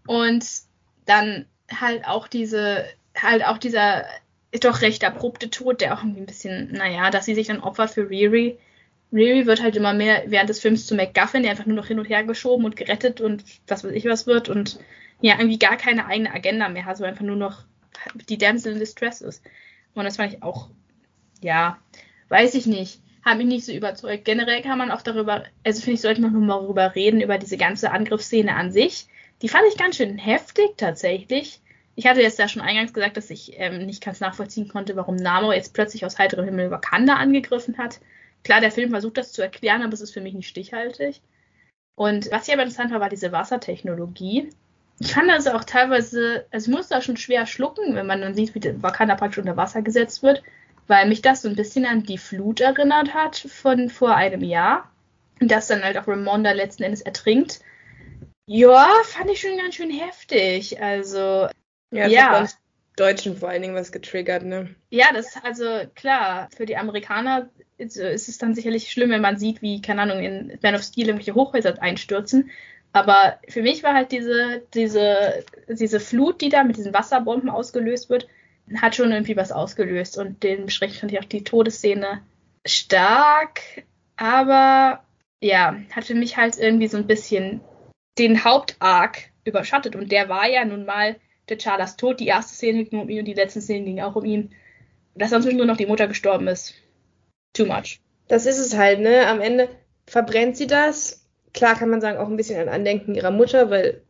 [0.05, 0.45] Und
[1.05, 2.85] dann halt auch diese,
[3.19, 4.05] halt auch dieser
[4.59, 7.89] doch recht abrupte Tod, der auch irgendwie ein bisschen, naja, dass sie sich dann opfert
[7.89, 8.59] für Riri.
[9.11, 11.99] Riri wird halt immer mehr während des Films zu McGuffin, der einfach nur noch hin
[11.99, 14.79] und her geschoben und gerettet und was weiß ich was wird und
[15.21, 17.63] ja, irgendwie gar keine eigene Agenda mehr hat, so einfach nur noch
[18.29, 19.43] die Damsel in Distress ist.
[19.93, 20.69] Und das fand ich auch,
[21.43, 21.77] ja,
[22.29, 24.25] weiß ich nicht, hat mich nicht so überzeugt.
[24.25, 27.57] Generell kann man auch darüber, also finde ich, sollte man nochmal darüber reden, über diese
[27.57, 29.07] ganze Angriffsszene an sich.
[29.41, 31.59] Die fand ich ganz schön heftig tatsächlich.
[31.95, 35.15] Ich hatte jetzt ja schon eingangs gesagt, dass ich ähm, nicht ganz nachvollziehen konnte, warum
[35.15, 37.99] Namor jetzt plötzlich aus heiterem Himmel Wakanda angegriffen hat.
[38.43, 41.21] Klar, der Film versucht das zu erklären, aber es ist für mich nicht stichhaltig.
[41.95, 44.49] Und was hier aber interessant war, war diese Wassertechnologie.
[44.99, 48.35] Ich fand also auch teilweise, also ich musste da schon schwer schlucken, wenn man dann
[48.35, 50.43] sieht, wie Wakanda praktisch unter Wasser gesetzt wird,
[50.87, 54.89] weil mich das so ein bisschen an die Flut erinnert hat von vor einem Jahr.
[55.39, 57.59] Und dass dann halt auch Ramonda letzten Endes ertrinkt.
[58.45, 60.81] Ja, fand ich schon ganz schön heftig.
[60.81, 61.47] Also,
[61.91, 62.47] ja, das ja.
[62.95, 64.75] Deutschen vor allen Dingen was getriggert, ne?
[64.89, 65.65] Ja, das, also
[65.95, 70.03] klar, für die Amerikaner ist, ist, es dann sicherlich schlimm, wenn man sieht, wie, keine
[70.03, 72.51] Ahnung, in Man of Steel irgendwelche Hochhäuser einstürzen.
[72.91, 78.11] Aber für mich war halt diese, diese, diese Flut, die da mit diesen Wasserbomben ausgelöst
[78.11, 78.27] wird,
[78.77, 80.17] hat schon irgendwie was ausgelöst.
[80.17, 82.21] Und dementsprechend fand ich auch die Todesszene
[82.65, 83.61] stark,
[84.15, 85.03] aber
[85.41, 87.61] ja, hat für mich halt irgendwie so ein bisschen
[88.17, 89.95] den Hauptarg überschattet.
[89.95, 91.17] Und der war ja nun mal
[91.49, 92.19] der T'Challas Tod.
[92.19, 94.55] Die erste Szene ging um ihn und die letzte Szene ging auch um ihn.
[95.15, 96.73] Dass dann zwischendurch noch die Mutter gestorben ist.
[97.53, 97.99] Too much.
[98.27, 99.27] Das ist es halt, ne?
[99.27, 99.69] Am Ende
[100.07, 101.27] verbrennt sie das.
[101.53, 104.01] Klar kann man sagen, auch ein bisschen an Andenken ihrer Mutter, weil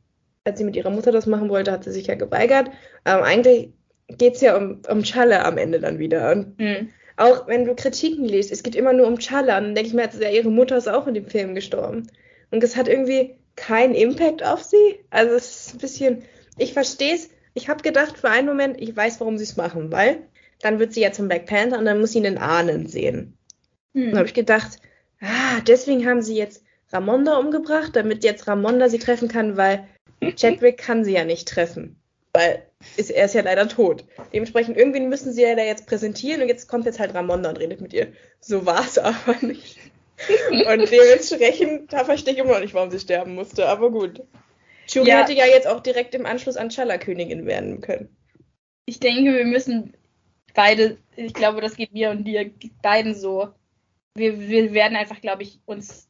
[0.46, 2.70] als sie mit ihrer Mutter das machen wollte, hat sie sich ja geweigert.
[3.04, 3.74] Aber eigentlich
[4.18, 6.32] geht es ja um, um Challe am Ende dann wieder.
[6.32, 6.90] Und mhm.
[7.18, 9.58] auch wenn du Kritiken liest, es geht immer nur um Challe.
[9.58, 12.08] Und dann denke ich mir, ja, ihre Mutter ist auch in dem Film gestorben.
[12.52, 15.00] Und es hat irgendwie keinen Impact auf sie.
[15.10, 16.24] Also es ist ein bisschen,
[16.58, 17.30] ich verstehe es.
[17.54, 20.24] Ich habe gedacht für einen Moment, ich weiß, warum sie es machen, weil
[20.62, 23.38] dann wird sie ja zum Black Panther und dann muss sie einen Ahnen sehen.
[23.94, 24.10] Hm.
[24.10, 24.80] Dann habe ich gedacht,
[25.22, 29.88] ah, deswegen haben sie jetzt Ramonda umgebracht, damit jetzt Ramonda sie treffen kann, weil
[30.36, 32.00] Chadwick kann sie ja nicht treffen.
[32.34, 32.66] Weil
[32.98, 34.06] ist, er ist ja leider tot.
[34.34, 37.60] Dementsprechend, irgendwie müssen sie ja da jetzt präsentieren und jetzt kommt jetzt halt Ramonda und
[37.60, 38.12] redet mit ihr.
[38.40, 39.78] So war es aber nicht.
[40.50, 44.24] Und dementsprechend, da verstehe ich immer noch nicht, warum sie sterben musste, aber gut.
[44.88, 45.20] Shuri ja.
[45.20, 48.16] hätte ja jetzt auch direkt im Anschluss an Chala Königin werden können.
[48.86, 49.94] Ich denke, wir müssen
[50.54, 52.52] beide, ich glaube, das geht mir und dir
[52.82, 53.50] beiden so.
[54.16, 56.10] wir, wir werden einfach, glaube ich, uns,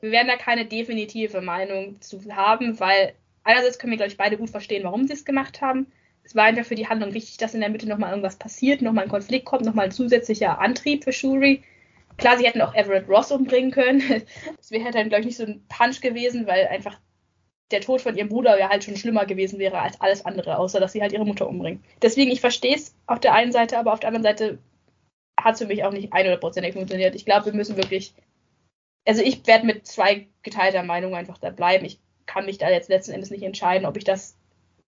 [0.00, 3.14] wir werden da keine definitive Meinung zu haben, weil
[3.44, 5.86] einerseits können wir, glaube ich, beide gut verstehen, warum sie es gemacht haben.
[6.24, 9.04] Es war einfach für die Handlung wichtig, dass in der Mitte nochmal irgendwas passiert, nochmal
[9.04, 11.62] ein Konflikt kommt, nochmal ein zusätzlicher Antrieb für Shuri.
[12.16, 14.02] Klar, sie hätten auch Everett Ross umbringen können.
[14.56, 16.98] Das wäre dann, glaube ich, nicht so ein Punch gewesen, weil einfach
[17.72, 20.78] der Tod von ihrem Bruder ja halt schon schlimmer gewesen wäre als alles andere, außer
[20.78, 21.82] dass sie halt ihre Mutter umbringen.
[22.00, 24.58] Deswegen, ich verstehe es auf der einen Seite, aber auf der anderen Seite
[25.40, 27.14] hat es für mich auch nicht 100%ig funktioniert.
[27.14, 28.14] Ich glaube, wir müssen wirklich.
[29.04, 31.84] Also, ich werde mit zwei geteilter Meinung einfach da bleiben.
[31.84, 34.36] Ich kann mich da jetzt letzten Endes nicht entscheiden, ob ich das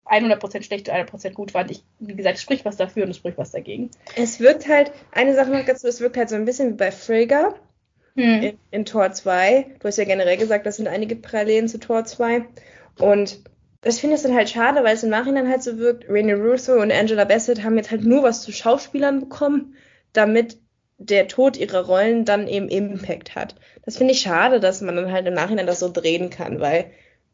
[0.06, 1.72] 100% schlecht oder 100% gut fand.
[1.72, 3.92] Ich, wie gesagt, es spricht was dafür und es spricht was dagegen.
[4.16, 6.92] Es wirkt halt, eine Sache noch dazu, es wirkt halt so ein bisschen wie bei
[6.92, 7.56] Frigga
[8.16, 8.42] hm.
[8.42, 9.76] in, in Tor 2.
[9.80, 12.46] Du hast ja generell gesagt, das sind einige Parallelen zu Tor 2.
[13.00, 13.42] Und
[13.82, 16.74] das finde ich dann halt schade, weil es im Nachhinein halt so wirkt, Rainy Russo
[16.74, 19.76] und Angela Bassett haben jetzt halt nur was zu Schauspielern bekommen,
[20.14, 20.58] damit
[20.98, 23.56] der Tod ihrer Rollen dann eben Impact hat.
[23.84, 26.92] Das finde ich schade, dass man dann halt im Nachhinein das so drehen kann, weil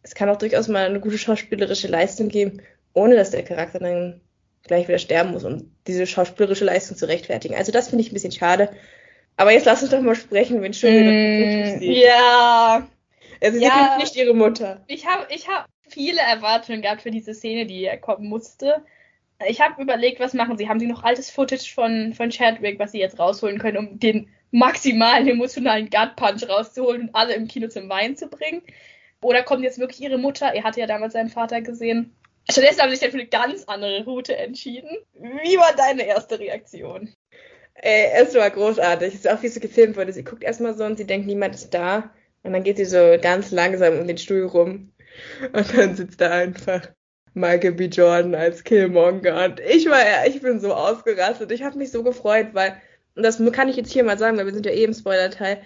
[0.08, 2.62] es kann auch durchaus mal eine gute schauspielerische Leistung geben,
[2.94, 4.22] ohne dass der Charakter dann
[4.64, 7.56] gleich wieder sterben muss, um diese schauspielerische Leistung zu rechtfertigen.
[7.56, 8.70] Also das finde ich ein bisschen schade.
[9.36, 12.88] Aber jetzt lass uns doch mal sprechen, wenn schön mm, Ja.
[13.42, 14.82] Also sie ja, nicht ihre Mutter.
[14.88, 18.84] Ich habe ich hab viele Erwartungen gehabt für diese Szene, die kommen musste.
[19.48, 20.68] Ich habe überlegt, was machen sie?
[20.68, 24.30] Haben sie noch altes Footage von, von Chadwick, was sie jetzt rausholen können, um den
[24.52, 28.64] maximalen emotionalen Gut Punch rauszuholen und alle im Kino zum Weinen zu bringen?
[29.22, 30.54] Oder kommt jetzt wirklich ihre Mutter?
[30.54, 32.14] Er hatte ja damals seinen Vater gesehen.
[32.50, 34.90] Stattdessen haben sie sich dann für eine ganz andere Route entschieden.
[35.14, 37.14] Wie war deine erste Reaktion?
[37.74, 39.10] Ey, es war großartig.
[39.10, 40.14] Es ist auch, wie sie gefilmt wurde.
[40.14, 42.12] Sie guckt erstmal so und sie denkt, niemand ist da.
[42.44, 44.92] Und dann geht sie so ganz langsam um den Stuhl rum.
[45.52, 46.90] Und dann sitzt da einfach
[47.34, 47.86] Michael B.
[47.86, 49.46] Jordan als Killmonger.
[49.46, 51.52] Und ich war, ich bin so ausgerastet.
[51.52, 52.82] Ich habe mich so gefreut, weil,
[53.16, 55.62] und das kann ich jetzt hier mal sagen, weil wir sind ja eh im Spoiler-Teil,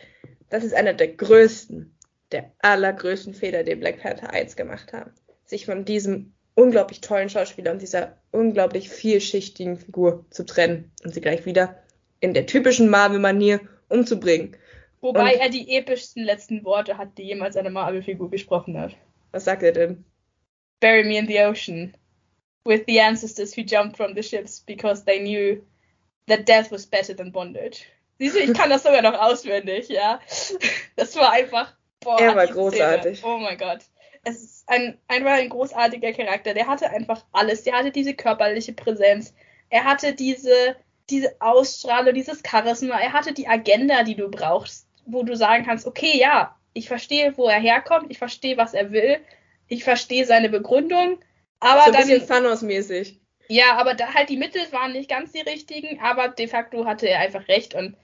[0.49, 1.95] das ist einer der größten,
[2.31, 5.11] der allergrößten Fehler, den Black Panther 1 gemacht haben.
[5.45, 11.21] Sich von diesem unglaublich tollen Schauspieler und dieser unglaublich vielschichtigen Figur zu trennen und sie
[11.21, 11.81] gleich wieder
[12.19, 14.55] in der typischen Marvel-Manier umzubringen.
[15.01, 18.95] Wobei und, er die epischsten letzten Worte hat, die jemals eine Marvel-Figur gesprochen hat.
[19.31, 20.05] Was sagt er denn?
[20.79, 21.95] Bury me in the ocean.
[22.65, 25.63] With the ancestors who jumped from the ships because they knew
[26.27, 27.85] that death was better than bondage.
[28.19, 30.19] Siehst du, ich kann das sogar noch auswendig, ja.
[30.95, 31.75] Das war einfach.
[32.03, 33.19] Boah, er war großartig.
[33.19, 33.33] Szene.
[33.33, 33.79] Oh mein Gott.
[34.23, 36.53] Es ist ein, einfach ein großartiger Charakter.
[36.53, 37.63] Der hatte einfach alles.
[37.63, 39.33] Der hatte diese körperliche Präsenz.
[39.69, 40.75] Er hatte diese,
[41.09, 42.99] diese Ausstrahlung, dieses Charisma.
[42.99, 47.37] Er hatte die Agenda, die du brauchst, wo du sagen kannst, okay, ja, ich verstehe,
[47.37, 49.19] wo er herkommt, ich verstehe, was er will,
[49.67, 51.19] ich verstehe seine Begründung,
[51.59, 53.19] aber so ein bisschen Thanos-mäßig.
[53.47, 57.07] Ja, aber da halt die Mittel waren nicht ganz die richtigen, aber de facto hatte
[57.09, 57.97] er einfach recht und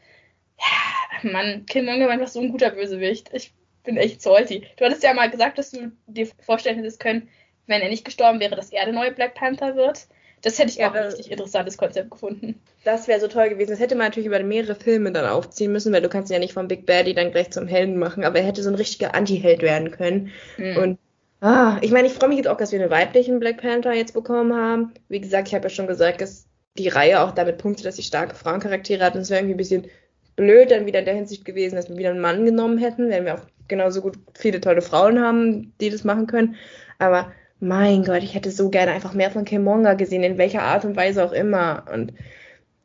[0.60, 3.30] ja, Mann, Killmonger war einfach so ein guter Bösewicht.
[3.32, 3.53] Ich
[3.88, 4.64] bin echt salty.
[4.76, 7.30] Du hattest ja mal gesagt, dass du dir vorstellen hättest können,
[7.65, 10.07] wenn er nicht gestorben wäre, dass er der neue Black Panther wird.
[10.43, 12.61] Das hätte ich ja, auch ein richtig interessantes Konzept gefunden.
[12.84, 13.72] Das wäre so toll gewesen.
[13.72, 16.39] Das hätte man natürlich über mehrere Filme dann aufziehen müssen, weil du kannst ihn ja
[16.39, 19.15] nicht vom Big Baddy dann gleich zum Helden machen, aber er hätte so ein richtiger
[19.15, 20.31] Anti-Held werden können.
[20.57, 20.77] Mhm.
[20.77, 20.99] Und
[21.41, 24.14] ah, ich meine, ich freue mich jetzt auch, dass wir einen weiblichen Black Panther jetzt
[24.14, 24.93] bekommen haben.
[25.09, 26.45] Wie gesagt, ich habe ja schon gesagt, dass
[26.77, 29.15] die Reihe auch damit punktet, dass sie starke Frauencharaktere hat.
[29.15, 29.88] Und es wäre irgendwie ein bisschen
[30.35, 33.26] blöd dann wieder in der Hinsicht gewesen, dass wir wieder einen Mann genommen hätten, wenn
[33.26, 36.56] wir auch genauso gut viele tolle Frauen haben, die das machen können.
[36.99, 40.85] Aber mein Gott, ich hätte so gerne einfach mehr von Killmonger gesehen, in welcher Art
[40.85, 41.85] und Weise auch immer.
[41.91, 42.14] Und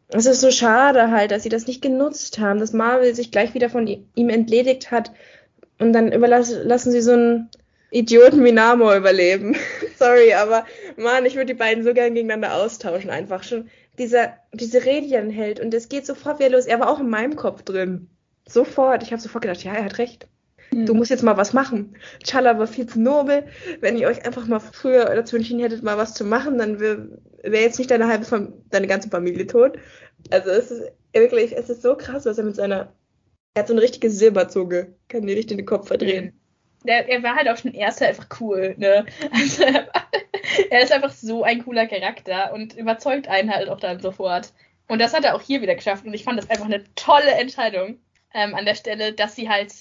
[0.09, 3.55] es ist so schade halt, dass sie das nicht genutzt haben, dass Marvel sich gleich
[3.55, 5.13] wieder von ihm entledigt hat
[5.79, 7.51] und dann überlassen lassen sie so einen
[7.91, 9.57] Idioten wie Namor überleben.
[9.99, 10.65] Sorry, aber
[10.97, 13.69] Mann, ich würde die beiden so gern gegeneinander austauschen, einfach schon.
[13.99, 16.65] Dieser, diese Radian-Held und es geht sofort wieder los.
[16.65, 18.09] Er war auch in meinem Kopf drin.
[18.49, 19.03] Sofort.
[19.03, 20.29] Ich habe sofort gedacht, ja, er hat recht.
[20.73, 21.97] Du musst jetzt mal was machen.
[22.25, 23.47] Chala war viel zu nobel.
[23.81, 27.09] Wenn ihr euch einfach mal früher dazu entschieden hättet, mal was zu machen, dann wäre
[27.43, 29.79] wär jetzt nicht deine halbe Fam deine ganze Familie tot.
[30.31, 32.95] Also es ist wirklich, es ist so krass, was er mit seiner.
[33.55, 34.95] Er hat so eine richtige Silberzunge.
[35.09, 36.41] Kann die richtig den Kopf verdrehen.
[36.85, 39.05] Der, er war halt auch schon erster einfach cool, ne?
[39.31, 39.65] Also
[40.71, 44.53] er ist einfach so ein cooler Charakter und überzeugt einen halt auch dann sofort.
[44.89, 46.07] Und das hat er auch hier wieder geschafft.
[46.07, 47.99] Und ich fand das einfach eine tolle Entscheidung
[48.35, 49.73] ähm, an der Stelle, dass sie halt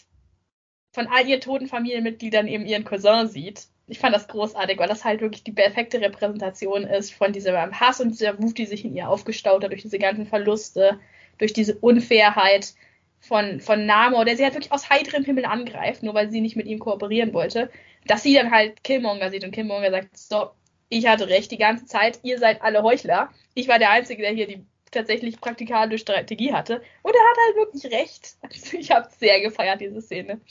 [0.91, 3.67] von all ihren toten Familienmitgliedern eben ihren Cousin sieht.
[3.87, 7.99] Ich fand das großartig, weil das halt wirklich die perfekte Repräsentation ist von diesem Hass
[7.99, 10.99] und dieser Wut, die sich in ihr aufgestaut hat durch diese ganzen Verluste,
[11.37, 12.73] durch diese Unfairheit
[13.19, 16.55] von, von Namor, der sie halt wirklich aus heiterem Himmel angreift, nur weil sie nicht
[16.55, 17.69] mit ihm kooperieren wollte,
[18.05, 20.55] dass sie dann halt Killmonger sieht und Killmonger sagt, stopp,
[20.89, 23.29] ich hatte recht die ganze Zeit, ihr seid alle Heuchler.
[23.53, 26.81] Ich war der Einzige, der hier die tatsächlich praktikale Strategie hatte.
[27.01, 28.37] Und er hat halt wirklich recht.
[28.41, 30.41] Also ich habe sehr gefeiert, diese Szene.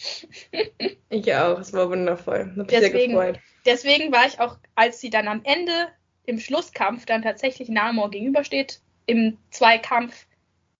[1.10, 2.52] ich auch, es war wundervoll.
[2.56, 3.40] Hab deswegen, sehr gefreut.
[3.66, 5.88] deswegen war ich auch, als sie dann am Ende
[6.26, 10.26] im Schlusskampf dann tatsächlich Namor gegenübersteht, im Zweikampf,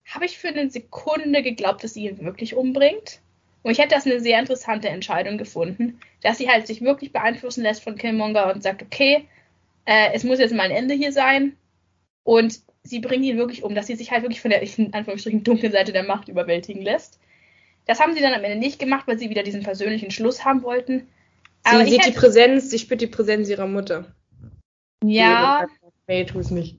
[0.06, 3.20] habe ich für eine Sekunde geglaubt, dass sie ihn wirklich umbringt.
[3.62, 7.62] Und ich hätte das eine sehr interessante Entscheidung gefunden, dass sie halt sich wirklich beeinflussen
[7.62, 9.28] lässt von Killmonger und sagt, okay,
[9.84, 11.56] äh, es muss jetzt mal ein Ende hier sein.
[12.24, 15.44] Und sie bringt ihn wirklich um, dass sie sich halt wirklich von der, in Anführungsstrichen,
[15.44, 17.18] dunklen Seite der Macht überwältigen lässt.
[17.86, 20.62] Das haben sie dann am Ende nicht gemacht, weil sie wieder diesen persönlichen Schluss haben
[20.62, 21.08] wollten.
[21.64, 22.12] Aber sie sieht hätte...
[22.12, 24.14] die Präsenz, sie spürt die Präsenz ihrer Mutter.
[25.04, 25.66] Ja.
[26.06, 26.78] Nee, tu es nicht.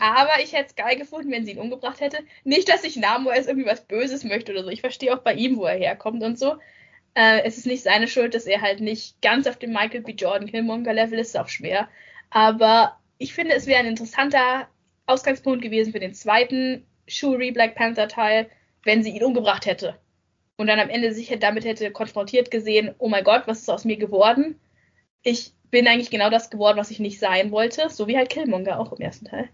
[0.00, 2.18] Aber ich hätte es geil gefunden, wenn sie ihn umgebracht hätte.
[2.42, 4.70] Nicht, dass ich Namor jetzt irgendwie was Böses möchte oder so.
[4.70, 6.56] Ich verstehe auch bei ihm, wo er herkommt und so.
[7.14, 10.12] Äh, es ist nicht seine Schuld, dass er halt nicht ganz auf dem Michael B.
[10.12, 11.88] Jordan Killmonger Level ist, ist auch schwer.
[12.30, 14.68] Aber ich finde, es wäre ein interessanter
[15.06, 18.48] Ausgangspunkt gewesen für den zweiten Shuri Black Panther Teil,
[18.84, 19.96] wenn sie ihn umgebracht hätte.
[20.56, 23.84] Und dann am Ende sich damit hätte konfrontiert gesehen, oh mein Gott, was ist aus
[23.84, 24.58] mir geworden?
[25.22, 28.78] Ich bin eigentlich genau das geworden, was ich nicht sein wollte, so wie halt Killmonger
[28.78, 29.48] auch im ersten Teil.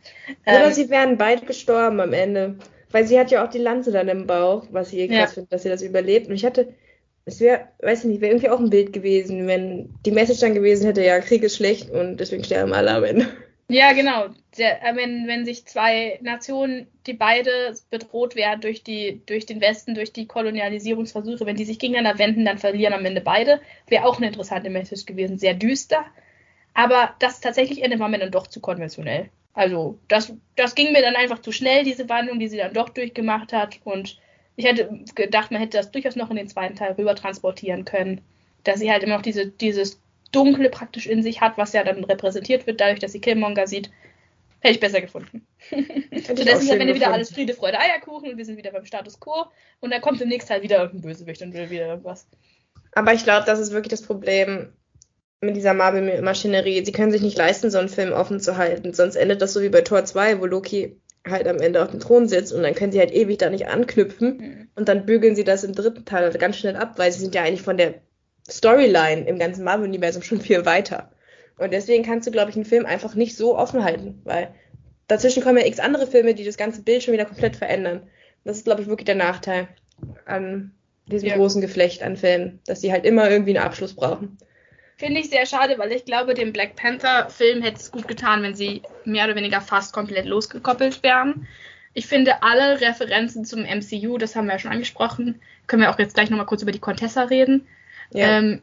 [0.44, 2.56] Oder ähm, sie wären beide gestorben am Ende.
[2.90, 5.35] Weil sie hat ja auch die Lanze dann im Bauch, was ich eh krass ja.
[5.35, 6.28] finde, dass sie das überlebt.
[6.28, 6.74] Und ich hatte,
[7.24, 10.55] es wäre, weiß ich nicht, wäre irgendwie auch ein Bild gewesen, wenn die Message dann
[10.55, 13.28] gewesen hätte, ja, Krieg ist schlecht und deswegen sterben alle am Ende.
[13.70, 14.26] Ja, genau.
[14.56, 19.94] Äh, wenn, wenn sich zwei Nationen, die beide bedroht werden durch, die, durch den Westen,
[19.94, 23.60] durch die Kolonialisierungsversuche, wenn die sich gegeneinander wenden, dann verlieren am Ende beide.
[23.86, 25.38] Wäre auch eine interessante Message gewesen.
[25.38, 26.05] Sehr düster.
[26.74, 29.30] Aber das tatsächlich Ende war mir dann doch zu konventionell.
[29.55, 32.88] Also, das, das ging mir dann einfach zu schnell, diese Wandlung, die sie dann doch
[32.88, 33.78] durchgemacht hat.
[33.84, 34.18] Und
[34.56, 38.20] ich hätte gedacht, man hätte das durchaus noch in den zweiten Teil rüber transportieren können.
[38.64, 40.01] Dass sie halt immer noch diese, dieses
[40.32, 43.90] Dunkle praktisch in sich hat, was ja dann repräsentiert wird, dadurch, dass sie Killmonger sieht,
[44.61, 45.47] hätte ich besser gefunden.
[45.69, 49.19] Stattdessen ist am Ende wieder alles Friede, Freude, Eierkuchen und wir sind wieder beim Status
[49.19, 49.47] Quo
[49.81, 52.27] und dann kommt im nächsten Teil wieder irgendein Bösewicht und will wieder irgendwas.
[52.93, 54.73] Aber ich glaube, das ist wirklich das Problem
[55.40, 56.85] mit dieser Marvel-Maschinerie.
[56.85, 58.93] Sie können sich nicht leisten, so einen Film offen zu halten.
[58.93, 62.01] Sonst endet das so wie bei Tor 2, wo Loki halt am Ende auf dem
[62.01, 64.69] Thron sitzt und dann können sie halt ewig da nicht anknüpfen mhm.
[64.74, 67.35] und dann bügeln sie das im dritten Teil halt ganz schnell ab, weil sie sind
[67.35, 68.01] ja eigentlich von der
[68.48, 71.10] Storyline im ganzen Marvel-Universum schon viel weiter.
[71.58, 74.54] Und deswegen kannst du, glaube ich, einen Film einfach nicht so offen halten, weil
[75.08, 78.02] dazwischen kommen ja x andere Filme, die das ganze Bild schon wieder komplett verändern.
[78.44, 79.68] Das ist, glaube ich, wirklich der Nachteil
[80.24, 80.72] an
[81.06, 81.36] diesem ja.
[81.36, 84.38] großen Geflecht an Filmen, dass sie halt immer irgendwie einen Abschluss brauchen.
[84.96, 88.54] Finde ich sehr schade, weil ich glaube, dem Black Panther-Film hätte es gut getan, wenn
[88.54, 91.46] sie mehr oder weniger fast komplett losgekoppelt wären.
[91.94, 95.98] Ich finde alle Referenzen zum MCU, das haben wir ja schon angesprochen, können wir auch
[95.98, 97.66] jetzt gleich nochmal kurz über die Contessa reden,
[98.12, 98.39] ja.
[98.39, 98.61] ähm,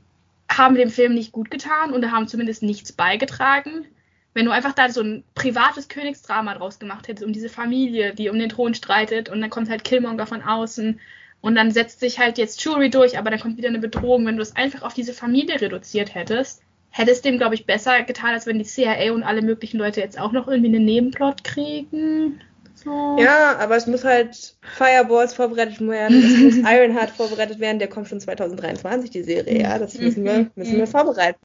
[0.50, 3.86] haben dem Film nicht gut getan und haben zumindest nichts beigetragen.
[4.34, 8.30] Wenn du einfach da so ein privates Königsdrama draus gemacht hättest, um diese Familie, die
[8.30, 11.00] um den Thron streitet und dann kommt halt Killmonger von außen
[11.42, 14.26] und dann setzt sich halt jetzt Shuri durch, aber dann kommt wieder eine Bedrohung.
[14.26, 18.04] Wenn du es einfach auf diese Familie reduziert hättest, hätte es dem, glaube ich, besser
[18.04, 21.44] getan, als wenn die CIA und alle möglichen Leute jetzt auch noch irgendwie einen Nebenplot
[21.44, 22.42] kriegen.
[22.84, 23.18] So.
[23.20, 28.08] Ja, aber es muss halt Fireballs vorbereitet werden, es muss Ironheart vorbereitet werden, der kommt
[28.08, 31.40] schon 2023, die Serie, ja, das müssen wir, müssen wir vorbereiten.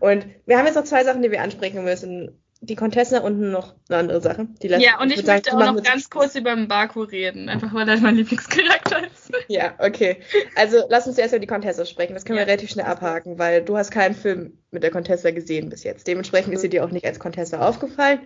[0.00, 2.40] Und wir haben jetzt noch zwei Sachen, die wir ansprechen müssen.
[2.62, 4.46] Die Contessa und noch eine andere Sache.
[4.62, 7.72] Die ja, und ich, ich möchte sagen, auch noch ganz kurz über Mbaku reden, einfach
[7.72, 9.32] weil er mein Lieblingscharakter ist.
[9.48, 10.18] Ja, okay.
[10.56, 12.12] Also lass uns erst über die Contessa sprechen.
[12.12, 12.44] Das können ja.
[12.44, 16.06] wir relativ schnell abhaken, weil du hast keinen Film mit der Contessa gesehen bis jetzt.
[16.06, 18.20] Dementsprechend ist sie dir auch nicht als Contessa aufgefallen.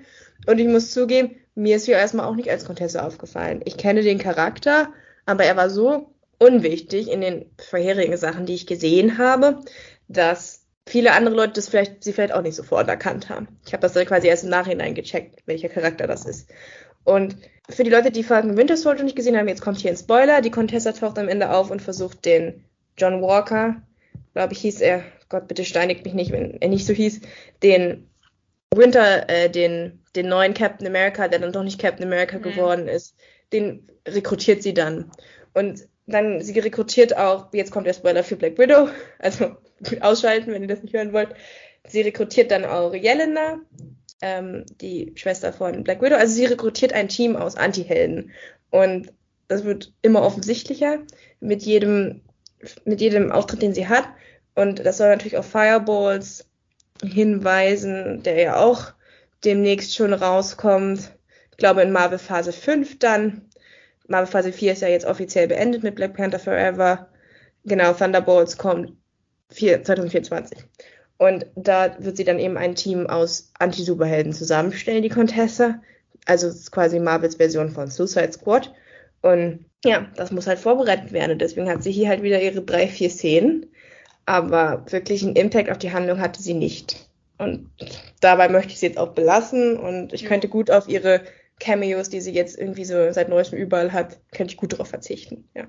[0.46, 3.60] Und ich muss zugeben, mir ist sie erstmal auch nicht als Contessa aufgefallen.
[3.64, 4.92] Ich kenne den Charakter,
[5.26, 9.60] aber er war so unwichtig in den vorherigen Sachen, die ich gesehen habe,
[10.08, 13.48] dass viele andere Leute das vielleicht, sie vielleicht auch nicht sofort erkannt haben.
[13.66, 16.50] Ich habe das dann quasi erst im Nachhinein gecheckt, welcher Charakter das ist.
[17.04, 17.36] Und
[17.68, 20.40] für die Leute, die Falcon Winter Soldier nicht gesehen haben, jetzt kommt hier ein Spoiler.
[20.40, 22.64] Die Contessa taucht am Ende auf und versucht den
[22.98, 23.82] John Walker,
[24.34, 27.20] glaube ich hieß er, Gott bitte steinigt mich nicht, wenn er nicht so hieß,
[27.62, 28.08] den
[28.76, 32.42] Winter, äh, den, den neuen Captain America, der dann doch nicht Captain America mhm.
[32.42, 33.16] geworden ist,
[33.52, 35.10] den rekrutiert sie dann.
[35.52, 38.88] Und dann, sie rekrutiert auch, jetzt kommt der Spoiler für Black Widow,
[39.18, 39.56] also
[40.00, 41.34] ausschalten, wenn ihr das nicht hören wollt.
[41.86, 43.60] Sie rekrutiert dann auch Yelena,
[44.22, 46.16] ähm, die Schwester von Black Widow.
[46.16, 48.30] Also sie rekrutiert ein Team aus Anti-Helden.
[48.70, 49.12] Und
[49.48, 51.00] das wird immer offensichtlicher
[51.40, 52.22] mit jedem,
[52.84, 54.08] mit jedem Auftritt, den sie hat.
[54.54, 56.48] Und das soll natürlich auf Fireballs
[57.06, 58.92] hinweisen, der ja auch
[59.44, 61.10] demnächst schon rauskommt.
[61.50, 63.42] Ich glaube in Marvel Phase 5 dann.
[64.08, 67.08] Marvel Phase 4 ist ja jetzt offiziell beendet mit Black Panther Forever.
[67.64, 68.92] Genau, Thunderbolts kommt
[69.50, 70.58] 2024.
[71.16, 75.80] Und da wird sie dann eben ein Team aus Anti-Superhelden zusammenstellen, die Contessa.
[76.26, 78.72] Also es ist quasi Marvels Version von Suicide Squad.
[79.22, 81.32] Und ja, das muss halt vorbereitet werden.
[81.32, 83.66] Und deswegen hat sie hier halt wieder ihre drei, vier Szenen.
[84.26, 87.08] Aber wirklich einen Impact auf die Handlung hatte sie nicht.
[87.38, 87.70] Und
[88.20, 89.76] dabei möchte ich sie jetzt auch belassen.
[89.76, 91.22] Und ich könnte gut auf ihre
[91.60, 95.48] Cameos, die sie jetzt irgendwie so seit neuestem überall hat, könnte ich gut darauf verzichten.
[95.54, 95.66] Ja.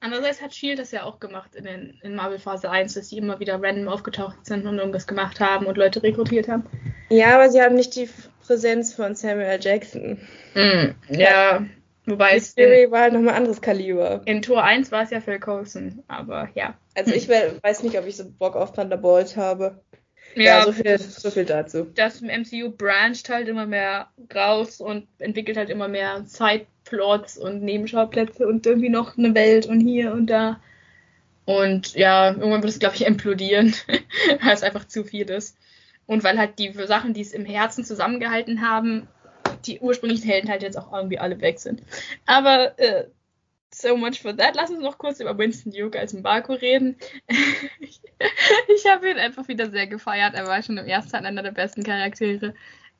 [0.00, 3.18] Andererseits hat Shield das ja auch gemacht in, den, in Marvel Phase 1, dass sie
[3.18, 6.64] immer wieder random aufgetaucht sind und irgendwas gemacht haben und Leute rekrutiert haben.
[7.08, 8.08] Ja, aber sie haben nicht die
[8.46, 9.58] Präsenz von Samuel L.
[9.60, 10.20] Jackson.
[10.54, 11.66] Mm, ja,
[12.10, 14.22] wobei es in, war halt nochmal anderes Kaliber.
[14.24, 16.76] in Tor 1 war es ja Phil Coulson, aber ja.
[16.94, 19.80] Also ich we- weiß nicht, ob ich so Bock auf Thunderbolt habe.
[20.34, 21.86] Ja, Ja, so, viel, so viel dazu.
[21.94, 28.46] das MCU brancht halt immer mehr raus und entwickelt halt immer mehr Sideplots und Nebenschauplätze
[28.46, 30.60] und irgendwie noch eine Welt und hier und da.
[31.46, 33.74] Und ja, irgendwann wird es, glaube ich, implodieren,
[34.42, 35.56] weil es einfach zu viel ist.
[36.06, 39.08] Und weil halt die Sachen, die es im Herzen zusammengehalten haben,
[39.66, 41.82] die ursprünglichen Helden halt jetzt auch irgendwie alle weg sind.
[42.26, 43.04] Aber äh,
[43.70, 44.54] so much for that.
[44.54, 46.96] Lass uns noch kurz über Winston Duke als Mbaku reden.
[47.80, 48.00] ich
[48.74, 50.34] ich habe ihn einfach wieder sehr gefeiert.
[50.34, 52.54] Er war schon im ersten Teil einer der besten Charaktere.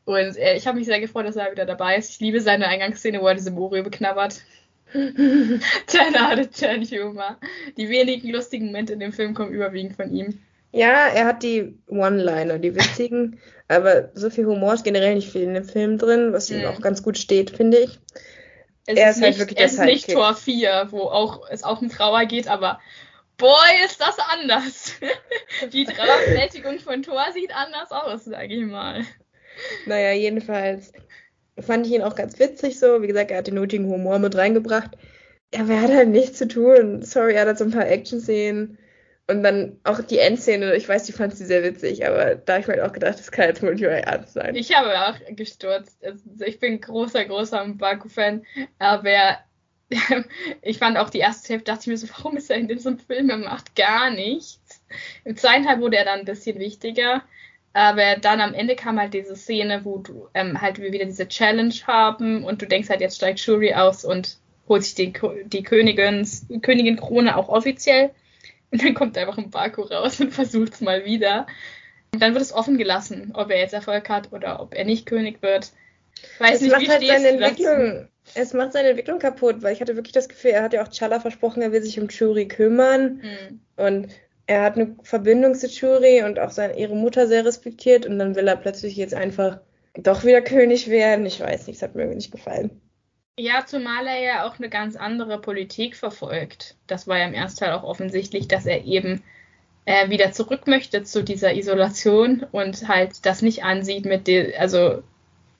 [0.04, 2.10] Und äh, ich habe mich sehr gefreut, dass er wieder dabei ist.
[2.10, 4.42] Ich liebe seine Eingangsszene, wo er diese Morio beknabbert.
[4.92, 7.36] Ten out of Humor.
[7.76, 10.40] Die wenigen lustigen Momente in dem Film kommen überwiegend von ihm.
[10.72, 13.38] Ja, er hat die One-Liner, die witzigen,
[13.68, 16.66] aber so viel Humor ist generell nicht viel in dem Film drin, was ihm Mhm.
[16.66, 17.98] auch ganz gut steht, finde ich.
[18.86, 20.10] Es Er ist, ist halt nicht, wirklich es ist nicht.
[20.10, 22.80] Tor 4, wo auch, es auch um Trauer geht, aber
[23.36, 24.92] boy, ist das anders.
[25.72, 29.04] Die Trauerbewältigung von Thor sieht anders aus, sage ich mal.
[29.86, 30.92] Naja, jedenfalls
[31.60, 33.02] fand ich ihn auch ganz witzig so.
[33.02, 34.92] Wie gesagt, er hat den nötigen Humor mit reingebracht.
[35.54, 37.02] Aber er hat halt nichts zu tun.
[37.02, 38.78] Sorry, er hat halt so ein paar Action-Szenen.
[39.30, 42.62] Und dann auch die Endszene, ich weiß, die fand sie sehr witzig, aber da habe
[42.62, 44.54] ich mir halt auch gedacht, das kann jetzt wohl nicht euer Ernst sein.
[44.54, 46.02] Ich habe auch gestürzt.
[46.02, 48.46] Also ich bin großer, großer Mbaku-Fan,
[48.78, 49.38] aber
[50.62, 52.98] ich fand auch die erste Hälfte, dachte ich mir so, warum ist er in diesem
[52.98, 53.28] Film?
[53.28, 54.82] Er macht gar nichts.
[55.24, 57.22] Im zweiten Teil wurde er dann ein bisschen wichtiger,
[57.74, 61.28] aber dann am Ende kam halt diese Szene, wo du ähm, halt wir wieder diese
[61.28, 64.38] Challenge haben und du denkst halt, jetzt steigt Shuri aus und
[64.68, 65.12] holt sich die,
[65.44, 68.10] die Königins, Königin-Krone auch offiziell.
[68.70, 71.46] Und dann kommt einfach ein Baku raus und versucht es mal wieder.
[72.12, 75.06] Und dann wird es offen gelassen, ob er jetzt Erfolg hat oder ob er nicht
[75.06, 75.72] König wird.
[76.38, 77.28] Weiß Es nicht, macht wie halt seine?
[77.28, 80.82] Entwicklung, es macht seine Entwicklung kaputt, weil ich hatte wirklich das Gefühl, er hat ja
[80.82, 83.60] auch Chala versprochen, er will sich um Churi kümmern Hm.
[83.76, 84.08] und
[84.46, 88.34] er hat eine Verbindung zu Churi und auch seine, ihre Mutter sehr respektiert und dann
[88.34, 89.60] will er plötzlich jetzt einfach
[89.94, 91.26] doch wieder König werden.
[91.26, 92.80] Ich weiß nicht, es hat mir irgendwie nicht gefallen.
[93.40, 96.74] Ja, zumal er ja auch eine ganz andere Politik verfolgt.
[96.88, 99.22] Das war ja im ersten Teil auch offensichtlich, dass er eben
[99.84, 105.04] äh, wieder zurück möchte zu dieser Isolation und halt das nicht ansieht mit der, also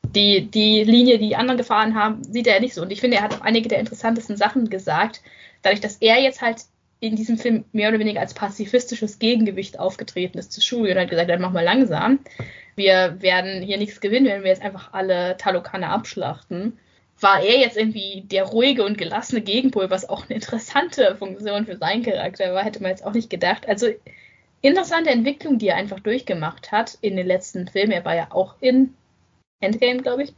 [0.03, 2.83] die, die Linie, die die anderen gefahren haben, sieht er nicht so.
[2.83, 5.23] Und ich finde, er hat auch einige der interessantesten Sachen gesagt,
[5.63, 6.63] dadurch, dass er jetzt halt
[6.99, 11.11] in diesem Film mehr oder weniger als pazifistisches Gegengewicht aufgetreten ist zu Shuri und hat
[11.11, 12.19] gesagt, dann mach mal langsam.
[12.75, 16.77] Wir werden hier nichts gewinnen, wenn wir jetzt einfach alle Talokaner abschlachten
[17.21, 21.77] war er jetzt irgendwie der ruhige und gelassene Gegenpol, was auch eine interessante Funktion für
[21.77, 23.69] seinen Charakter war, hätte man jetzt auch nicht gedacht.
[23.69, 23.89] Also
[24.63, 27.93] interessante Entwicklung, die er einfach durchgemacht hat in den letzten Filmen.
[27.93, 28.95] Er war ja auch in
[29.61, 30.33] Endgame, glaube ich.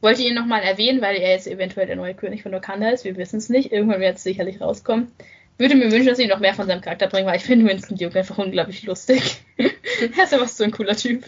[0.00, 3.04] Wollte ihn nochmal erwähnen, weil er jetzt eventuell der neue König von Wakanda ist.
[3.04, 3.72] Wir wissen es nicht.
[3.72, 5.10] Irgendwann wird es sicherlich rauskommen.
[5.56, 7.96] Würde mir wünschen, dass sie noch mehr von seinem Charakter bringen, weil ich finde Winston
[7.96, 9.40] Duke einfach unglaublich lustig.
[9.56, 11.24] er ist einfach so ein cooler Typ.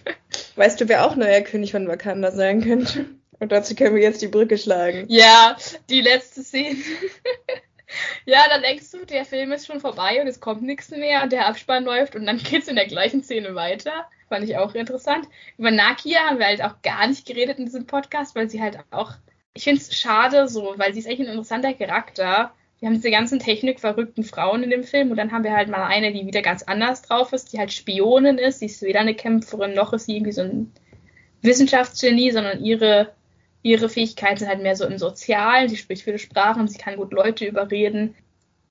[0.54, 3.06] Weißt du, wer auch neuer König von Wakanda sein könnte?
[3.40, 5.06] Und dazu können wir jetzt die Brücke schlagen.
[5.08, 5.56] Ja,
[5.88, 6.76] die letzte Szene.
[8.26, 11.32] ja, dann denkst du, der Film ist schon vorbei und es kommt nichts mehr und
[11.32, 14.06] der Abspann läuft und dann geht's in der gleichen Szene weiter.
[14.28, 15.26] Fand ich auch interessant.
[15.56, 18.78] Über Nakia haben wir halt auch gar nicht geredet in diesem Podcast, weil sie halt
[18.90, 19.14] auch,
[19.54, 22.52] ich finde es schade so, weil sie ist echt ein interessanter Charakter.
[22.78, 25.86] Wir haben diese ganzen technikverrückten Frauen in dem Film und dann haben wir halt mal
[25.86, 28.60] eine, die wieder ganz anders drauf ist, die halt Spionin ist.
[28.60, 30.72] Sie ist weder eine Kämpferin, noch ist sie irgendwie so ein
[31.42, 33.12] Wissenschaftsgenie, sondern ihre
[33.62, 35.68] ihre Fähigkeiten sind halt mehr so im Sozialen.
[35.68, 38.14] Sie spricht viele Sprachen, sie kann gut Leute überreden.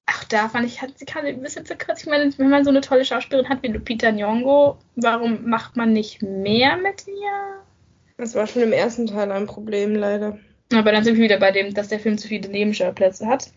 [0.05, 2.01] Ach, da fand ich, sie kann ein bisschen zu kurz.
[2.01, 5.93] Ich meine, wenn man so eine tolle Schauspielerin hat wie Lupita Nyong'o, warum macht man
[5.93, 7.63] nicht mehr mit ihr?
[8.17, 10.39] Das war schon im ersten Teil ein Problem, leider.
[10.73, 13.51] Aber dann sind wir wieder bei dem, dass der Film zu viele Nebenschauplätze hat.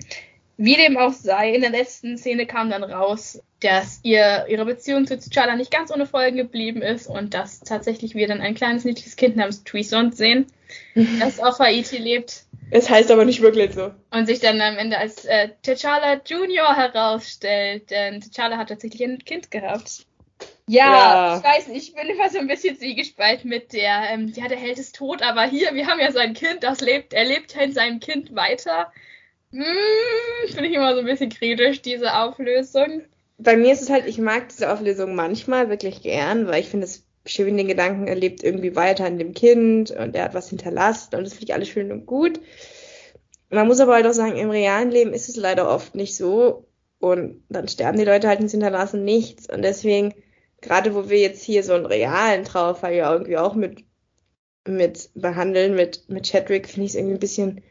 [0.58, 5.06] Wie dem auch sei, in der letzten Szene kam dann raus, dass ihr, ihre Beziehung
[5.06, 8.84] zu T'Challa nicht ganz ohne Folgen geblieben ist und dass tatsächlich wir dann ein kleines
[8.84, 10.46] niedliches Kind namens Toussaint sehen,
[11.20, 13.92] das auf Haiti lebt Es heißt aber nicht wirklich so.
[14.10, 19.18] und sich dann am Ende als äh, T'Challa Junior herausstellt, denn T'Challa hat tatsächlich ein
[19.24, 20.06] Kind gehabt.
[20.66, 24.32] Ja, ja, ich weiß nicht, ich bin immer so ein bisschen zwiegespalten mit der, ähm,
[24.34, 27.24] ja, der Held ist tot, aber hier, wir haben ja sein Kind, das lebt, er
[27.24, 28.92] lebt ja in seinem Kind weiter.
[29.50, 29.64] Hm,
[30.46, 33.02] Finde ich immer so ein bisschen kritisch, diese Auflösung.
[33.42, 36.86] Bei mir ist es halt, ich mag diese Auflösung manchmal wirklich gern, weil ich finde
[36.86, 40.48] es schön den Gedanken, er lebt irgendwie weiter in dem Kind und er hat was
[40.48, 42.40] hinterlassen und das finde ich alles schön und gut.
[43.50, 46.66] Man muss aber halt auch sagen, im realen Leben ist es leider oft nicht so
[46.98, 50.14] und dann sterben die Leute halt und hinterlassen nichts und deswegen,
[50.60, 53.84] gerade wo wir jetzt hier so einen realen Trauerfall ja irgendwie auch mit,
[54.66, 57.62] mit behandeln, mit, mit Chadwick, finde ich es irgendwie ein bisschen,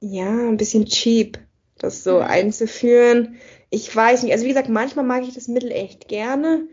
[0.00, 1.38] ja, ein bisschen cheap,
[1.78, 2.22] das so mhm.
[2.22, 3.36] einzuführen.
[3.70, 6.66] Ich weiß nicht, also wie gesagt, manchmal mag ich das Mittel echt gerne,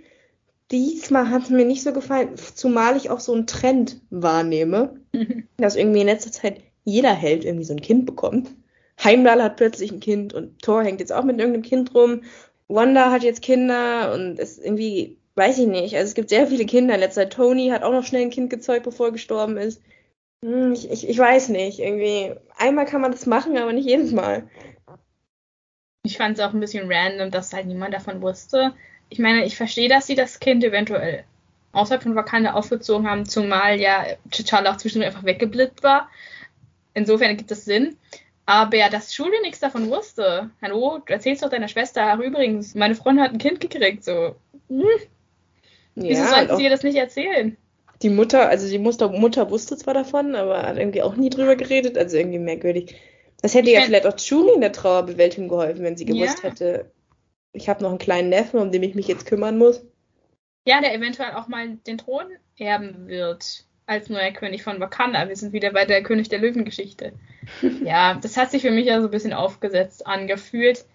[0.71, 4.99] diesmal hat es mir nicht so gefallen, zumal ich auch so einen Trend wahrnehme,
[5.57, 8.49] dass irgendwie in letzter Zeit jeder Held irgendwie so ein Kind bekommt.
[9.03, 12.21] Heimdall hat plötzlich ein Kind und Thor hängt jetzt auch mit irgendeinem Kind rum.
[12.67, 15.95] Wanda hat jetzt Kinder und es irgendwie, weiß ich nicht.
[15.95, 17.33] Also es gibt sehr viele Kinder in letzter Zeit.
[17.33, 19.81] Tony hat auch noch schnell ein Kind gezeugt, bevor er gestorben ist.
[20.43, 21.79] Hm, ich, ich, ich weiß nicht.
[21.79, 24.49] Irgendwie, einmal kann man das machen, aber nicht jedes Mal.
[26.05, 28.73] Ich fand es auch ein bisschen random, dass halt niemand davon wusste
[29.09, 31.23] ich meine, ich verstehe, dass sie das Kind eventuell
[31.73, 36.09] außerhalb von Wakanda aufgezogen haben, zumal ja T'Challa auch zwischendurch einfach weggeblitzt war.
[36.93, 37.97] Insofern gibt es Sinn.
[38.45, 40.51] Aber ja, dass Julie nichts davon wusste.
[40.61, 44.35] Hallo, du erzählst doch deiner Schwester, ach übrigens, meine Freundin hat ein Kind gekriegt, so.
[44.69, 44.85] Hm.
[45.95, 47.57] Wieso ja, sollten sie ihr das nicht erzählen?
[48.01, 51.55] Die Mutter, also die Mutter, Mutter wusste zwar davon, aber hat irgendwie auch nie drüber
[51.55, 52.95] geredet, also irgendwie merkwürdig.
[53.41, 56.49] Das hätte ich ja vielleicht auch Julie in der Trauerbewältigung geholfen, wenn sie gewusst ja.
[56.49, 56.91] hätte,
[57.53, 59.83] ich habe noch einen kleinen Neffen, um den ich mich jetzt kümmern muss.
[60.67, 62.25] Ja, der eventuell auch mal den Thron
[62.57, 65.27] erben wird als neuer König von Wakanda.
[65.27, 67.13] Wir sind wieder bei der König der Löwen-Geschichte.
[67.83, 70.85] ja, das hat sich für mich ja so ein bisschen aufgesetzt angefühlt.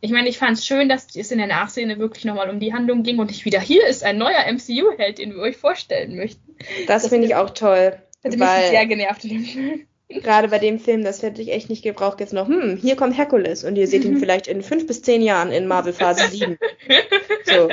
[0.00, 2.72] Ich meine, ich fand es schön, dass es in der Nachszene wirklich nochmal um die
[2.72, 6.56] Handlung ging und nicht wieder, hier ist ein neuer MCU-Held, den wir euch vorstellen möchten.
[6.86, 7.98] Das, das finde ich auch toll.
[8.22, 11.70] Hätte mich sehr genervt in dem Film gerade bei dem Film, das hätte ich echt
[11.70, 14.86] nicht gebraucht, jetzt noch, hm, hier kommt Herkules und ihr seht ihn vielleicht in fünf
[14.86, 16.58] bis zehn Jahren in Marvel Phase 7.
[17.44, 17.68] So.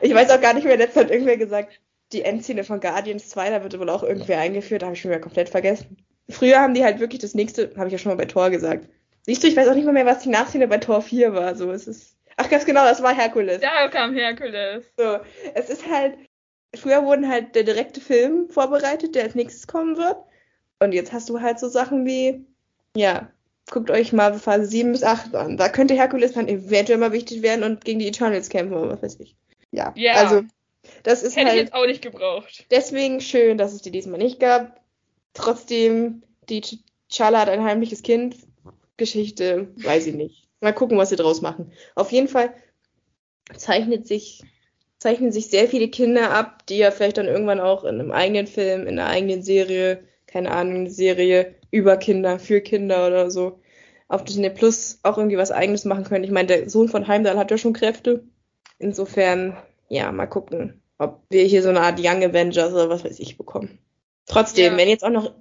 [0.00, 1.80] Ich weiß auch gar nicht mehr, letztens hat irgendwer gesagt,
[2.12, 5.10] die Endszene von Guardians 2, da wird wohl auch irgendwer eingeführt, da habe ich schon
[5.10, 5.96] wieder komplett vergessen.
[6.28, 8.88] Früher haben die halt wirklich das nächste, habe ich ja schon mal bei Thor gesagt.
[9.22, 11.54] Siehst du, ich weiß auch nicht mal mehr, was die Nachszene bei Thor 4 war,
[11.54, 13.60] so, es ist, ach ganz genau, das war Herkules.
[13.60, 14.84] Da kam Herkules.
[14.96, 15.18] So,
[15.54, 16.14] es ist halt,
[16.74, 20.16] früher wurden halt der direkte Film vorbereitet, der als nächstes kommen wird.
[20.84, 22.44] Und jetzt hast du halt so Sachen wie,
[22.96, 23.30] ja,
[23.70, 25.56] guckt euch mal Phase 7 bis 8 an.
[25.56, 29.02] Da könnte Herkules dann eventuell mal wichtig werden und gegen die Eternals kämpfen oder was
[29.02, 29.36] weiß ich.
[29.70, 30.12] Ja, ja.
[30.14, 30.42] also
[31.02, 32.66] das ist Hätte halt ich jetzt auch nicht gebraucht.
[32.70, 34.80] Deswegen schön, dass es die diesmal nicht gab.
[35.32, 36.62] Trotzdem, die
[37.08, 38.36] Chala hat ein heimliches Kind.
[38.96, 40.48] Geschichte, weiß ich nicht.
[40.60, 41.72] Mal gucken, was sie draus machen.
[41.96, 42.54] Auf jeden Fall
[43.56, 44.42] zeichnet sich,
[44.98, 48.46] zeichnen sich sehr viele Kinder ab, die ja vielleicht dann irgendwann auch in einem eigenen
[48.46, 53.60] Film, in einer eigenen Serie keine Ahnung, eine Serie über Kinder, für Kinder oder so
[54.08, 56.24] auf Disney Plus auch irgendwie was eigenes machen können.
[56.24, 58.24] Ich meine, der Sohn von Heimdall hat ja schon Kräfte.
[58.80, 59.56] Insofern,
[59.88, 63.38] ja, mal gucken, ob wir hier so eine Art Young Avengers oder was weiß ich
[63.38, 63.78] bekommen.
[64.26, 64.78] Trotzdem, ja.
[64.78, 65.32] wenn jetzt auch noch,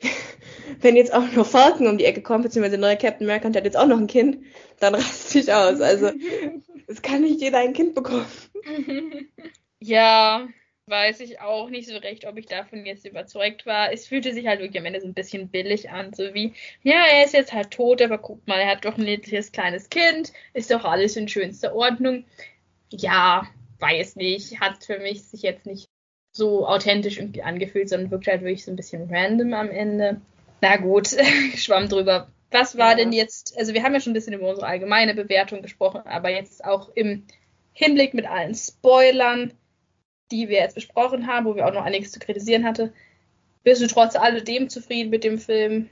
[0.80, 3.60] wenn jetzt auch noch Falcon um die Ecke kommt, beziehungsweise der neue Captain America der
[3.60, 4.38] hat jetzt auch noch ein Kind,
[4.80, 5.80] dann raste ich aus.
[5.80, 6.10] Also,
[6.88, 8.26] es kann nicht jeder ein Kind bekommen.
[9.78, 10.48] Ja,
[10.86, 13.92] weiß ich auch nicht so recht, ob ich davon jetzt überzeugt war.
[13.92, 16.52] Es fühlte sich halt wirklich am Ende so ein bisschen billig an, so wie,
[16.82, 19.88] ja, er ist jetzt halt tot, aber guck mal, er hat doch ein niedliches kleines
[19.88, 22.24] Kind, ist doch alles in schönster Ordnung.
[22.90, 23.46] Ja,
[23.80, 25.88] weiß nicht, hat für mich sich jetzt nicht
[26.32, 30.20] so authentisch irgendwie angefühlt, sondern wirkt halt wirklich so ein bisschen random am Ende.
[30.60, 31.08] Na gut,
[31.56, 32.28] schwamm drüber.
[32.50, 32.96] Was war ja.
[32.96, 36.30] denn jetzt, also wir haben ja schon ein bisschen über unsere allgemeine Bewertung gesprochen, aber
[36.30, 37.26] jetzt auch im
[37.72, 39.52] Hinblick mit allen Spoilern,
[40.30, 42.92] die wir jetzt besprochen haben, wo wir auch noch einiges zu kritisieren hatte.
[43.62, 45.88] Bist du trotz alledem zufrieden mit dem Film?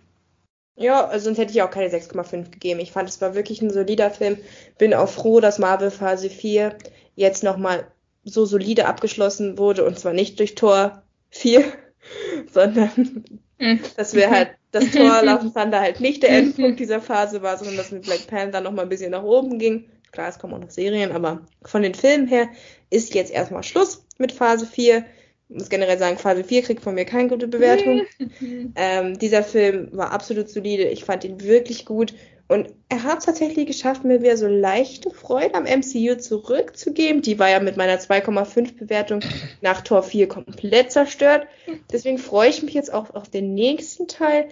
[0.77, 2.81] Ja, also sonst hätte ich auch keine 6,5 gegeben.
[2.81, 4.39] Ich fand, es war wirklich ein solider Film.
[4.79, 6.77] Bin auch froh, dass Marvel Phase 4
[7.15, 7.87] jetzt nochmal
[8.25, 11.65] so solide abgeschlossen wurde und zwar nicht durch Tor 4,
[12.53, 13.25] sondern
[13.59, 13.81] mhm.
[13.97, 17.77] dass wir halt das Tor Love Thunder halt nicht der Endpunkt dieser Phase war, sondern
[17.77, 19.91] dass mit Black Panther nochmal ein bisschen nach oben ging.
[20.13, 22.49] Klar, es kommen auch noch Serien, aber von den Filmen her
[22.91, 25.05] ist jetzt erstmal Schluss mit Phase 4.
[25.51, 28.03] Ich muss generell sagen, Phase 4 kriegt von mir keine gute Bewertung.
[28.75, 30.85] ähm, dieser Film war absolut solide.
[30.85, 32.15] Ich fand ihn wirklich gut.
[32.49, 37.23] Und er hat es tatsächlich geschafft, mir wieder so leichte Freude am MCU zurückzugeben.
[37.23, 39.21] Die war ja mit meiner 2,5 Bewertung
[39.63, 41.47] nach Tor 4 komplett zerstört.
[41.91, 44.49] Deswegen freue ich mich jetzt auch auf den nächsten Teil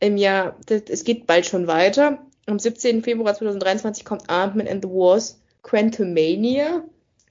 [0.00, 0.56] im Jahr.
[0.68, 2.18] Es geht bald schon weiter.
[2.46, 3.02] Am 17.
[3.02, 6.84] Februar 2023 kommt Ant-Man and the Wars Quantumania.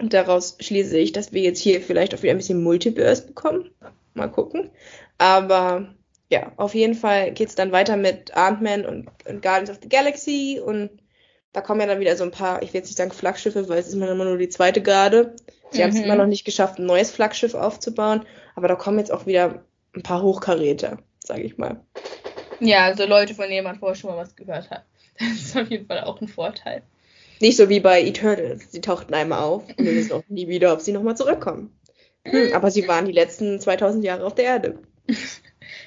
[0.04, 3.70] Und daraus schließe ich, dass wir jetzt hier vielleicht auch wieder ein bisschen Multiverse bekommen.
[4.16, 4.70] Mal gucken.
[5.18, 5.96] Aber
[6.30, 9.88] ja, auf jeden Fall geht es dann weiter mit Ant-Man und, und, Guardians of the
[9.88, 10.90] Galaxy und
[11.54, 13.80] da kommen ja dann wieder so ein paar, ich will jetzt nicht sagen Flaggschiffe, weil
[13.80, 15.38] es ist immer nur die zweite Garde.
[15.72, 15.84] Sie mhm.
[15.84, 18.26] haben es immer noch nicht geschafft, ein neues Flaggschiff aufzubauen,
[18.56, 19.64] aber da kommen jetzt auch wieder
[19.96, 21.80] ein paar Hochkaräter, sage ich mal.
[22.60, 24.84] Ja, also Leute, von denen man vorher schon mal was gehört hat.
[25.18, 26.84] Das ist auf jeden Fall auch ein Vorteil.
[27.40, 28.72] Nicht so wie bei Eternals.
[28.72, 31.78] Sie tauchten einmal auf und wir wissen auch nie wieder, ob sie nochmal zurückkommen.
[32.26, 34.80] Hm, aber sie waren die letzten 2000 Jahre auf der Erde.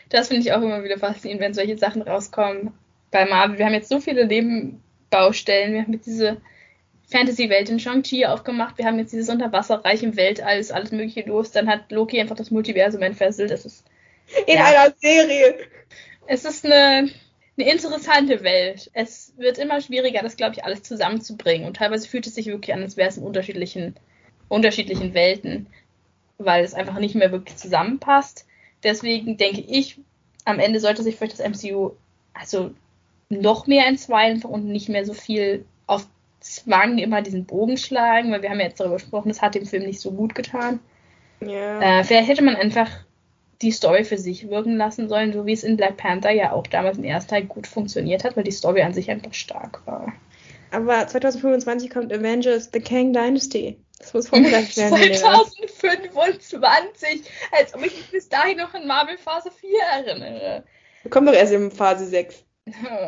[0.09, 2.73] Das finde ich auch immer wieder faszinierend, wenn solche Sachen rauskommen.
[3.10, 5.74] Bei Marvel, wir haben jetzt so viele Nebenbaustellen.
[5.74, 6.40] Wir haben jetzt diese
[7.09, 8.78] Fantasy-Welt in Shang-Chi aufgemacht.
[8.78, 11.52] Wir haben jetzt dieses Unterwasserreich im Weltall, ist alles Mögliche los.
[11.52, 13.51] Dann hat Loki einfach das Multiversum entfesselt.
[13.51, 13.85] Das ist.
[14.47, 15.56] In ja, einer Serie.
[16.27, 17.10] Es ist eine,
[17.59, 18.91] eine interessante Welt.
[18.93, 21.66] Es wird immer schwieriger, das, glaube ich, alles zusammenzubringen.
[21.66, 23.97] Und teilweise fühlt es sich wirklich an, als wäre es in unterschiedlichen,
[24.49, 25.66] unterschiedlichen Welten,
[26.39, 28.47] weil es einfach nicht mehr wirklich zusammenpasst.
[28.83, 29.99] Deswegen denke ich,
[30.45, 31.93] am Ende sollte sich vielleicht das MCU
[32.35, 32.73] also
[33.28, 36.07] noch mehr entzweien und nicht mehr so viel auf
[36.41, 39.66] Zwang immer diesen Bogen schlagen, weil wir haben ja jetzt darüber gesprochen, das hat dem
[39.66, 40.78] Film nicht so gut getan.
[41.41, 42.01] Ja.
[42.01, 42.91] Äh, vielleicht hätte man einfach
[43.62, 46.66] die Story für sich wirken lassen sollen, so wie es in Black Panther ja auch
[46.66, 50.12] damals im ersten Teil gut funktioniert hat, weil die Story an sich einfach stark war.
[50.70, 53.78] Aber 2025 kommt Avengers The Kang Dynasty.
[53.99, 55.15] Das muss vorbereitet werden.
[55.15, 57.23] 2025!
[57.53, 59.70] Als ob ich mich bis dahin noch an Marvel Phase 4
[60.05, 60.65] erinnere.
[61.03, 62.45] Wir kommen doch erst in Phase 6.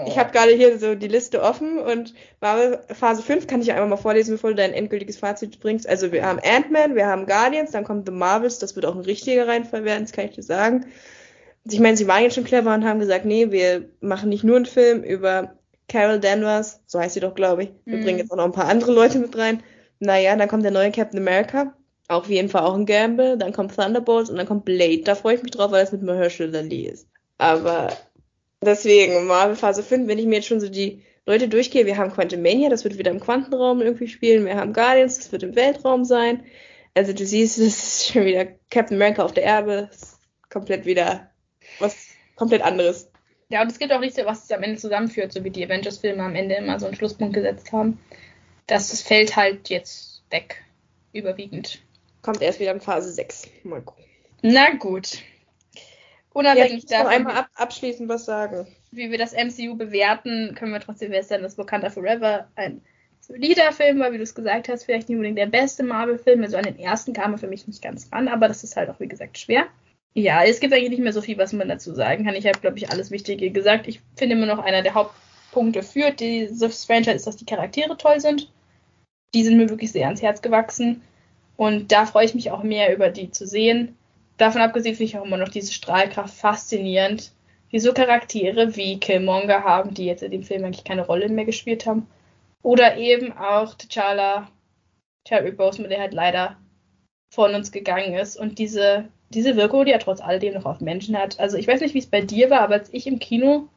[0.06, 3.97] Ich habe gerade hier so die Liste offen und Phase 5 kann ich einmal mal
[3.97, 5.89] vorlesen, bevor du dein endgültiges Fazit bringst.
[5.89, 9.01] Also wir haben Ant-Man, wir haben Guardians, dann kommt The Marvels, das wird auch ein
[9.01, 10.86] richtiger Reinfall werden, das kann ich dir sagen.
[11.64, 14.56] Ich meine, sie waren jetzt schon clever und haben gesagt, nee, wir machen nicht nur
[14.56, 15.59] einen Film über
[15.89, 17.70] Carol Danvers, so heißt sie doch, glaube ich.
[17.85, 18.05] Wir mhm.
[18.05, 19.62] bringen jetzt auch noch ein paar andere Leute mit rein.
[19.98, 21.74] Naja, dann kommt der neue Captain America.
[22.06, 23.36] Auch auf jeden Fall auch ein Gamble.
[23.36, 25.02] Dann kommt Thunderbolts und dann kommt Blade.
[25.05, 27.09] Da freue ich mich drauf, weil es mit Mahershala Ali ist.
[27.39, 27.89] Aber
[28.62, 32.12] deswegen, Marvel Phase 5, wenn ich mir jetzt schon so die Leute durchgehe, wir haben
[32.12, 34.47] Quantum Mania, das wird wieder im Quantenraum irgendwie spielen.
[34.47, 36.44] Wir haben Guardians, das wird im Weltraum sein.
[36.94, 39.90] Also du siehst, es ist schon wieder Captain America auf der Erbe.
[40.48, 41.30] komplett wieder
[41.78, 43.10] was komplett anderes.
[43.51, 46.22] Ja, und es gibt auch nichts, was es am Ende zusammenführt, so wie die Avengers-Filme
[46.22, 47.98] am Ende immer so einen Schlusspunkt gesetzt haben.
[48.66, 50.64] Das fällt halt jetzt weg,
[51.12, 51.80] überwiegend.
[52.20, 53.48] Kommt erst wieder in Phase 6.
[53.64, 54.05] Mal gucken.
[54.43, 55.18] Na gut.
[56.32, 57.06] Unabhängig davon.
[57.06, 58.66] noch einmal ab, abschließend was sagen.
[58.90, 62.82] Wie wir das MCU bewerten, können wir trotzdem feststellen, dass Wakanda Forever ein
[63.20, 66.42] solider Film war, wie du es gesagt hast, vielleicht nicht unbedingt der beste Marvel-Film.
[66.42, 68.88] Also an den ersten kam er für mich nicht ganz ran, aber das ist halt
[68.88, 69.66] auch, wie gesagt, schwer.
[70.14, 72.34] Ja, es gibt eigentlich nicht mehr so viel, was man dazu sagen kann.
[72.34, 73.86] Ich habe, glaube ich, alles Wichtige gesagt.
[73.86, 78.20] Ich finde immer noch einer der Hauptpunkte für dieses Franchise ist, dass die Charaktere toll
[78.20, 78.50] sind.
[79.34, 81.02] Die sind mir wirklich sehr ans Herz gewachsen.
[81.56, 83.96] Und da freue ich mich auch mehr, über die zu sehen.
[84.39, 87.32] Davon abgesehen finde ich auch immer noch diese Strahlkraft faszinierend,
[87.70, 91.44] die so Charaktere wie Killmonger haben, die jetzt in dem Film eigentlich keine Rolle mehr
[91.44, 92.06] gespielt haben.
[92.62, 94.47] Oder eben auch T'Challa,
[95.24, 96.56] Terry Boseman, der halt leider
[97.31, 98.36] von uns gegangen ist.
[98.36, 101.39] Und diese diese Wirkung, die er trotz alledem noch auf Menschen hat.
[101.39, 103.69] Also ich weiß nicht, wie es bei dir war, aber als ich im Kino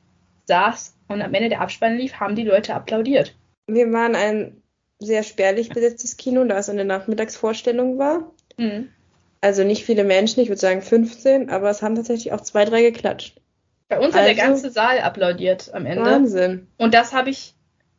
[0.46, 3.36] saß und am Ende der Abspann lief, haben die Leute applaudiert.
[3.68, 4.62] Wir waren ein
[5.00, 8.32] sehr spärlich besetztes Kino, da es eine Nachmittagsvorstellung war.
[8.58, 8.90] Mhm.
[9.42, 12.84] Also nicht viele Menschen, ich würde sagen 15, aber es haben tatsächlich auch zwei, drei
[12.84, 13.42] geklatscht.
[13.90, 16.06] Bei uns also, hat der also ganze Saal applaudiert am Ende.
[16.06, 16.68] Wahnsinn.
[16.78, 17.56] Und das habe ich,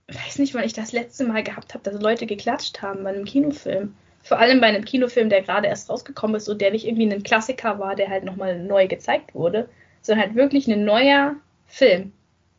[0.08, 3.24] weiß nicht, wann ich das letzte Mal gehabt habe, dass Leute geklatscht haben bei einem
[3.24, 7.12] Kinofilm vor allem bei einem Kinofilm, der gerade erst rausgekommen ist und der nicht irgendwie
[7.12, 9.68] ein Klassiker war, der halt nochmal neu gezeigt wurde,
[10.00, 11.36] sondern halt wirklich ein neuer
[11.66, 12.12] Film.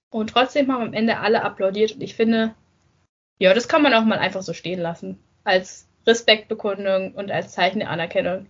[0.09, 2.53] Und trotzdem haben am Ende alle applaudiert und ich finde,
[3.39, 5.19] ja, das kann man auch mal einfach so stehen lassen.
[5.43, 8.47] Als Respektbekundung und als Zeichen der Anerkennung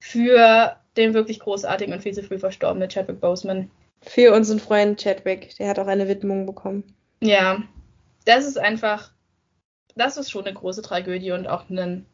[0.00, 3.70] für den wirklich großartigen und viel zu früh verstorbenen Chadwick Boseman.
[4.02, 6.94] Für unseren Freund Chadwick, der hat auch eine Widmung bekommen.
[7.20, 7.62] Ja,
[8.24, 9.12] das ist einfach,
[9.94, 12.06] das ist schon eine große Tragödie und auch ein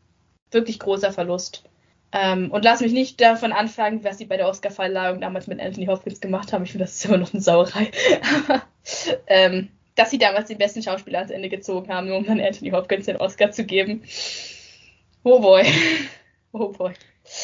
[0.50, 1.64] wirklich großer Verlust.
[2.12, 5.86] Ähm, und lass mich nicht davon anfangen, was sie bei der Oscar-Verleihung damals mit Anthony
[5.86, 6.64] Hopkins gemacht haben.
[6.64, 7.90] Ich finde, das ist immer noch eine Sauerei.
[9.26, 12.70] ähm, dass sie damals den besten Schauspieler ans Ende gezogen haben, nur um dann Anthony
[12.70, 14.02] Hopkins den Oscar zu geben.
[15.24, 15.64] Oh boy.
[16.52, 16.94] Oh boy.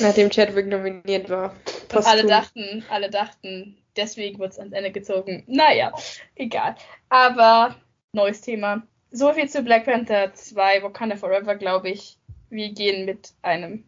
[0.00, 1.54] Nachdem Chadwick nominiert war.
[1.92, 5.44] Und alle dachten, alle dachten, deswegen wird es ans Ende gezogen.
[5.46, 5.92] Naja,
[6.36, 6.76] egal.
[7.08, 7.76] Aber
[8.12, 8.82] neues Thema.
[9.10, 12.18] So viel zu Black Panther 2, Wakanda Forever, glaube ich
[12.52, 13.84] wir gehen mit einem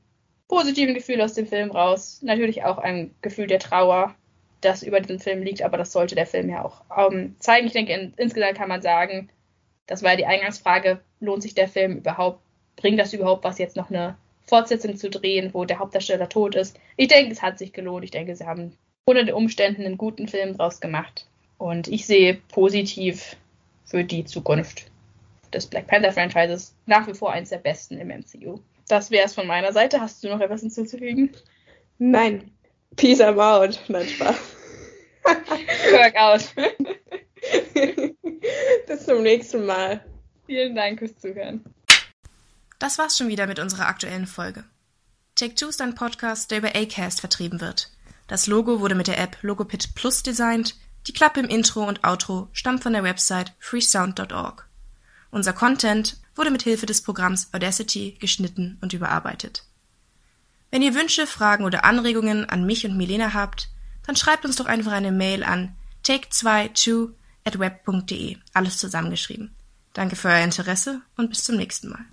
[0.49, 2.21] positiven Gefühl aus dem Film raus.
[2.23, 4.15] Natürlich auch ein Gefühl der Trauer,
[4.61, 7.67] das über diesen Film liegt, aber das sollte der Film ja auch ähm, zeigen.
[7.67, 9.29] Ich denke, in, insgesamt kann man sagen,
[9.87, 12.41] das war ja die Eingangsfrage, lohnt sich der Film überhaupt
[12.77, 14.17] bringt das überhaupt was, jetzt noch eine
[14.47, 16.79] Fortsetzung zu drehen, wo der Hauptdarsteller tot ist?
[16.97, 18.05] Ich denke, es hat sich gelohnt.
[18.05, 21.27] Ich denke, sie haben unter den Umständen einen guten Film draus gemacht.
[21.59, 23.37] Und ich sehe positiv
[23.85, 24.91] für die Zukunft
[25.53, 28.59] des Black Panther Franchises nach wie vor eins der besten im MCU.
[28.89, 30.01] Das wäre es von meiner Seite.
[30.01, 31.31] Hast du noch etwas hinzuzufügen?
[31.99, 32.51] Nein.
[32.97, 33.81] Peace I'm out.
[33.89, 34.37] Nein, Spaß.
[35.93, 36.55] Work out.
[38.87, 40.05] Bis zum nächsten Mal.
[40.47, 41.65] Vielen Dank fürs Zuhören.
[42.79, 44.65] Das war's schon wieder mit unserer aktuellen Folge.
[45.35, 47.91] Take Two ist ein Podcast, der über Acast vertrieben wird.
[48.27, 50.77] Das Logo wurde mit der App Logopit Plus designt.
[51.07, 54.69] Die Klappe im Intro und Outro stammt von der Website freesound.org.
[55.31, 59.65] Unser Content wurde mit Hilfe des Programms Audacity geschnitten und überarbeitet.
[60.71, 63.69] Wenn ihr Wünsche, Fragen oder Anregungen an mich und Milena habt,
[64.07, 67.11] dann schreibt uns doch einfach eine Mail an take22
[67.45, 69.55] at web.de, alles zusammengeschrieben.
[69.93, 72.05] Danke für euer Interesse und bis zum nächsten Mal.